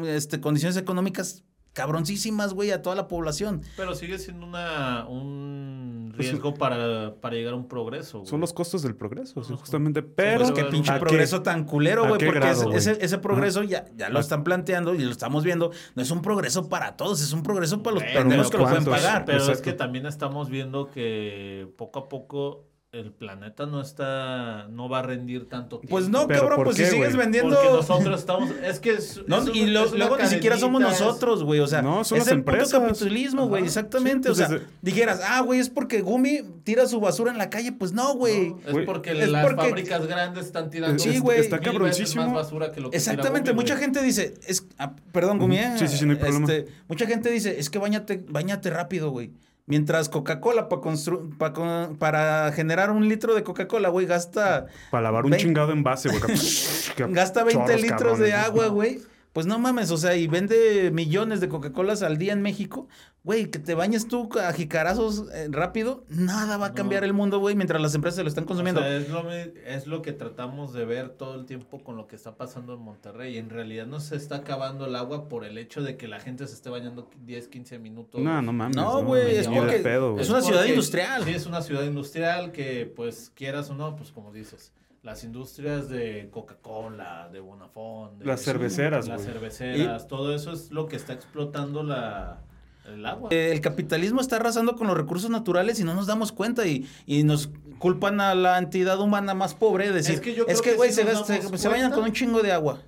[0.06, 1.42] este, condiciones económicas
[1.76, 3.60] cabroncísimas, güey, a toda la población.
[3.76, 8.20] Pero sigue siendo una, un Pues, riesgo para, para llegar a un progreso.
[8.20, 8.30] güey.
[8.30, 10.02] Son los costos del progreso, sí, justamente.
[10.02, 10.46] Pues Pero...
[10.54, 12.76] Que qué pinche ¿a qué- progreso tan culero, güey, porque grado, ese- güey?
[12.78, 14.22] ese, ese progreso ya, ya lo Ah.
[14.22, 15.70] están planteando y lo estamos viendo.
[15.94, 18.64] No es un progreso para todos, es un progreso para los pendejos unos que lo
[18.64, 19.24] pueden pagar.
[19.26, 22.64] Pero es que también estamos viendo que poco a poco
[23.00, 25.94] el planeta no está, no va a rendir tanto tiempo.
[25.94, 27.24] Pues no, ¿Pero cabrón, pues qué, si sigues güey?
[27.24, 27.54] vendiendo.
[27.54, 31.44] Porque nosotros estamos, es que es, No, es y lo- luego ni siquiera somos nosotros,
[31.44, 31.60] güey.
[31.60, 32.80] O sea, No, son es las el puto empresas.
[32.80, 33.64] capitalismo, güey.
[33.64, 34.28] Exactamente.
[34.28, 37.38] Sí, o sea, pues, desde- dijeras, ah, güey, es porque Gumi tira su basura en
[37.38, 37.72] la calle.
[37.72, 38.50] Pues no, güey.
[38.50, 41.40] No, es Güey, porque es las porque- fábricas grandes están tirando Sí, mil güey.
[41.40, 42.24] Está veces cabroncísimo.
[42.26, 43.84] más basura que lo que tira Exactamente, Gumi, mucha güey.
[43.84, 45.72] gente dice, es, ah, perdón, Gumi, ¿eh?
[45.78, 46.46] Sí, sí, sí, no hay problema.
[46.52, 49.32] Este, mucha gente dice, es que bañate, bañate rápido, güey.
[49.66, 55.34] Mientras Coca-Cola pa pa para generar un litro de Coca-Cola, güey, gasta, Para lavar un
[55.36, 56.20] chingado envase, güey.
[57.12, 59.00] Gasta 20 chorros, litros de agua, güey.
[59.32, 62.88] Pues no mames, o sea, y vende millones de Coca-Colas al día en México.
[63.26, 66.74] Güey, que te bañes tú a jicarazos eh, rápido, nada va a No.
[66.76, 68.80] cambiar el mundo, güey, mientras las empresas lo están consumiendo.
[68.80, 72.06] O sea, es, lo, es lo que tratamos de ver todo el tiempo con lo
[72.06, 73.36] que está pasando en Monterrey.
[73.36, 76.46] En realidad no se está acabando el agua por el hecho de que la gente
[76.46, 78.20] se esté bañando 10, 15 minutos.
[78.22, 78.76] No, no mames.
[78.76, 81.24] No, güey, es porque- pedo, es una ciudad porque- industrial.
[81.24, 84.72] Sí, es una ciudad industrial que, pues, quieras o no, pues como dices,
[85.02, 89.32] las industrias de Coca-Cola, de Bonafón, de- Las cerveceras, las güey.
[89.32, 92.40] cerveceras, todo eso es lo que está explotando la,
[92.88, 93.28] el agua.
[93.32, 96.88] Eh, el capitalismo está arrasando con los recursos naturales y no nos damos cuenta y,
[97.06, 100.62] y nos culpan a la entidad humana más pobre de decir, Es que yo es
[100.62, 102.80] que, que güey, se, se, se bañan con un chingo de agua.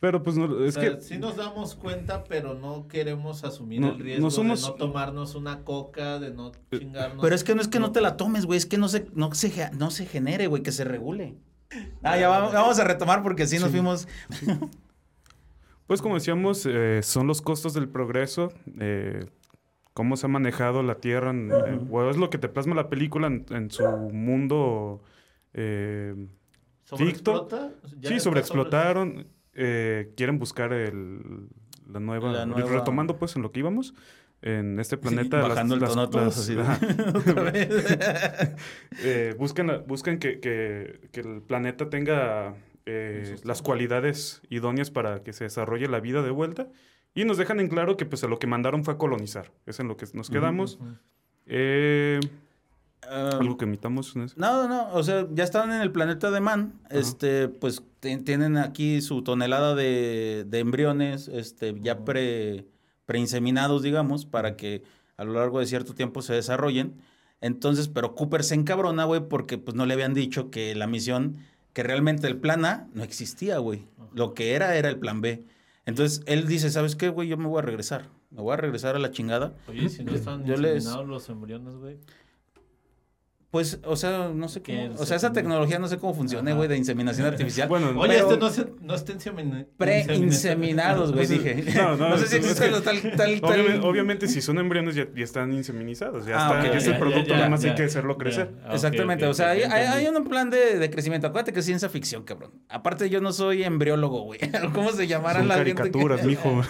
[0.00, 1.00] Pero pues no, es O sea, que...
[1.00, 4.74] sí nos damos cuenta, pero no queremos asumir No- el riesgo no somos- de no
[4.74, 7.22] tomarnos una coca, de no chingarnos.
[7.22, 9.06] Pero es que no es que no te la tomes, güey, es que no se,
[9.14, 11.36] no se, no se genere, güey, que se regule.
[12.02, 13.72] Ah, ya vamos, vamos a retomar porque sí nos Sí.
[13.76, 14.08] fuimos.
[15.86, 19.26] Pues como decíamos, eh, son los costos del progreso, eh,
[19.94, 22.88] cómo se ha manejado la Tierra, en- eh, o es lo que te plasma la
[22.88, 25.02] película en, en su mundo.
[25.54, 26.14] eh.
[28.00, 31.48] Ya sí, sobreexplotaron, eh, quieren buscar el,
[31.90, 33.94] la nueva, La nueva- Retomando pues en lo que íbamos,
[34.40, 35.40] en este planeta...
[35.40, 36.54] bajando el las- tono todos las- así.
[39.04, 42.54] Eh, buscan buscan que, que- que el planeta tenga
[42.86, 46.68] eh, las cualidades idóneas para que se desarrolle la vida de vuelta.
[47.14, 49.52] Y nos dejan en claro que pues a lo que mandaron fue a colonizar.
[49.66, 50.78] Es en lo que nos quedamos.
[51.46, 52.20] Eh,
[53.08, 54.34] algo que imitamos eso.
[54.36, 59.00] No, no, o sea, ya están en el planeta de Man, este, pues tienen aquí
[59.00, 62.66] su tonelada de, de embriones, este, ya pre,
[63.04, 64.82] preinseminados, digamos, para que
[65.16, 66.94] a lo largo de cierto tiempo se desarrollen.
[67.40, 71.38] Entonces, pero Cooper se encabrona, güey, porque pues no le habían dicho que la misión,
[71.72, 73.86] que realmente el plan A no existía, güey.
[74.14, 75.44] Lo que era era el plan B.
[75.86, 77.28] Entonces, él dice, ¿sabes qué, güey?
[77.28, 78.08] Yo me voy a regresar.
[78.30, 79.54] Me voy a regresar a la chingada.
[79.68, 81.96] Oye, ¿y si no están Yo les- los embriones, güey.
[83.52, 86.56] Pues, o sea, no sé se O sea, esa tecnología no sé cómo funcione, Ajá.
[86.56, 87.68] güey, de inseminación artificial.
[87.68, 91.62] Bueno, Oye, Pero- este no, se, no está insemina- Pre-inseminados, güey, dije.
[91.76, 93.50] no, no, No sé si existe lo tal, tal, tal.
[93.52, 96.24] Obviamente, obviamente, si son embriones ya, ya están inseminizados.
[96.24, 98.16] Ya, Ah, está, ok, ya es el producto, ya, nada más ya, hay que hacerlo
[98.16, 98.54] crecer.
[98.72, 101.26] Exactamente, o sea, hay, hay- un plan de, de crecimiento.
[101.26, 102.52] Acuérdate que es ciencia ficción, cabrón.
[102.70, 104.40] Aparte, yo no soy embriólogo, güey.
[104.74, 106.62] ¿Cómo se llamarán Son la gente que- caricaturas, mijo.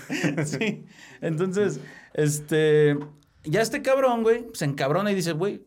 [0.45, 0.85] sí.
[1.21, 1.79] Entonces,
[2.15, 2.97] este.
[3.45, 5.63] Ya este cabrón, güey, se encabrona y dice, güey,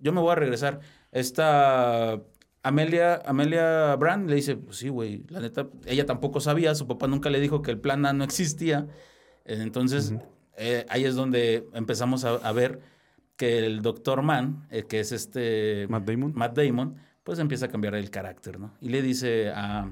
[0.00, 0.80] yo me voy a regresar.
[1.12, 2.20] Esta
[2.62, 7.06] Amelia, Amelia Brand le dice, pues sí, güey, la neta, ella tampoco sabía, su papá
[7.06, 8.88] nunca le dijo que el plan A no existía.
[9.44, 10.14] Entonces,
[10.56, 12.80] eh, ahí es donde empezamos a, a ver
[13.36, 16.32] que el doctor Mann, eh, que es este Matt Damon.
[16.34, 18.74] Matt Damon, pues empieza a cambiar el carácter, ¿no?
[18.80, 19.90] Y le dice a...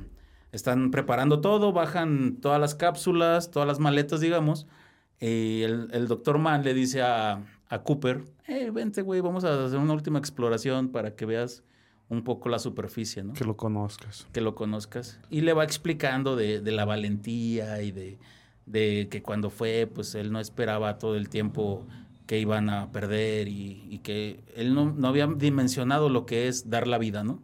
[0.53, 4.69] Están preparando todo, bajan todas las cápsulas, todas las maletas, digamos,
[5.19, 7.43] y el, el doctor Mann le dice a,
[7.75, 11.63] a Cooper, hey, vente, güey, vamos a hacer una última exploración para que veas
[12.09, 13.33] un poco la superficie, ¿no?
[13.33, 14.27] Que lo conozcas.
[14.33, 15.19] que lo conozcas.
[15.31, 18.19] Y le va explicando de, de la valentía y de,
[18.67, 21.87] de que cuando fue, pues él no esperaba todo el tiempo
[22.27, 26.71] que iban a perder y, y que él no, no había dimensionado lo que es
[26.71, 27.43] dar la vida, ¿no?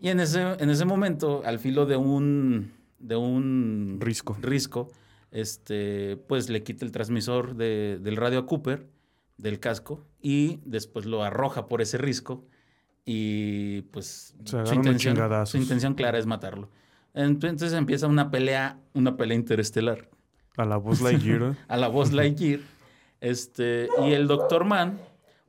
[0.00, 4.36] Y en ese, en ese momento, al filo de un, de un Risco.
[4.40, 4.90] risco,
[5.30, 8.86] este, pues le quita el transmisor de- del radio a Cooper,
[9.42, 12.46] del casco, y después lo arroja por ese risco.
[13.04, 14.62] Y pues a
[14.96, 15.50] chingadazos.
[15.50, 16.70] su intención clara es matarlo.
[17.14, 20.08] Entonces empieza una pelea, una pelea interestelar
[20.56, 21.42] A la voz Lightyear.
[21.42, 21.56] ¿eh?
[21.68, 22.60] a la voz Lightyear.
[23.20, 24.98] Este, y el Doctor Man,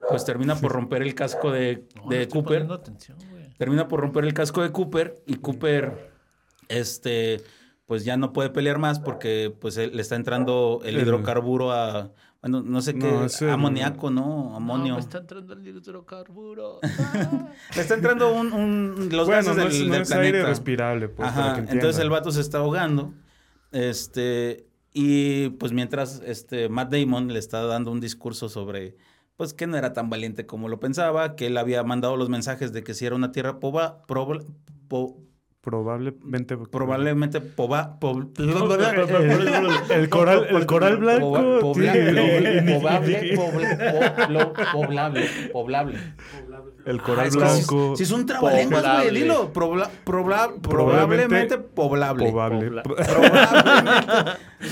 [0.09, 2.63] pues termina por romper el casco de, No, de Cooper.
[2.71, 3.17] atención.
[3.57, 6.11] Termina por romper el casco de Cooper y Cooper,
[6.69, 7.41] este,
[7.85, 12.11] pues ya no puede pelear más porque pues le está entrando el El- hidrocarburo a,
[12.43, 13.09] bueno, no sé qué,
[13.41, 14.55] No, amoníaco, ¿no?
[14.55, 14.89] Amonio.
[14.89, 16.79] No, me está entrando el hidrocarburo.
[17.75, 20.49] Le está entrando un, un- los bueno, gases no del, no del es aire planeta.
[20.49, 23.13] respirable, pues, para Ajá, que entonces el vato se está ahogando.
[23.71, 28.95] Este, y pues mientras este Matt Damon le está dando un discurso sobre
[29.35, 32.71] pues que no era tan valiente como lo pensaba, que él había mandado los mensajes
[32.71, 34.45] de que si era una tierra poba- proba-
[34.87, 35.17] po-
[35.63, 36.57] Probablemente.
[36.57, 41.31] probablemente poba- po- El coral, el coral blanco.
[41.31, 43.37] poba- poblable, poblable,
[44.73, 45.97] poblable, poblable.
[46.85, 47.95] El Ah, coral blanco.
[47.95, 49.19] Sí, es un trabalenguas, güey, Poblable.
[49.21, 49.53] dilo.
[49.53, 52.29] Probla- probla- Probablemente poblable.
[52.29, 52.81] Probable.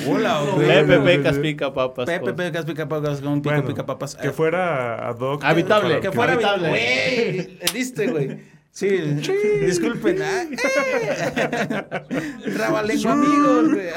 [0.09, 0.67] Hola, güey.
[0.67, 2.05] Pepe Pecas pica papas.
[2.05, 4.15] Pepe con- Pecas pica papas con pico pica papas.
[4.15, 5.41] Que fuera ad hoc.
[5.43, 6.67] Habitable, que fuera habitable.
[6.69, 8.60] Güey, le diste, güey.
[8.71, 8.87] Sí,
[9.65, 10.21] disculpen.
[10.21, 10.43] ah,
[12.09, 13.07] eh.
[13.07, 13.89] Amigos, güey.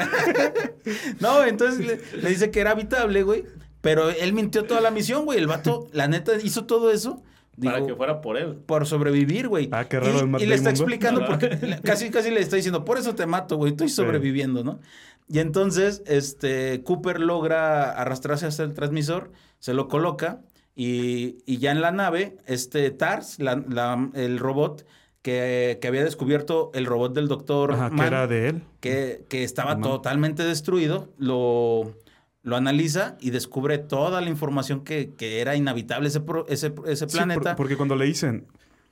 [1.19, 3.45] No, entonces le, le dice que era habitable, güey.
[3.81, 5.39] Pero él mintió toda la misión, güey.
[5.39, 7.23] El vato, la neta, hizo todo eso.
[7.63, 8.55] Para que fuera por él.
[8.65, 9.69] por sobrevivir, güey.
[9.71, 12.83] Ah, qué raro Y, el y le está explicando porque casi casi le está diciendo,
[12.83, 14.81] "Por eso te mato, güey, estoy sobreviviendo", ¿no?
[15.29, 20.41] Y entonces este Cooper logra arrastrarse hasta el transmisor, se lo coloca
[20.75, 24.85] y, y ya en la nave este Tars, la- la- el robot
[25.21, 28.61] que, que había descubierto el robot del doctor Ajá, que era de él.
[28.79, 31.95] que, que estaba totalmente destruido, lo,
[32.43, 37.07] lo analiza y descubre toda la información que, que era inhabitable ese, pro- ese, ese
[37.09, 37.41] Sí, planeta.
[37.41, 38.45] por- porque cuando le dicen,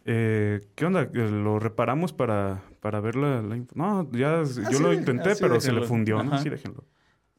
[0.05, 1.03] eh, ¿qué onda?
[1.03, 5.31] Eh, ¿Lo reparamos para, para ver la, la inf-?" No, ya yo Así lo intenté,
[5.31, 6.33] así pero se le fundió, ¿no?
[6.33, 6.41] Ajá.
[6.43, 6.83] Sí, déjenlo.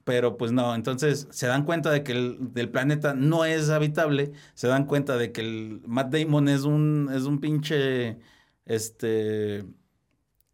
[0.05, 4.32] Pero pues no, entonces se dan cuenta de que el del planeta no es habitable,
[4.55, 8.18] se dan cuenta de que el Matt Damon es un, es un pinche
[8.66, 9.64] este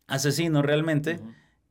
[0.07, 1.21] asesino realmente.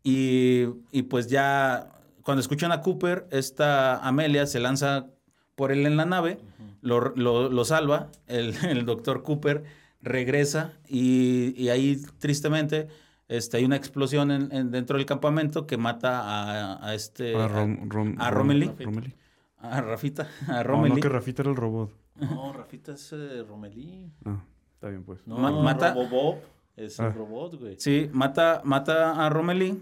[0.03, 1.91] Y, y pues ya
[2.23, 5.07] cuando escuchan a Cooper, esta Amelia se lanza
[5.56, 6.39] por él en la nave,
[6.81, 9.64] lo, lo- lo salva, el, el doctor Cooper
[10.01, 12.88] regresa y, y ahí tristemente
[13.30, 17.35] este, hay una explosión en- en- dentro del campamento que mata a, a este...
[17.35, 18.72] a, Rom- Rom- a Rom- Romilly.
[18.77, 19.15] Romilly.
[19.60, 21.01] A Rafita, a No, no, Romilly.
[21.01, 21.91] que Rafita era el robot.
[22.15, 24.11] No, Rafita es eh, Romelí.
[24.26, 24.43] Ah,
[24.73, 25.26] está bien, pues.
[25.26, 26.39] No, Ma- mata- Robobob
[26.76, 27.11] es el Ah.
[27.11, 27.76] robot, güey.
[27.80, 29.80] Sí, mata, mata a Romilly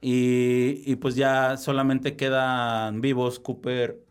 [0.00, 4.04] y, y pues ya solamente quedan vivos Cooper,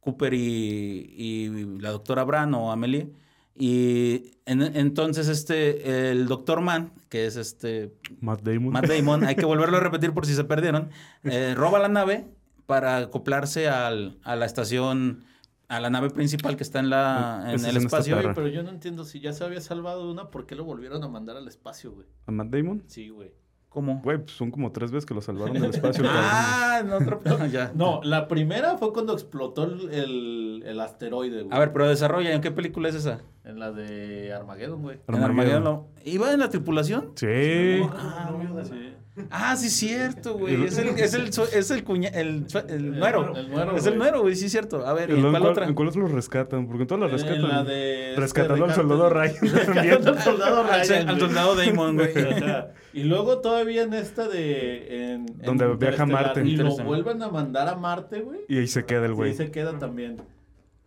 [0.00, 3.10] Cooper y, y la doctora Bran o Amelie.
[3.54, 8.70] Y en- entonces este, el doctor Mann, que es este Matt Damon.
[8.72, 10.88] Matt Damon, hay que volverlo a repetir por si se perdieron,
[11.24, 12.26] eh, roba la nave
[12.66, 15.24] para acoplarse al- a la estación,
[15.68, 18.16] a la nave principal que está en, la, en el en espacio.
[18.18, 21.02] Oye, pero yo no entiendo si ya se había salvado una, ¿por qué lo volvieron
[21.04, 22.06] a mandar al espacio, güey?
[22.26, 22.82] ¿A Matt Damon?
[22.86, 23.32] Sí, güey.
[23.72, 24.02] ¿Cómo?
[24.04, 26.04] Güey, pues son como tres veces que lo salvaron del espacio.
[26.12, 27.20] Ah, en otro...
[27.50, 27.72] ya.
[27.74, 31.56] No, la primera fue cuando explotó el, el, el asteroide, güey.
[31.56, 33.20] A ver, pero desarrolla, ¿en qué película es esa?
[33.44, 34.98] En la de Armageddon, güey.
[35.08, 35.84] En Armageddon.
[36.04, 37.12] ¿Iba en la tripulación?
[37.14, 37.82] Sí.
[37.94, 38.30] Ah,
[38.64, 38.94] sí.
[39.30, 40.64] Ah, sí, cierto, güey.
[40.64, 43.36] Es el, es el, es el, cuña, el, so- el nuero.
[43.36, 44.86] el nuero, es el nuero, güey, sí, cierto.
[44.86, 45.66] A ver, ¿y ¿En en cuál cuál, otra?
[45.66, 46.66] en cuáles los rescatan?
[46.66, 47.40] Porque en todas las rescatan.
[47.42, 48.08] En la de...
[48.10, 49.36] este, Rescatando al soldado Ryan.
[49.42, 52.08] Rescatando al soldado Ryan, al soldado Damon, güey.
[52.10, 55.12] O sea, y luego todavía en esta de...
[55.12, 56.42] En, en Donde viaja a Interestelar, Marte.
[56.48, 58.40] Y lo vuelven a mandar a Marte, güey.
[58.48, 59.30] Y ahí se queda el Y güey.
[59.32, 60.22] ahí se queda también.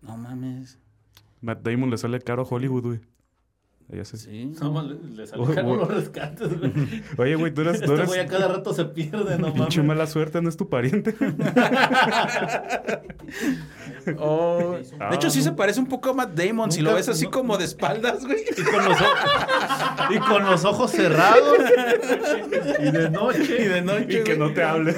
[0.01, 0.79] No mames.
[1.41, 2.99] Matt Damon le sale caro a Hollywood, güey.
[3.87, 4.17] Ya sé.
[4.17, 4.51] Sí.
[4.59, 6.73] No, más le, sacaron los rescates, güey.
[7.17, 9.77] Oye, güey, tú eres, tú Este eres güey a cada rato se pierde, no pinche
[9.81, 9.85] mames.
[9.97, 11.15] mala suerte, no es tu pariente.
[14.19, 15.09] Oh, Ah.
[15.09, 16.71] de hecho, sí se parece un poco a Matt Damon.
[16.71, 18.37] si lo ves así no- como de espaldas, güey.
[18.55, 19.19] Y con los ojos,
[20.11, 21.57] y con los ojos cerrados.
[22.79, 23.61] Y de noche.
[23.63, 24.05] Y de noche.
[24.19, 24.37] y que güey.
[24.37, 24.95] no te hable.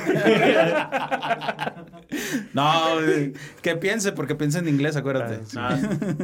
[2.54, 5.40] No, güey, que piense, porque piensa en inglés, acuérdate.
[5.56, 5.78] Ah,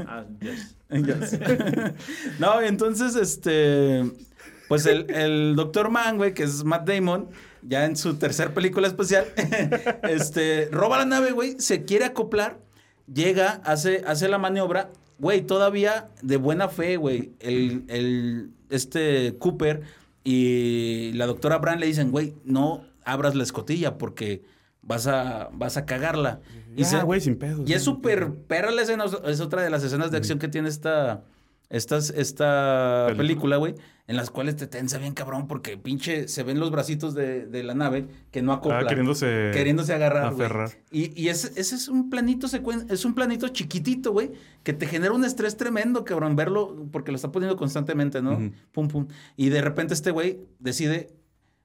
[0.07, 0.75] ah, yes.
[1.05, 1.39] Ya sé.
[2.39, 4.03] no, entonces, este.
[4.67, 5.89] Pues el, el Dr.
[5.89, 7.29] Man, güey, que es Matt Damon,
[7.61, 9.25] ya en su tercer película especial,
[10.03, 12.59] este, roba la nave, güey, se quiere acoplar,
[13.13, 14.89] llega, hace, hace la maniobra,
[15.19, 19.81] güey, todavía de buena fe, güey, el, el, este Cooper
[20.23, 24.43] y la doctora Brand le dicen, güey, no abras la escotilla porque
[24.83, 26.41] vas a, vas a cagarla.
[26.75, 27.67] Y se- güey, sin pedos.
[27.69, 30.69] y es súper perra la escena, es otra de las escenas de acción que tiene
[30.69, 31.23] esta,
[31.69, 33.57] estas- esta Película.
[33.57, 33.75] güey,
[34.07, 37.63] en las cuales te tensa bien cabrón porque pinche se ven los bracitos de, de
[37.63, 38.83] la nave que no acoplan.
[38.85, 39.51] Ah, queriéndose...
[39.53, 40.49] Queriéndose agarrar, güey.
[40.91, 44.31] Y, y ese, ese es un planito secuen- es un planito chiquitito, güey,
[44.63, 48.51] que te genera un estrés tremendo, cabrón, verlo, porque lo está poniendo constantemente, ¿no?
[48.73, 49.07] Pum, pum.
[49.37, 51.11] Y de repente este güey decide,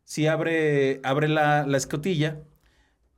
[0.05, 2.39] si abre, abre la, la escotilla,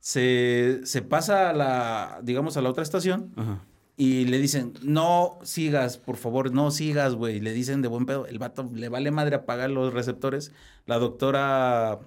[0.01, 3.59] se, se pasa a la, digamos, a la otra estación Ajá.
[3.95, 7.39] y le dicen, no sigas, por favor, no sigas, güey.
[7.39, 8.25] Le dicen de buen pedo.
[8.25, 10.51] El vato le vale madre apagar los receptores.
[10.87, 11.99] La doctora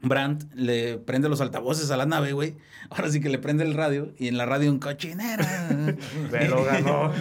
[0.00, 2.54] Brandt le prende los altavoces a la nave, güey.
[2.88, 5.68] Ahora sí que le prende el radio y en la radio un cochinera.
[6.32, 7.12] Me lo ganó.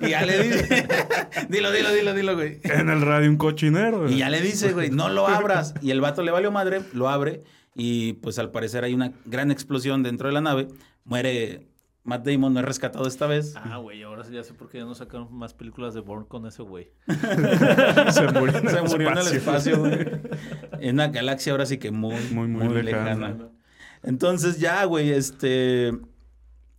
[0.00, 0.88] y ya le dice,
[1.48, 2.58] dilo, dilo, dilo, dilo, güey.
[2.64, 4.10] En el radio un cochinero.
[4.10, 5.74] Y ya le dice, güey, no lo abras.
[5.80, 7.44] Y el vato le valió madre, lo abre.
[7.74, 10.68] Y pues al parecer hay una gran explosión dentro de la nave.
[11.04, 11.66] Muere
[12.04, 13.54] Matt Damon, no es rescatado esta vez.
[13.56, 16.26] Ah, güey, ahora sí ya sé por qué ya no sacaron más películas de Bourne
[16.28, 16.90] con ese güey.
[18.10, 19.36] Se murió en Se el murió en el espacio.
[19.36, 20.20] espacio, güey.
[20.80, 23.14] En una galaxia ahora sí que muy, Muy, muy, muy lejana.
[23.14, 23.48] lejana.
[24.02, 25.92] Entonces ya, güey, este...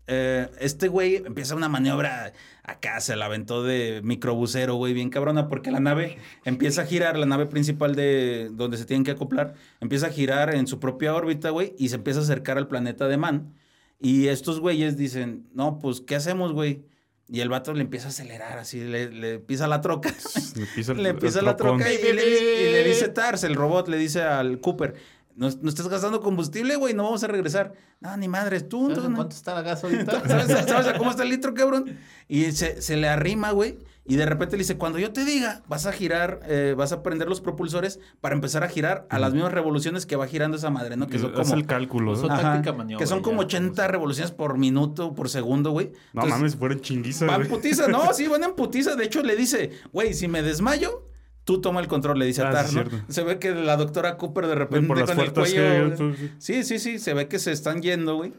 [0.07, 2.33] eh, este güey empieza una maniobra
[2.63, 7.17] acá, se la aventó de microbusero, güey, bien cabrona, porque la nave empieza a girar,
[7.17, 11.15] la nave principal de donde se tienen que acoplar, empieza a girar en su propia
[11.15, 13.53] órbita, güey, y se empieza a acercar al planeta de Man.
[13.99, 16.85] Y estos güeyes dicen, no, pues, ¿qué hacemos, güey?
[17.27, 20.13] Y el vato le empieza a acelerar, así, le, le pisa la troca.
[20.55, 23.87] Le pisa, le pisa la troca y, y le, y le dice Tars, el robot,
[23.87, 24.93] le dice al Cooper,
[25.35, 27.73] no, no estás gastando combustible, güey, no vamos a regresar.
[27.99, 29.15] No, ni madres, tú, ¿Sabes no.
[29.15, 30.27] cuánto está la gas ahorita?
[30.27, 31.97] ¿Sabes, sabes a cómo está el litro, cabrón?
[32.27, 33.77] Y se, se le arrima, güey.
[34.07, 37.01] Y de repente le dice, cuando yo te diga, vas a girar, eh, vas a
[37.01, 40.69] prender los propulsores para empezar a girar a las mismas revoluciones que va girando esa
[40.69, 41.07] madre, ¿no?
[41.07, 41.53] Que son como...
[41.55, 42.15] el cálculo.
[42.15, 42.31] ¿no?
[42.31, 43.91] Ajá, táctica maniobra, que son como ya, 80 pues.
[43.91, 45.87] revoluciones por minuto, por segundo, güey.
[46.13, 47.49] No Entonces, mames, fueron chinguiza, Van güey.
[47.49, 48.95] putiza, no, sí, van en putiza.
[48.95, 51.07] De hecho, le dice, güey, si me desmayo,
[51.45, 52.83] tú toma el control, le dice a Ah, Tar, ¿no?
[53.07, 55.95] Se ve que la doctora Cooper de repente por con el cuello.
[55.95, 56.29] que...
[56.39, 56.63] sí.
[56.63, 58.33] Sí, sí, se ve que se están yendo, güey.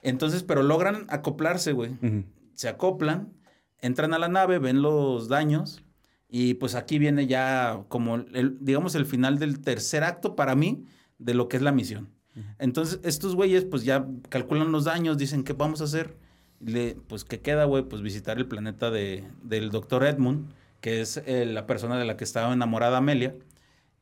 [0.00, 1.90] Entonces, pero logran acoplarse, güey.
[2.54, 3.32] Se acoplan,
[3.80, 5.82] entran a la nave, ven los daños.
[6.28, 10.86] Y pues aquí viene ya como, el, digamos, el final del tercer acto para mí
[11.18, 12.08] de lo que es la misión.
[12.58, 16.16] Entonces, estos güeyes pues ya calculan los daños, dicen, ¿qué vamos a hacer?
[16.60, 17.82] Le, pues, ¿qué queda, güey?
[17.82, 20.48] Pues visitar el planeta de, del doctor Edmund,
[20.82, 23.34] que es eh, la persona de la que estaba enamorada Amelia.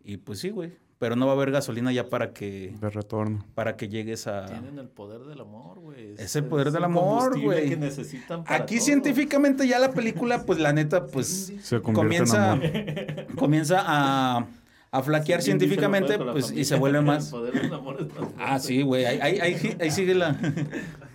[0.02, 0.72] Y pues sí, güey.
[0.98, 3.42] Pero no va a haber gasolina ya para que, De retorno.
[3.54, 4.44] para que llegues a...
[4.46, 6.14] Tienen el poder del amor, güey.
[6.18, 7.70] Es el poder del amor, güey.
[7.70, 8.84] que necesitan para Aquí todo.
[8.84, 13.26] científicamente ya la película, pues la neta, pues Se convierte comienza, en amor.
[13.36, 14.46] comienza a,
[14.90, 17.30] a flaquear Sí, científicamente, pues, y se vuelve El más...
[17.30, 20.36] poder del amor es más Ah, sí, güey, ahí, ahí, ahí- ahí sigue la...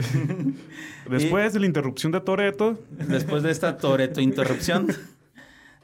[1.10, 4.86] Después de la interrupción de Toreto, Después de esta Toreto interrupción,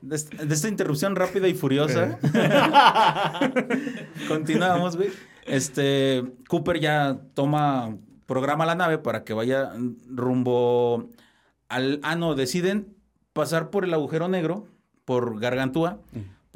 [0.03, 2.19] de, est- de esta interrupción rápida y furiosa,
[4.29, 5.11] continuamos, güey.
[5.47, 9.73] Este, Cooper ya toma, programa la nave para que vaya
[10.09, 11.09] rumbo
[11.69, 12.01] al...
[12.03, 12.89] Ah, no, deciden
[13.33, 14.67] pasar por el agujero negro,
[15.05, 16.01] por Gargantúa,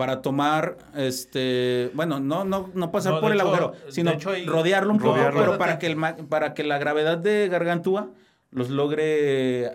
[0.00, 4.30] para tomar, este, bueno, no, no, no pasar No, por el hecho- agujero, sino hecho
[4.46, 5.40] rodearlo un poco, Rodearlo.
[5.40, 5.96] pero para que, el,
[6.30, 8.08] para que la gravedad de Gargantúa
[8.50, 9.70] los logre eh,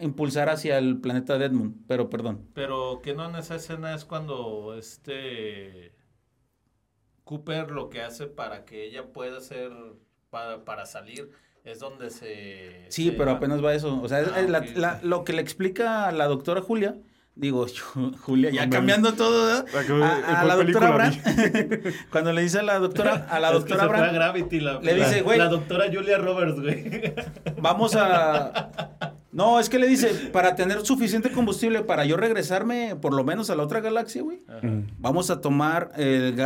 [0.00, 2.48] impulsar hacia el planeta de Edmund, pero perdón.
[2.54, 5.92] Pero que no en esa escena es cuando este
[7.24, 9.72] Cooper lo que hace para que ella pueda ser
[10.30, 11.30] para, para salir
[11.64, 14.00] es donde se Sí, se pero va- apenas va eso.
[14.02, 14.66] O sea, Ah, es la- ok.
[14.76, 16.96] la- lo que le explica la doctora Julia,
[17.36, 17.66] digo,
[18.22, 19.64] Julia, ya cambiando todo.
[20.34, 21.12] ¿A la doctora
[22.10, 25.16] cuando le dice a la doctora, a la Es que doctora Gravity, la, le dice,
[25.18, 25.38] la- güey.
[25.38, 27.14] La doctora Julia Roberts, güey.
[27.60, 28.70] vamos a...
[29.32, 33.50] No, es que le dice, para tener suficiente combustible para yo regresarme por lo menos
[33.50, 34.40] a la otra galaxia, güey.
[34.98, 36.40] Vamos a tomar el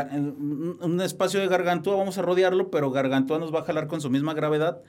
[0.80, 4.10] un espacio de Gargantúa, vamos a rodearlo, pero Gargantúa nos va a jalar con su
[4.10, 4.80] misma gravedad.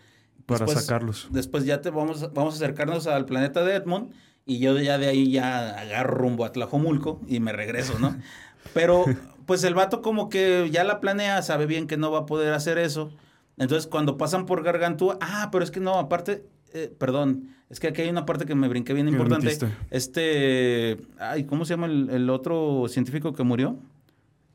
[0.47, 1.27] Para Después- sacarlos.
[1.29, 4.11] Después ya te vamos, a- vamos a acercarnos al planeta de Edmond
[4.45, 8.15] y yo ya de ahí ya agarro rumbo a Tlajomulco y me regreso, ¿no?
[8.73, 9.05] Pero
[9.45, 12.53] pues el vato como que ya la planea, sabe bien que no va a poder
[12.53, 13.11] hacer eso.
[13.57, 17.87] Entonces cuando pasan por Gargantúa, ah, pero es que no, aparte, eh, perdón, es que
[17.87, 19.57] aquí hay una parte que me brinqué bien ¿Qué importante.
[19.89, 23.77] Este, ay, ¿cómo se llama el, el otro científico que murió?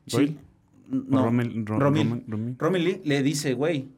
[0.07, 0.35] ¿Doyle?
[0.89, 1.65] No, Romil.
[1.65, 2.55] Roman- Romil.
[2.57, 3.89] Romil le dice, güey,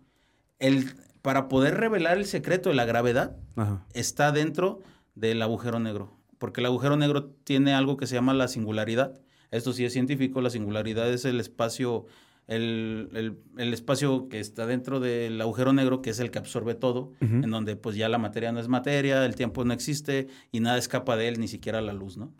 [0.59, 0.91] el,
[1.21, 3.85] para poder revelar el secreto de la gravedad, Ajá.
[3.93, 4.79] está dentro
[5.19, 6.17] del agujero negro.
[6.37, 9.19] Porque el agujero negro tiene algo que se llama la singularidad.
[9.51, 12.05] Esto sí es científico, la singularidad es el espacio,
[12.47, 16.75] el, el- el espacio que está dentro del agujero negro, que es el que absorbe
[16.75, 17.11] todo,
[17.43, 20.77] en donde pues ya la materia no es materia, el tiempo no existe y nada
[20.77, 22.31] escapa de él, ni siquiera la luz, ¿no?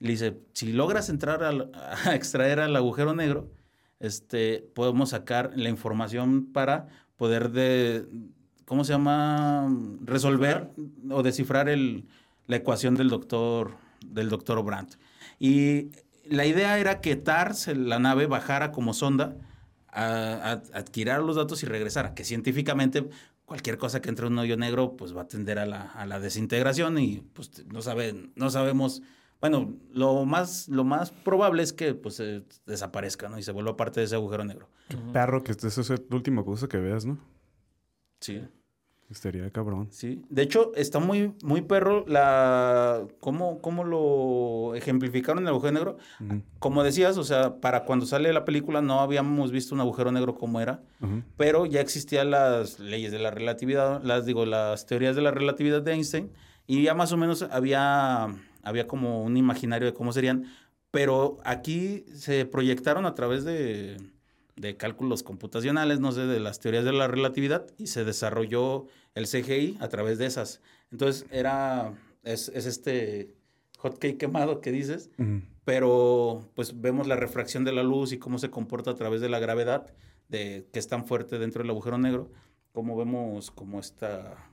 [0.00, 1.42] Le dice, si logras entrar
[2.04, 3.50] a extraer al agujero negro,
[4.00, 8.06] este, podemos sacar la información para poder de,
[8.64, 9.68] ¿cómo se llama?
[10.02, 10.70] Resolver
[11.10, 12.06] o descifrar el,
[12.46, 13.76] la ecuación del doctor,
[14.06, 14.94] del doctor Brandt.
[15.38, 15.90] Y
[16.24, 19.36] la idea era que TARS, la nave, bajara como sonda
[19.88, 23.08] a, a adquirir los datos y regresara, que científicamente
[23.44, 26.06] cualquier cosa que entre en un hoyo negro pues va a tender a la, a
[26.06, 29.02] la desintegración y pues no, saben, no sabemos,
[29.40, 32.22] bueno, lo más, lo más probable es que pues
[32.66, 33.38] desaparezca, ¿no?
[33.38, 34.68] Y se vuelva parte de ese agujero negro.
[35.12, 37.18] Perro, que eso es la última cosa que veas, ¿no?
[38.24, 38.40] Sí.
[39.10, 39.88] Estaría cabrón.
[39.90, 45.72] Sí, de hecho está muy, muy perro la cómo, cómo lo ejemplificaron en el agujero
[45.72, 45.98] negro.
[46.58, 50.36] Como decías, o sea, para cuando sale la película no habíamos visto un agujero negro
[50.36, 50.82] como era,
[51.36, 55.82] pero ya existían las leyes de la relatividad, las digo, las teorías de la relatividad
[55.82, 56.32] de Einstein,
[56.66, 58.28] y ya más o menos había,
[58.62, 60.46] había como un imaginario de cómo serían,
[60.90, 63.98] pero aquí se proyectaron a través de,
[64.56, 69.26] de cálculos computacionales, no sé, de las teorías de la relatividad, y se desarrolló el
[69.26, 70.60] CGI a través de esas.
[70.92, 73.34] Entonces era, es, es este
[73.78, 75.10] hot cake quemado que dices,
[75.64, 79.28] pero pues vemos la refracción de la luz y cómo se comporta a través de
[79.28, 79.92] la gravedad,
[80.28, 82.30] de que es tan fuerte dentro del agujero negro,
[82.72, 84.50] como vemos como esta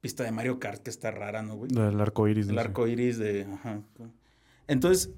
[0.00, 1.70] pista de Mario Kart que está rara, ¿no, güey?
[1.70, 2.48] El arco iris.
[2.48, 3.44] El arco iris de...
[3.44, 3.80] ajá.
[4.66, 5.10] Entonces,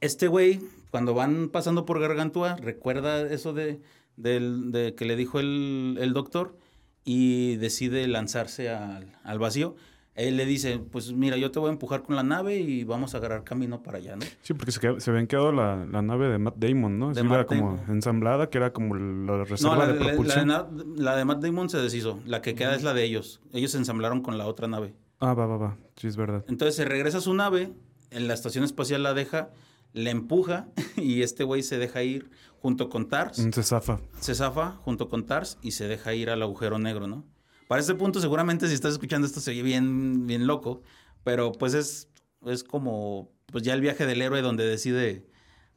[0.00, 0.60] este güey,
[0.90, 3.80] cuando van pasando por Gargantúa, recuerda eso de,
[4.16, 6.56] del- de que le dijo el, el doctor
[7.04, 9.74] y decide lanzarse al, al vacío.
[10.16, 13.14] Él le dice, pues mira, yo te voy a empujar con la nave y vamos
[13.14, 14.26] a agarrar camino para allá, ¿no?
[14.42, 17.08] Sí, porque se, se habían quedado la, la nave de Matt Damon, ¿no?
[17.10, 17.90] De Sí, Matt era como Damon.
[17.90, 20.48] ensamblada, que era como la reserva No, la, de la- propulsión.
[20.48, 22.18] de, la de Matt Damon se deshizo.
[22.26, 23.40] La que queda es la de ellos.
[23.52, 24.94] Ellos se ensamblaron con la otra nave.
[25.20, 25.76] Ah, va, va, va.
[25.96, 26.44] Sí, es verdad.
[26.48, 27.72] Entonces se regresa a su nave,
[28.10, 29.50] en la estación espacial la deja,
[29.92, 32.30] la empuja y este güey se deja ir
[32.60, 33.38] junto con Tars.
[33.38, 34.00] Mm, Se zafa.
[34.20, 37.24] Se zafa junto con Tars y se deja ir al agujero negro, ¿no?
[37.68, 40.82] Para este punto seguramente si estás escuchando esto se oye bien, bien loco,
[41.22, 42.08] pero pues es,
[42.46, 45.26] es como pues ya el viaje del héroe donde decide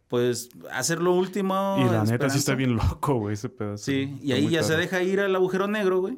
[0.08, 1.78] pues hacer lo último.
[1.80, 3.84] y la neta sí está bien loco, güey, ese pedazo.
[3.84, 6.18] Sí, y ahí ya se deja ir al agujero negro, güey.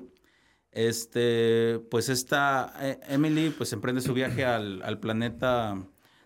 [0.72, 5.78] Este, pues esta eh, Emily, pues emprende su viaje al, al planeta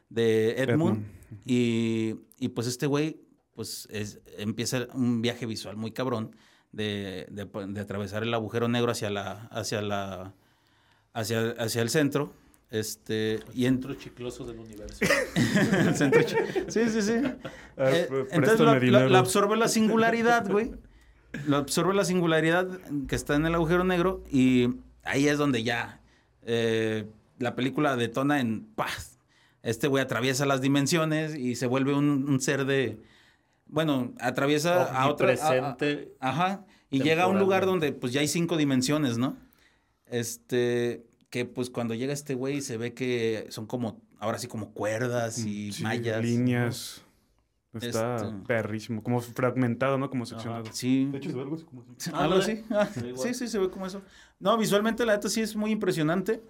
[0.10, 0.70] de Edmund.
[0.98, 1.19] Edmund.
[1.45, 3.22] Y, y, pues este güey,
[3.56, 6.35] pues es- empieza un viaje visual muy cabrón
[6.72, 10.34] de, de- de atravesar el agujero negro hacia la, hacia la,
[11.14, 12.34] hacia, hacia el centro.
[12.72, 14.99] Este, y entro Centro chicloso del universo.
[15.35, 16.22] el centro
[16.68, 17.14] Sí, sí, sí.
[17.77, 19.10] Ah, Eh, entonces lo- dinero.
[19.10, 20.72] lo absorbe la singularidad, güey.
[21.47, 22.68] Lo absorbe la singularidad
[23.07, 24.69] que está en el agujero negro y
[25.03, 26.01] ahí es donde ya
[26.43, 27.06] eh,
[27.39, 29.19] la película detona en paz.
[29.70, 33.02] Este güey atraviesa las dimensiones y se vuelve un, un ser de...
[33.68, 36.14] Bueno, atraviesa a a- Omnipresente.
[36.20, 36.66] Ajá.
[36.90, 39.38] Y llega a un lugar donde pues ya hay cinco dimensiones, ¿no?
[40.08, 44.72] Este, que pues cuando llega este güey se ve que son como, ahora sí como
[44.74, 46.24] cuerdas y Mm, Sí, mallas.
[46.24, 47.04] Líneas.
[47.80, 49.04] Está Este- perrísimo.
[49.04, 50.10] Como fragmentado, ¿no?
[50.10, 50.66] Como seccionado.
[50.72, 51.06] Sí.
[51.12, 52.10] De hecho, se ve algo así como así.
[52.14, 52.41] Algo Ándale.
[52.41, 52.64] así.
[52.72, 53.28] Ah, igual.
[53.28, 54.02] sí, sí, se ve como eso.
[54.40, 56.41] No, visualmente la neta sí es muy impresionante.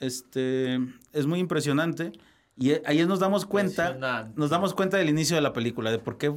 [0.00, 0.76] Este,
[1.12, 2.12] es muy impresionante.
[2.60, 6.18] Y ahí nos damos cuenta, nos damos cuenta del inicio de la película, de por
[6.18, 6.34] qué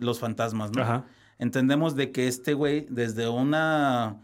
[0.00, 0.82] los fantasmas, ¿no?
[0.82, 1.04] Ajá.
[1.38, 4.20] entendemos de que este güey, desde una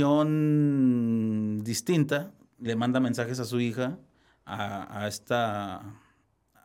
[0.00, 3.98] dimensión distinta, le manda mensajes a su hija,
[4.44, 5.80] a, a esta.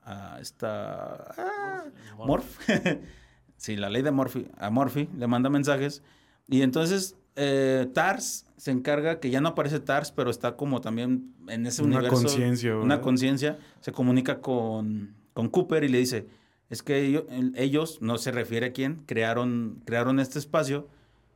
[0.03, 1.13] a esta.
[1.37, 1.83] ah,
[2.17, 2.59] Morph.
[3.57, 4.47] sí, la ley de Morphy.
[4.57, 6.01] A Morphy le manda mensajes.
[6.47, 11.33] Y entonces eh, Tars se encarga, que ya no aparece Tars, pero está como también
[11.47, 12.21] en ese Una universo.
[12.23, 13.59] conciencia, Una conciencia.
[13.81, 16.27] Se comunica con, con Cooper y le dice,
[16.69, 17.23] es que ellos,
[17.55, 20.87] ellos, no se refiere a quién, crearon, crearon este espacio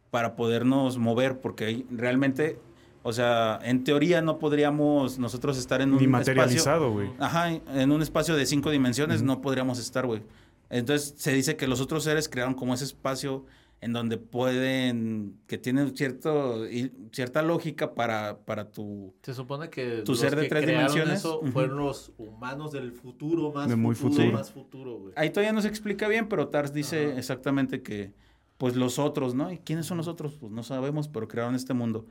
[0.09, 2.57] para podernos mover, porque realmente,
[3.03, 6.33] o sea, en teoría no podríamos nosotros estar en un Ni espacio...
[6.33, 7.11] materializado, güey.
[7.19, 10.23] Ajá, en un espacio de cinco dimensiones no podríamos estar, güey.
[10.71, 13.45] Entonces se dice que los otros seres crearon como ese espacio
[13.81, 19.13] en donde pueden, que tienen cierto, y- cierta lógica para, para tu...
[19.23, 22.91] Se supone que Tu los ser de que tres dimensiones, eso fueron los humanos del
[22.91, 24.37] futuro, más De muy futuro, futuro.
[24.37, 25.13] más futuro, güey.
[25.15, 27.19] Ahí todavía no se explica bien, pero Tars dice Ajá.
[27.19, 28.11] exactamente que,
[28.57, 29.49] pues los otros, ¿no?
[29.51, 30.35] ¿Y quiénes son los otros?
[30.37, 32.05] Pues no sabemos, pero crearon este mundo.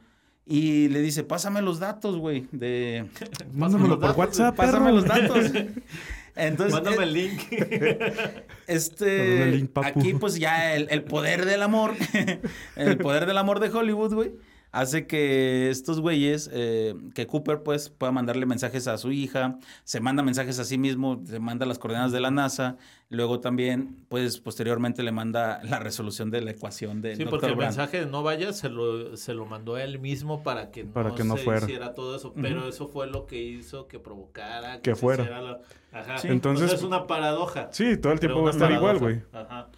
[0.46, 3.04] Y le dice, pásame los datos, güey, de...
[3.52, 4.94] Mándamelo por WhatsApp, Pásame perro.
[4.96, 5.52] los datos.
[6.38, 7.40] Entonces, Mándame eh, el link.
[8.66, 9.88] Este, el link, papu.
[10.00, 11.94] aquí pues ya el, el poder del amor,
[12.76, 14.32] el poder del amor de Hollywood, güey,
[14.72, 20.00] hace que estos güeyes, eh, que Cooper pues pueda mandarle mensajes a su hija, se
[20.00, 22.76] manda mensajes a sí mismo, se manda las coordenadas de la NASA,
[23.08, 27.30] luego también pues posteriormente le manda la resolución de la ecuación del Sí, Dr.
[27.30, 30.70] porque el mensaje de no vayas se lo, se lo mandó a él mismo para
[30.70, 31.64] que no, Para que no se fuera.
[31.64, 32.34] hiciera todo eso.
[32.34, 35.22] Pero eso fue lo que hizo que provocara Que se fuera.
[35.22, 35.60] hiciera la-
[35.92, 36.18] Ajá.
[36.18, 36.28] Sí.
[36.28, 37.68] Entonces- Entonces es una paradoja.
[37.72, 39.22] Sí, todo el tiempo va a estar igual, güey.
[39.32, 39.68] Ajá.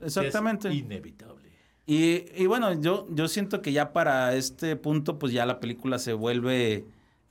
[0.00, 0.68] Exactamente.
[0.68, 1.46] Es inevitable.
[1.86, 5.98] Y, y bueno, yo, yo siento que ya para este punto, pues ya la película
[5.98, 6.84] se vuelve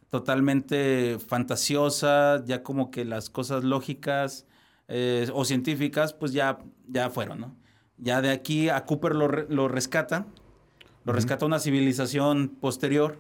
[0.09, 4.45] totalmente fantasiosa, ya como que las cosas lógicas
[4.87, 7.55] eh, o científicas, pues ya, ya fueron, ¿no?
[7.97, 10.25] Ya de aquí a Cooper lo, re- lo rescata,
[11.03, 11.13] lo Ujú.
[11.13, 13.17] rescata una civilización posterior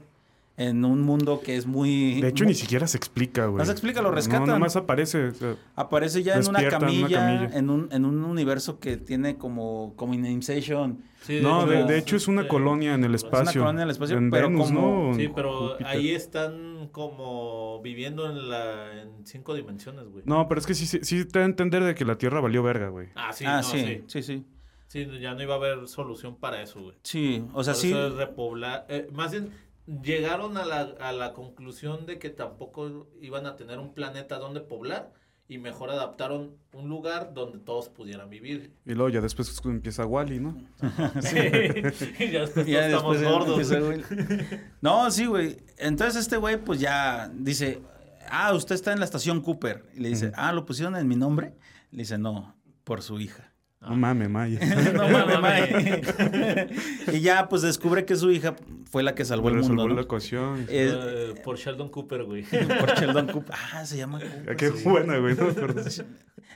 [0.57, 2.21] en un mundo que es muy...
[2.21, 3.57] De hecho, muy- ni siquiera se explica, güey.
[3.59, 4.41] No se explica, lo rescatan.
[4.41, 5.27] No, nada más aparece.
[5.27, 7.57] o sea, Aparece ya en una, Despierta en una camilla, camilla.
[7.59, 11.03] en un, en un universo que tiene como, como Inception.
[11.23, 12.47] Sí, no, de, de hecho es una sí.
[12.47, 13.61] colonia en el Es una espacio.
[13.63, 15.15] colonia en el espacio, En pero Venus, como- ¿no?
[15.15, 15.87] Sí, pero Júpiter.
[15.87, 20.23] ahí están como viviendo en la en cinco dimensiones, güey.
[20.25, 22.39] No, pero es que sí, sí, sí te da a entender de que la Tierra
[22.41, 23.07] valió verga, güey.
[23.15, 24.45] Ah, sí, ah, no, sí, sí, sí, sí.
[24.87, 26.95] Sí, ya no iba a haber solución para eso, güey.
[27.01, 27.89] Sí, o sea, Por sí.
[27.89, 28.85] eso es repoblar.
[28.87, 29.49] eh, más bien,
[29.87, 34.61] llegaron a la, a la conclusión de que tampoco iban a tener un planeta donde
[34.61, 35.11] poblar
[35.47, 38.73] y mejor adaptaron un lugar donde todos pudieran vivir.
[38.85, 40.57] Y luego ya después empieza Wally, ¿no?
[41.21, 41.37] Sí.
[42.19, 44.11] y ya después Ya todos estamos después gordos.
[44.11, 44.63] empieza.
[44.81, 45.57] No, sí, güey.
[45.77, 47.81] Entonces este güey, pues ya dice,
[48.29, 49.85] ah, usted está en la estación Cooper.
[49.93, 51.53] Y le dice, ah, ¿lo pusieron en mi nombre?
[51.91, 53.51] Le dice, no, por su hija.
[53.85, 53.89] Ah.
[53.91, 54.59] No mames, Maya.
[54.93, 56.69] no mames, mae.
[57.13, 58.55] y ya, pues descubre que su hija
[58.89, 60.01] fue la que salvó el Resolvió mundo, la ¿no?
[60.01, 60.61] ecuación.
[60.69, 60.91] Eh,
[61.35, 62.43] Eh, por Sheldon Cooper, güey.
[62.43, 63.55] por Sheldon Cooper.
[63.73, 64.49] Ah, se llama Cooper.
[64.51, 64.83] Ah, Qué sí.
[64.89, 65.35] buena, güey.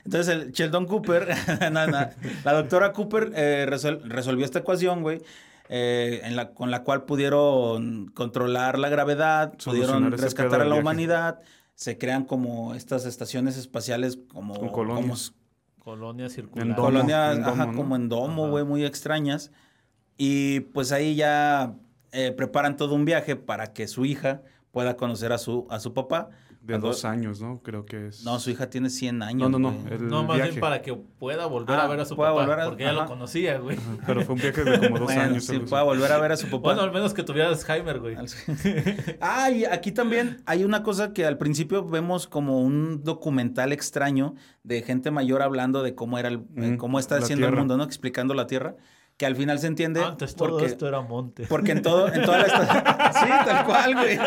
[0.04, 1.28] Entonces, el Sheldon Cooper,
[1.70, 2.08] no, no,
[2.44, 5.20] la doctora Cooper eh, resol- resolvió esta ecuación, güey,
[5.68, 10.70] eh, en la, con la cual pudieron controlar la gravedad, Solucionar pudieron rescatar a la
[10.70, 10.80] viaje.
[10.80, 11.40] humanidad,
[11.74, 15.30] se crean como estas estaciones espaciales como, Con colonias.
[15.32, 15.39] como
[15.80, 16.66] s- Colonia circular.
[16.66, 17.76] En domo, colonias, en domo, ajá, ¿no?
[17.76, 19.50] como en domo, güey, muy extrañas.
[20.16, 21.74] Y pues ahí ya
[22.12, 25.94] eh, preparan todo un viaje para que su hija pueda conocer a su, a su
[25.94, 26.30] papá.
[26.76, 27.60] De dos años, ¿no?
[27.62, 28.24] Creo que es.
[28.24, 29.50] No, su hija tiene 100 años.
[29.50, 29.88] No, no, no.
[29.90, 30.50] El No, más viaje.
[30.52, 32.30] bien para que pueda volver Ah, a ver a su papá.
[32.44, 33.76] a- porque ya lo conocía, güey.
[34.06, 35.44] Pero fue un viaje de como dos Bueno, años.
[35.44, 36.58] sí, pueda volver a ver a su papá.
[36.62, 38.16] Bueno, al menos que tuviera Alzheimer, güey.
[39.20, 44.34] Ah, y aquí también hay una cosa que al principio vemos como un documental extraño
[44.62, 47.84] de gente mayor hablando de cómo era el, Mm, cómo está haciendo el mundo, ¿no?
[47.84, 48.76] Explicando la Tierra,
[49.20, 51.44] que al final se entiende Antes todo porque, esto era monte.
[51.46, 52.82] porque en todo, en toda la estación,
[53.20, 54.18] sí, tal cual, güey.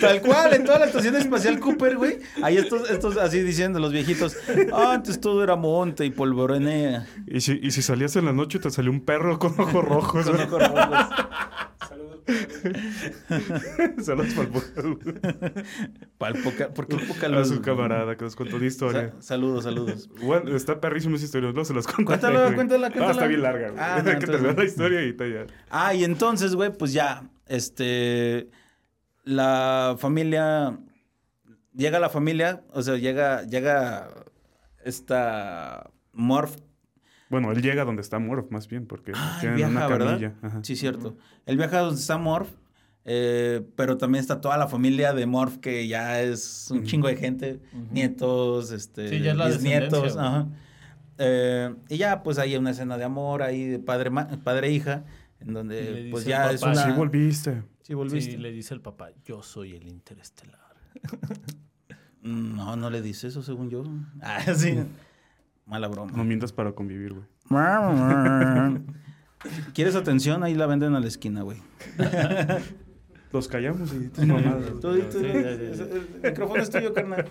[0.00, 2.18] Tal cual, en toda la estación espacial Cooper, güey.
[2.42, 4.34] Hay estos, estos así diciendo los viejitos,
[4.72, 7.06] "Ah, antes todo era monte y polvoronea.
[7.26, 10.24] Y si, y si salías en la noche te salió un perro con ojos rojos.
[10.24, 11.06] Con ojos rojos.
[14.02, 15.58] Saludos para el podcast.
[16.18, 17.48] Pa'l poca- ¿Por qué poca A luz?
[17.48, 19.12] su camarada que nos contó una historia.
[19.16, 20.08] Sa- saludos, saludos.
[20.20, 22.04] Bueno, está perrísima esa historia, no se las contaré.
[22.20, 22.54] Cuéntala, güey.
[22.54, 23.12] cuéntala, No, cuéntala.
[23.12, 23.82] está bien larga, güey.
[23.82, 25.46] Ah, no, que te entonces- vea la historia y te ya.
[25.70, 28.48] Ah, y entonces, güey, pues ya, este,
[29.24, 30.78] la familia,
[31.74, 34.08] llega la familia, o sea, llega, llega
[34.84, 36.56] esta Morph,
[37.28, 40.06] Bueno, él llega donde está Morph, más bien, porque Ah, él tienen viaja, una ¿verdad?
[40.10, 40.34] camilla.
[40.42, 40.60] Ajá.
[40.62, 41.16] sí, cierto,
[41.46, 42.50] él viaja donde está Morph,
[43.04, 47.16] eh, pero también está toda la familia de Morph, que ya es un chingo de
[47.16, 50.48] gente, nietos, este, Sí, ya es la bisnietos, ajá.
[51.18, 54.72] Eh, y ya, pues hay una escena de amor ahí de padre, ma- padre e
[54.72, 55.04] hija,
[55.40, 56.84] en donde, pues ya es una...
[56.84, 57.62] Sí, volviste.
[57.82, 58.32] Sí, volviste.
[58.32, 60.60] Sí, le dice el papá, yo soy el interestelar.
[62.22, 63.84] No, no le dice eso, según yo.
[64.20, 64.76] Ah, sí.
[65.66, 66.12] Mala broma.
[66.14, 67.24] No mientas para convivir, güey.
[69.74, 70.42] ¿Quieres atención?
[70.42, 71.58] Ahí la venden a la esquina, güey.
[73.32, 74.66] Los callamos y tus mamadas.
[74.80, 75.82] Tú- tú- Sí, sí, sí.
[76.22, 77.26] El micrófono es tuyo, carnal.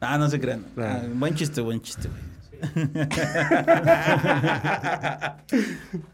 [0.00, 0.64] Ah, no se crean.
[0.74, 1.00] Claro.
[1.04, 2.30] Ah, buen chiste, buen chiste, güey.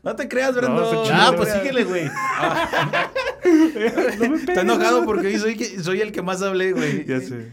[0.03, 0.81] no te creas, Brando.
[0.93, 2.09] No, Ah, pues síguele, güey.
[4.49, 7.05] Está enojado porque hoy soy, que- soy el que más hablé, güey.
[7.07, 7.51] Ya sé.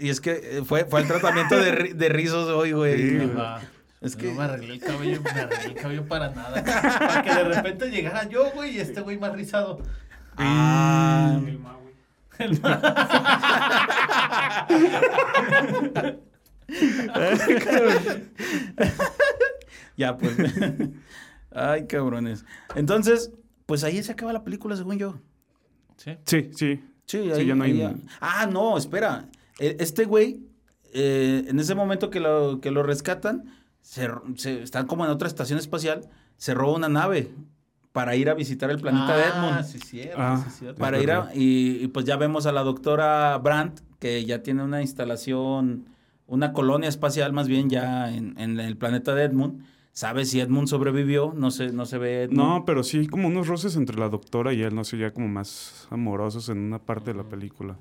[0.00, 3.20] Y es que eh, fue, fue el tratamiento de, ri- de rizos hoy, güey.
[3.20, 3.30] Sí.
[4.00, 6.62] Es que- No me arreglé el cabello, me arreglé el cabello para nada.
[6.64, 9.80] Para que de repente llegara yo, güey, y este güey más rizado.
[10.36, 11.84] Ah, El Maui.
[19.96, 20.36] ya, pues.
[21.52, 22.44] Ay, cabrones.
[22.74, 23.30] Entonces,
[23.66, 25.14] pues ahí se acaba la película, según yo.
[25.96, 26.16] Sí.
[26.24, 26.84] Sí, sí.
[27.06, 27.94] Sí, ya no hay- ahí ya.
[28.20, 29.26] Ah, no, espera.
[29.58, 30.40] E- Este güey,
[30.92, 33.44] eh, en ese momento que lo, que lo rescatan,
[33.80, 34.08] se,
[34.62, 37.30] están como en otra estación espacial, se roba una nave
[37.92, 39.28] para ir a visitar el planeta de Ah,
[39.60, 39.64] Edmund.
[39.66, 40.80] sí, cierto, Ah, sí, cierto.
[40.80, 44.64] Para ir a, y, y pues ya vemos a la doctora Brandt, que ya tiene
[44.64, 45.86] una instalación,
[46.26, 49.62] una colonia espacial más bien ya en, en el planeta de Edmund.
[49.92, 51.32] ¿Sabe si Edmund sobrevivió?
[51.36, 52.38] No se, no se ve Edmund.
[52.38, 55.28] No, pero sí, como unos roces entre la doctora y él, no sé, ya como
[55.28, 57.76] más amorosos en una parte de la película.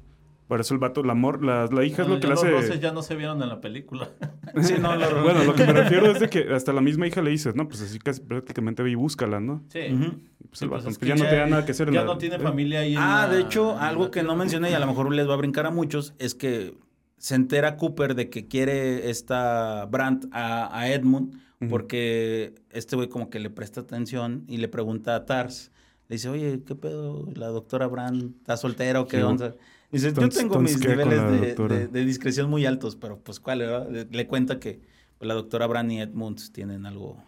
[0.53, 2.43] Por eso el vato, el amor, la, la hija Bueno, es lo que le los
[2.43, 2.51] hace...
[2.51, 4.07] roces ya no se vieron en la película.
[4.61, 7.23] Sí, no, lo- Bueno, lo que me refiero es de que hasta la misma hija
[7.23, 9.63] le dices, no, pues así casi prácticamente ve y búscala, ¿no?
[9.69, 9.80] Sí.
[9.89, 11.95] Pues Sí, el pues vato, es pues que ya no tenía nada que hacer en
[11.95, 12.39] Ya la- no tiene ¿eh?
[12.39, 14.85] familia ahí en Ah, la- de hecho, algo la que no mencioné y a lo
[14.85, 16.75] mejor les va a brincar a muchos es que
[17.17, 21.34] se entera Cooper de que quiere esta Brandt a, a Edmund
[21.69, 25.71] porque este güey como que le presta atención y le pregunta a Tars.
[26.09, 27.27] Le dice, oye, ¿qué pedo?
[27.34, 29.55] ¿La doctora Brandt está soltera o qué Sí, onda?
[29.93, 31.75] Dice, yo tengo mis ¿qué con niveles de, doctora?
[31.77, 33.87] de- de discreción muy altos, pero pues cuál, verdad?
[33.89, 34.81] Le, le cuenta que
[35.17, 37.23] pues, la doctora Brandt y Edmund tienen algo,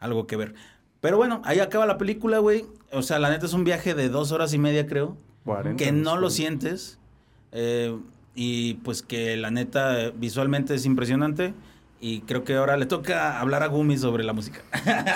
[0.00, 0.54] algo que ver.
[1.00, 2.64] Pero bueno, ahí acaba la película, güey.
[2.90, 5.92] O sea, la neta es un viaje de dos horas y media, creo 40, que
[5.92, 6.98] no lo sientes
[7.52, 7.96] eh,
[8.34, 11.52] y pues que la neta eh, visualmente es impresionante
[12.00, 14.62] y creo que ahora le toca hablar a Gumi sobre la música.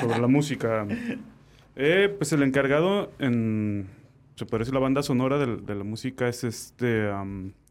[0.01, 0.87] Sobre la música.
[1.81, 3.89] Eh, pues el encargado en...
[4.39, 7.11] Se puede decir la banda sonora de, la música es este...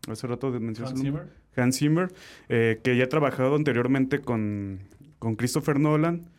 [0.09, 1.05] hace rato de- mencionaste Hans.
[1.05, 1.27] Zimmer.
[1.55, 2.13] Hans Zimmer,
[2.49, 4.79] eh, que ya ha trabajado anteriormente con,
[5.17, 6.29] con Christopher Nolan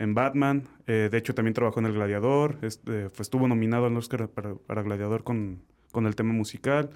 [0.00, 0.64] en Batman.
[0.88, 2.58] eh, de hecho, también trabajó en El Gladiador.
[2.62, 6.90] este, fue- estuvo nominado al Oscar para, para Gladiador con, con el tema musical.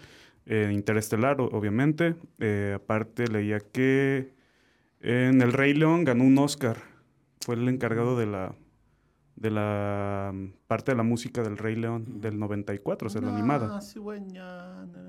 [0.47, 2.17] eh, Interestelar, o- obviamente.
[2.41, 4.33] Eh, aparte, leía que
[5.01, 6.77] en El Rey León ganó un Oscar.
[7.41, 8.55] Fue el encargado de la
[9.41, 13.33] de la mm, parte de la música del Rey León del 94, o sea, la
[13.35, 13.77] animada.
[13.77, 13.99] Ah, sí,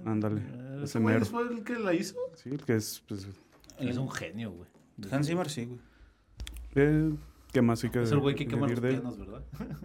[0.05, 0.41] Ándale,
[0.75, 1.25] ese ¿Ese güey mero.
[1.25, 2.15] fue el que la hizo?
[2.35, 3.03] Sí, el que es...
[3.07, 3.27] pues,
[3.77, 4.69] Es un genio, güey.
[5.11, 5.79] Hans Zimmer sí, güey.
[6.75, 7.13] Eh,
[7.51, 8.95] ¿Qué más hay que Es el güey que quema los de él?
[8.95, 9.43] pianos, ¿verdad?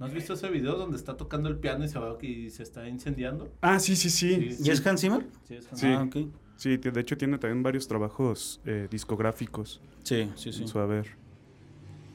[0.00, 2.64] ¿No has visto ese video donde está tocando el piano y se va y se
[2.64, 3.52] está incendiando?
[3.60, 4.50] Ah, sí, sí, sí.
[4.50, 4.64] Sí.
[4.64, 5.24] ¿Y es Hans Zimmer?
[5.44, 5.86] Sí, es Sí.
[5.86, 6.16] Ah, ok.
[6.56, 10.62] Sí, de de hecho tiene también varios trabajos eh, discográficos Sí, sí, sí.
[10.62, 11.06] en su haber.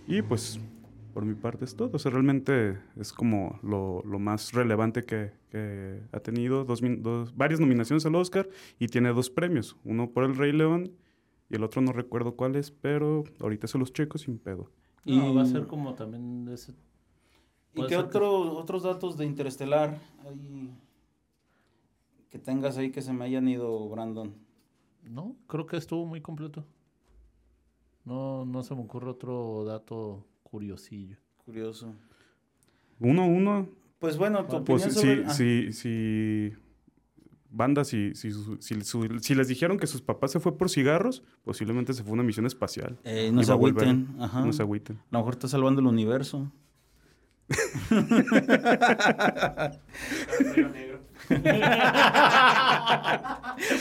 [0.06, 0.60] Y pues,
[1.14, 1.92] por mi parte es todo.
[1.94, 6.64] O sea, realmente es como lo, lo más relevante que, que ha tenido.
[6.66, 8.48] Dos, dos- varias nominaciones al Oscar
[8.80, 9.76] y tiene dos premios.
[9.84, 10.92] Uno por El Rey León
[11.50, 14.70] y el otro no recuerdo cuál es, pero ahorita se los checo sin pedo.
[15.06, 16.74] Y va a ser como también de ese...
[17.74, 20.72] ¿Y qué que- otro- otros datos de Interestelar hay
[22.30, 24.34] que tengas ahí que se me hayan ido, Brandon?
[25.04, 26.66] No, creo que estuvo muy completo.
[28.04, 31.18] No, no se me ocurre otro dato curiosillo.
[31.46, 31.94] Curioso.
[33.00, 33.70] Uno, uno,
[34.00, 35.26] Pues bueno, tu Pues opinión si, sobre...
[35.26, 36.54] ah, si, si
[37.50, 42.04] banda, si, si, si, les dijeron que sus papás se fue por cigarros, posiblemente se
[42.04, 42.98] fue a una misión espacial.
[43.04, 44.08] eh, no se agüiten.
[44.20, 44.46] Ajá.
[44.46, 44.98] No se agüiten.
[44.98, 46.52] A lo mejor está salvando el universo.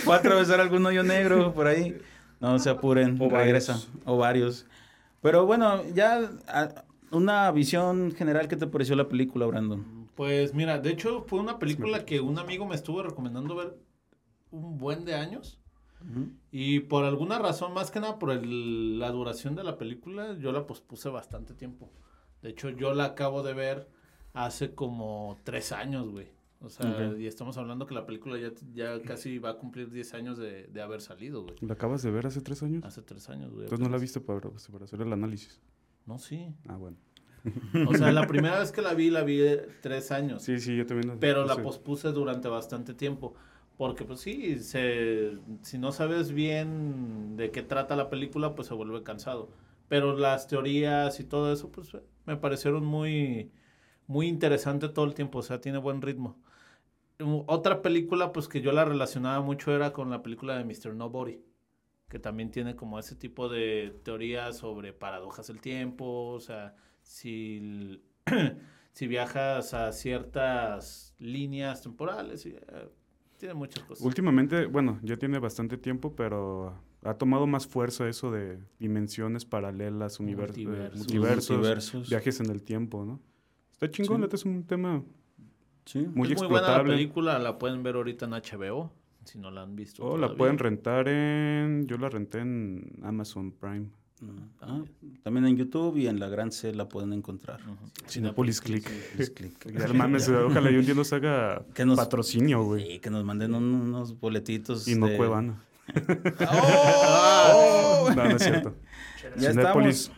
[0.04, 1.96] Fue a atravesar algún hoyo negro por ahí.
[2.40, 3.72] No se apuren, O regresa.
[3.72, 3.90] varios.
[4.04, 4.66] O varios.
[5.26, 10.08] Pero bueno, ya a- una visión general, ¿qué te pareció la película, Brandon?
[10.14, 13.76] Pues mira, de hecho fue una película que un amigo me estuvo recomendando ver
[14.52, 15.60] un buen de años.
[16.52, 20.52] Y por alguna razón, más que nada por el- la duración de la película, yo
[20.52, 21.90] la pospuse bastante tiempo.
[22.42, 23.88] De hecho, yo la acabo de ver
[24.32, 26.28] hace como tres años, güey.
[26.60, 30.14] O sea, y estamos hablando que la película ya, ya casi va a cumplir 10
[30.14, 31.54] años de, de haber salido, güey.
[31.60, 32.84] ¿La acabas de ver hace tres años?
[32.84, 33.64] Hace tres años, güey.
[33.64, 35.60] Entonces no la viste para, para hacer el análisis.
[36.06, 36.48] No, sí.
[36.66, 36.96] Ah, bueno.
[37.86, 40.42] O sea, la primera vez que la vi, la vi de tres años.
[40.42, 41.18] Sí, sí, yo también.
[41.20, 43.34] Pero la pospuse durante bastante tiempo.
[43.76, 48.74] Porque, pues sí, se, si no sabes bien de qué trata la película, pues se
[48.74, 49.50] vuelve cansado.
[49.88, 51.90] Pero las teorías y todo eso, pues
[52.24, 53.50] me parecieron muy,
[54.06, 55.38] muy interesante todo el tiempo.
[55.38, 56.38] O sea, tiene buen ritmo.
[57.20, 60.94] Um, Otra película, pues que yo la relacionaba mucho era con la película de Mr.
[60.94, 61.40] Nobody.
[62.08, 66.28] Que también tiene como ese tipo de teorías sobre paradojas del tiempo.
[66.28, 68.00] O sea, si,
[68.92, 72.46] si viajas a ciertas líneas temporales.
[72.46, 72.88] Y, eh,
[73.38, 74.04] tiene muchas cosas.
[74.04, 80.20] Últimamente, bueno, ya tiene bastante tiempo, pero ha tomado más fuerza eso de dimensiones paralelas,
[80.20, 80.96] univers- eh, Multiversos.
[80.98, 82.08] multiversos, Multiversos.
[82.08, 83.20] viajes en el tiempo, ¿no?
[83.76, 84.28] Está chingón, Sí.
[84.32, 85.02] es un tema
[85.84, 85.98] Sí.
[86.14, 86.92] muy es muy buena la explotable.
[86.94, 88.90] película, la pueden ver ahorita en HBO,
[89.24, 90.02] si no la han visto.
[90.04, 90.38] O la todavía.
[90.38, 91.86] pueden rentar en...
[91.86, 93.86] Yo la renté en Amazon Prime.
[94.62, 94.80] Ah,
[95.22, 97.60] también en YouTube y en la Gran C la pueden encontrar.
[97.60, 97.76] Ujú.
[98.08, 98.88] Cinepolis Click.
[99.34, 99.52] Clic.
[99.78, 102.92] Ya, mames, ojalá y un día nos haga Que nos- patrocinio, güey.
[102.94, 104.88] Sí, que nos manden un- unos boletitos.
[104.88, 105.62] Y no de- Cuevana.
[106.50, 108.08] ¡Oh!
[108.16, 108.74] No, no es cierto.
[109.36, 110.10] Estamos.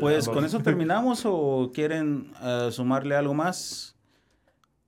[0.00, 3.96] Pues con eso terminamos o quieren eh, sumarle algo más.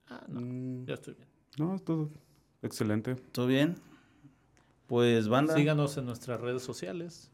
[0.07, 1.27] Ah, no, Mm, ya estoy bien.
[1.57, 2.09] No, todo
[2.61, 3.15] excelente.
[3.15, 3.75] ¿Todo bien?
[4.87, 5.55] Pues banda.
[5.55, 7.31] Síganos en nuestras redes sociales.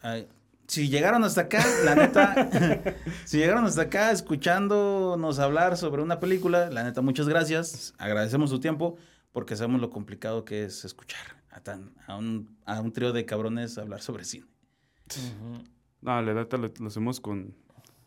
[0.00, 0.28] Ay,
[0.68, 2.50] si llegaron hasta acá, la neta,
[3.24, 7.94] si llegaron hasta acá escuchándonos hablar sobre una película, la neta, muchas gracias.
[7.98, 8.96] Agradecemos su tiempo
[9.32, 13.24] porque sabemos lo complicado que es escuchar a, tan, a, un, a un trío de
[13.24, 14.46] cabrones hablar sobre cine.
[16.06, 17.52] No, la neta lo, lo hacemos con,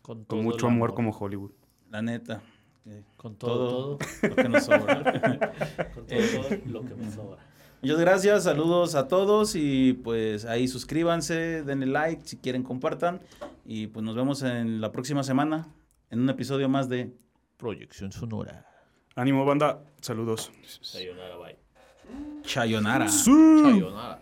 [0.02, 1.52] Con, mucho amor como Hollywood.
[1.90, 2.42] La neta.
[2.86, 5.02] eh, Con todo, todo, lo que nos sobra.
[5.94, 7.38] Con todo, todo lo que me sobra.
[7.82, 13.20] Muchas gracias, saludos a todos y pues ahí suscríbanse, denle like, si quieren compartan
[13.64, 15.68] y pues nos vemos en la próxima semana
[16.10, 17.14] en un episodio más de
[17.58, 18.66] Proyección sonora.
[19.14, 19.82] Ánimo, banda.
[20.00, 20.50] Saludos.
[20.80, 21.56] Sayonara, bye.
[22.42, 23.08] Chayonara.
[23.08, 24.19] Sayonara.